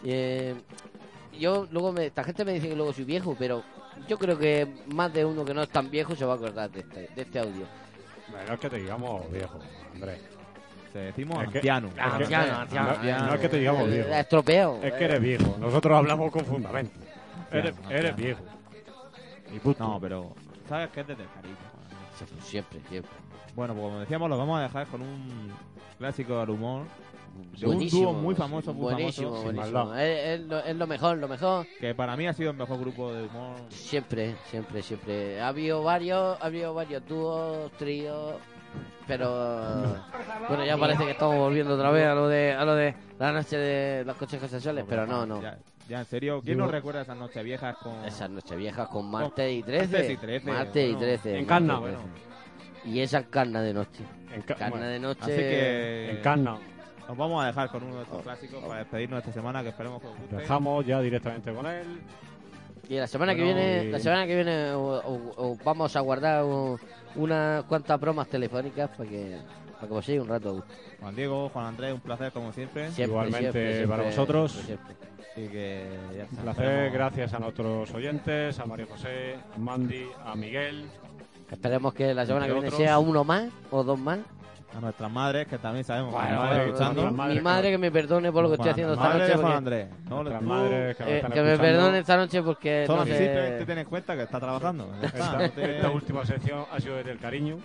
[0.03, 0.55] Eh,
[1.39, 3.63] yo luego me, esta gente me dice que luego soy viejo, pero
[4.07, 6.69] yo creo que más de uno que no es tan viejo se va a acordar
[6.71, 7.65] de este, de este audio.
[8.31, 9.59] Bueno, es que te digamos viejo,
[9.93, 10.19] Andrés.
[10.93, 11.87] Te decimos Es que- anciano.
[11.89, 14.09] es que- Anciano, anciano, no, no es que te digamos Eh, viejo.
[14.09, 14.79] Estropeado.
[14.83, 15.55] Es que eres viejo.
[15.59, 16.91] Nosotros hablamos con fundamento.
[17.51, 18.15] Eres, Anciano, eres anciano.
[18.17, 18.41] viejo.
[19.75, 19.79] Y.
[19.79, 20.33] No, pero.
[20.67, 21.55] ¿Sabes qué es desde cariño?
[22.41, 23.11] Siempre, siempre.
[23.55, 25.51] Bueno, pues como decíamos, lo vamos a dejar con un
[25.97, 26.85] clásico del humor.
[27.57, 29.43] De un dúo muy famoso, muy buenísimo, famoso.
[29.53, 29.95] buenísimo.
[29.95, 31.65] Es, es lo, es lo mejor, lo mejor.
[31.79, 33.55] Que para mí ha sido el mejor grupo de humor.
[33.69, 35.39] Siempre, siempre, siempre.
[35.39, 38.33] Ha habido varios, ha habido varios dúos, tríos,
[39.07, 39.97] pero
[40.47, 43.31] bueno, ya parece que estamos volviendo otra vez a lo de, a lo de la
[43.31, 45.41] noche de los consejos sexuales, pero no, no.
[45.41, 48.05] Ya, ya, en serio, ¿quién Yo- no recuerda esas noches viejas con.
[48.05, 49.87] Esas noches viejas con martes y 13.
[49.97, 51.37] martes y 13, Martes y bueno, 13.
[51.39, 52.89] en martes y 13.
[52.89, 54.03] Y esa carna de noche.
[54.33, 55.21] En Carna bueno, de noche.
[55.23, 56.11] Así que.
[56.11, 56.57] Encarna.
[57.07, 58.67] Nos vamos a dejar con uno de estos Oh, clásicos oh.
[58.67, 60.35] para despedirnos esta semana, que esperemos que os guste.
[60.37, 61.99] Dejamos ya directamente con él.
[62.87, 65.99] Y la semana que viene, y- la semana que viene o- o- o vamos a
[65.99, 66.79] guardar un-
[67.15, 69.37] unas cuantas bromas telefónicas para que
[69.75, 70.73] para que paséis un rato a gusto.
[70.99, 72.91] Juan Diego, Juan Andrés, un placer como siempre.
[72.91, 74.05] Siempre, Igualmente siempre, para siempre,
[74.39, 74.59] vosotros.
[75.31, 75.85] Así que
[76.17, 80.85] ya Un placer, esperemos- gracias a nuestros oyentes, a María José, a Mandy, a Miguel.
[81.49, 82.81] Esperemos que la semana que viene otros.
[82.81, 84.19] sea uno más o dos más.
[84.77, 87.11] A nuestras madres, que también sabemos que nos están escuchando.
[87.27, 89.35] mi madre que me perdone por lo que estoy haciendo esta Madre noche.
[89.39, 89.87] porque- Andrés.
[90.09, 93.17] No, tú- madres que Eh, están que me perdone esta noche porque Solo no sé-
[93.17, 94.87] simplemente ten en cuenta que está trabajando.
[95.01, 97.57] Esta, última sección ha sido desde el cariño,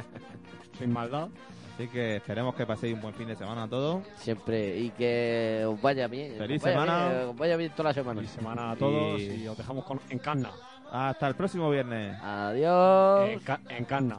[0.78, 1.28] sin maldad.
[1.74, 4.02] Así que esperemos que paséis un buen fin de semana a todos.
[4.16, 6.36] Siempre, y que os vaya bien.
[6.38, 7.08] Feliz vaya semana.
[7.10, 8.20] bien, os vaya bien toda la semana.
[8.20, 10.50] Feliz semana a todos Y- y, os dejamos con Encarna.
[10.90, 12.16] Hasta el próximo viernes.
[12.22, 13.28] Adiós.
[13.28, 14.18] Enca- Encarna.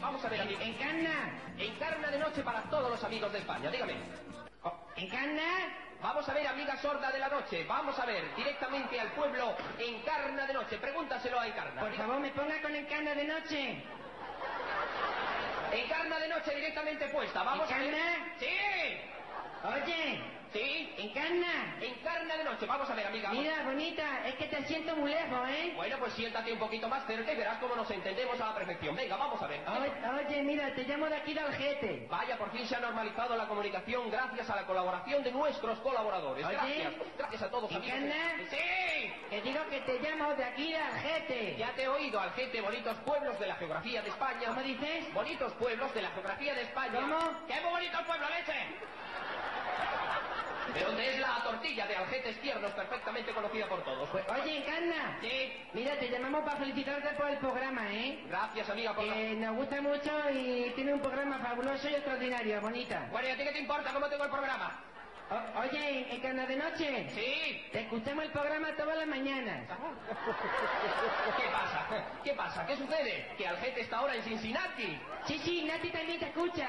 [0.00, 0.60] Vamos a ver, amigo.
[0.60, 3.94] Encarna, encarna de noche para todos los amigos de España, dígame.
[4.62, 5.42] Oh, ¿Encarna?
[6.02, 7.64] Vamos a ver, amiga sorda de la noche.
[7.68, 10.78] Vamos a ver, directamente al pueblo, encarna de noche.
[10.78, 11.82] Pregúntaselo a Encarna.
[11.82, 13.84] Por favor, me ponga con encarna de noche.
[15.72, 17.42] Encarna de noche directamente puesta.
[17.42, 17.88] Vamos a ver.
[17.88, 18.34] ¿Encarna?
[18.38, 18.46] ¡Sí!
[19.62, 20.94] Oye, ¿Sí?
[20.98, 21.76] encarna.
[21.80, 22.66] Encarna de noche.
[22.66, 23.30] Vamos a ver, amiga.
[23.30, 25.72] Mira, bonita, es que te siento muy lejos, ¿eh?
[25.76, 28.96] Bueno, pues siéntate un poquito más cerca y verás cómo nos entendemos a la perfección.
[28.96, 29.60] Venga, vamos a ver.
[29.68, 32.06] Oye, oye, mira, te llamo de aquí de Algete.
[32.10, 36.44] Vaya, por fin se ha normalizado la comunicación gracias a la colaboración de nuestros colaboradores.
[36.44, 36.94] Oye, Gracias.
[37.16, 37.96] Gracias a todos, amigos.
[37.96, 38.50] ¿Encarna?
[38.50, 39.12] ¡Sí!
[39.30, 41.56] Que digo que te llamo de aquí de Algete.
[41.56, 44.48] Ya te he oído, Algete, bonitos pueblos de la geografía de España.
[44.48, 45.14] ¿Cómo dices?
[45.14, 47.00] Bonitos pueblos de la geografía de España.
[47.00, 47.46] ¿Cómo?
[47.46, 48.54] ¡Qué muy bonito el pueblo, leche!
[50.74, 54.08] De donde es la tortilla de Algetes tiernos, perfectamente conocida por todos.
[54.10, 55.18] Pues, oye, encarna.
[55.20, 55.52] Sí.
[55.72, 58.20] Mira, te llamamos para felicitarte por el programa, ¿eh?
[58.28, 59.14] Gracias, amiga, por la...
[59.16, 63.08] Nos gusta mucho y tiene un programa fabuloso y extraordinario, bonita.
[63.10, 64.80] Bueno, ¿y a ti qué te importa cómo tengo el programa?
[65.30, 67.06] O- oye, encarna de noche.
[67.10, 67.62] Sí.
[67.72, 69.64] Te escuchamos el programa todas las mañanas.
[71.36, 71.86] ¿Qué pasa?
[72.24, 72.66] ¿Qué pasa?
[72.66, 73.26] ¿Qué sucede?
[73.38, 74.98] Que Algete está ahora en Cincinnati.
[75.26, 76.66] Sí, sí, Nati también te escucha.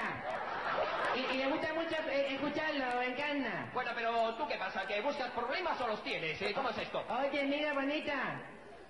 [1.15, 3.69] Y, y le gusta mucho eh, escucharlo, encarna.
[3.73, 4.85] Bueno, pero ¿tú qué pasa?
[4.85, 6.39] ¿Que buscas problemas o los tienes?
[6.41, 6.53] eh?
[6.53, 7.03] ¿Cómo es esto?
[7.09, 8.41] Oye, mira, bonita.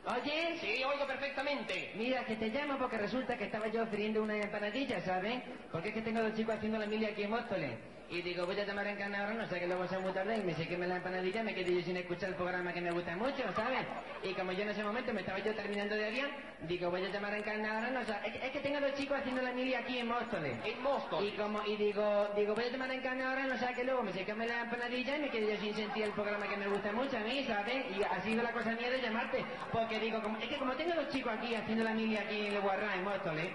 [0.05, 0.57] Oye.
[0.59, 1.93] Sí, oigo perfectamente.
[1.95, 5.41] Mira, que te llamo porque resulta que estaba yo friendo una empanadilla, ¿sabes?
[5.71, 7.79] Porque es que tengo dos chicos haciendo la mili aquí en Móstoles.
[8.11, 10.41] Y digo, voy a tomar en ahora, no sé que luego sea muy tarde y
[10.41, 12.91] me sé que me la empanadilla, me quedé yo sin escuchar el programa que me
[12.91, 13.87] gusta mucho, ¿sabes?
[14.21, 16.27] Y como yo en ese momento me estaba yo terminando de avión,
[16.67, 19.17] digo, voy a llamar en ahora, no sé, es, que- es que tengo dos chicos
[19.17, 20.57] haciendo la mili aquí en Móstoles.
[20.65, 21.33] En Móstoles.
[21.33, 24.11] Y como, y digo, digo, voy a tomar en ahora, no sé que luego me
[24.11, 26.67] sé que me la empanadilla y me quedé yo sin sentir el programa que me
[26.67, 27.85] gusta mucho a mí, ¿sabes?
[27.97, 30.93] Y ha sido la cosa mía de llamarte, porque digo, como, es que como tengo
[30.95, 33.47] dos chicos aquí haciendo la mili aquí en el Guarrá, en Móstoles,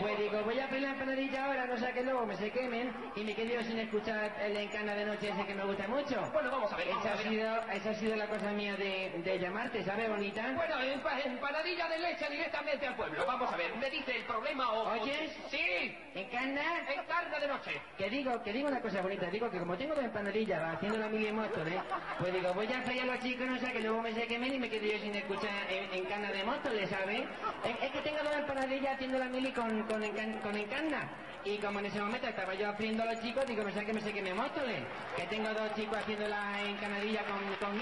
[0.00, 2.92] pues digo, voy a abrir la empanadilla ahora, no sé que luego me se quemen
[3.14, 6.20] y me quedé yo sin escuchar el encana de noche ese que me gusta mucho.
[6.32, 8.74] Bueno, vamos a ver, vamos Esa a ha sido, esa ha sido la cosa mía
[8.76, 10.42] de, de llamarte, ¿sabes, bonita?
[10.54, 13.24] Bueno, empa- empanadilla de leche directamente al pueblo.
[13.26, 14.90] Vamos a ver, ¿me dice el problema o...?
[15.00, 15.30] ¿Oyes?
[15.50, 15.96] Sí.
[16.14, 16.62] ¿Encarna?
[16.88, 17.70] Encarna de noche.
[17.98, 21.08] Que digo, que digo una cosa bonita, digo que como tengo dos empanadillas haciendo la
[21.08, 21.80] mili en Móstoles,
[22.18, 24.58] pues digo, voy a a los chicos, no sé, que luego me se quemen y
[24.58, 27.22] me quedo yo sin escuchar en, en cana de Móstoles, ¿sabes?
[27.64, 31.08] Es, es que tengo dos empanadillas haciendo la mili con, con, encan- con encarna.
[31.44, 33.94] Y como en ese momento estaba yo friendo a los chicos, digo, no sé que
[33.94, 34.82] me se queme Móstoles.
[35.16, 37.78] Que tengo dos chicos haciendo la encanadilla con, con.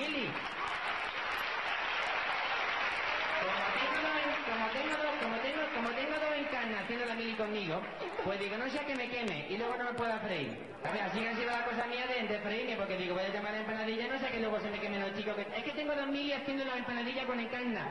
[4.48, 7.82] Como tengo dos, como tengo, como tengo dos encarnas haciendo la mili conmigo,
[8.24, 10.66] pues digo, no sea que me queme y luego no me pueda freír.
[10.84, 13.24] A ver, así que ha sido la cosa mía de, de freírme, porque digo, voy
[13.24, 15.34] a llamar a empanadilla, no sé que luego se me quemen los chicos.
[15.36, 17.88] que- es que tengo dos mili haciendo la empanadilla con encarna,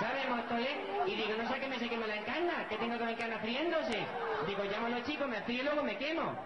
[0.00, 0.70] ¿sabes, Móstoles?
[1.06, 3.98] Y digo, no sé que me se queme la encarna, que tengo dos encarnas friéndose.
[4.46, 6.36] Digo, llamo a los chicos, me frío y luego me quemo.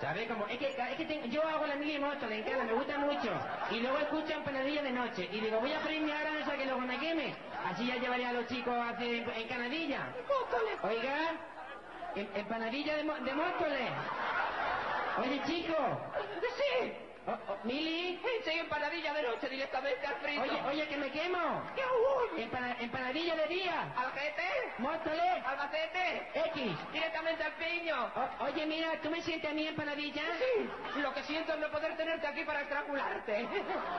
[0.00, 0.26] ¿Sabes?
[0.28, 2.98] Como, es que, es que tengo- yo hago la mili moto, le encanta, me gusta
[2.98, 3.30] mucho.
[3.70, 5.28] Y luego escucho empanadilla de noche.
[5.30, 7.34] Y digo, voy a freírme ahora, no sé que luego me queme.
[7.64, 10.08] Así ya llevaré a los chicos a hacer emp- encanadilla.
[10.82, 11.16] Oiga,
[12.16, 13.90] empanadilla de, de Móstoles.
[15.18, 15.76] Oye, chico.
[16.56, 16.92] Sí.
[17.26, 18.20] Oh, oh, Mili.
[18.44, 20.42] Sí, empanadilla de noche directamente al frito.
[20.42, 21.62] Oye, oye, que me quemo.
[21.74, 22.42] ¡Qué!
[22.42, 23.92] Empana- empanadilla de día.
[23.96, 24.42] Algete.
[24.76, 25.44] Móstoles.
[25.46, 26.28] Albacete.
[26.34, 26.76] X.
[26.92, 27.96] Directamente al piño.
[28.14, 30.20] O- oye, mira, ¿tú me sientes a mí empanadilla?
[30.38, 30.68] Sí.
[31.00, 33.48] Lo que siento es no poder tenerte aquí para estrangularte.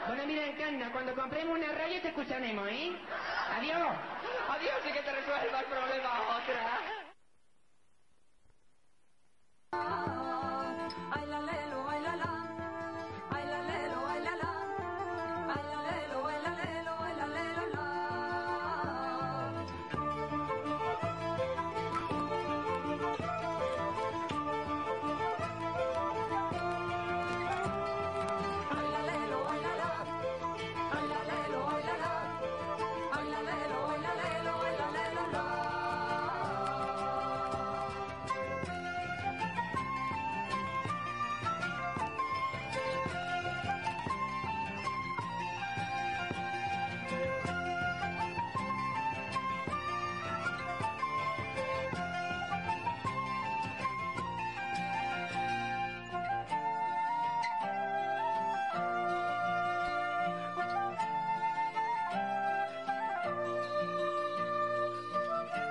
[0.07, 2.91] Bueno, mira, Encarna, cuando compremos una radio te escucharemos, ¿eh?
[3.57, 3.87] Adiós.
[4.49, 7.05] Adiós y que te resuelva el problema otra.
[11.11, 11.64] Ay, la, la.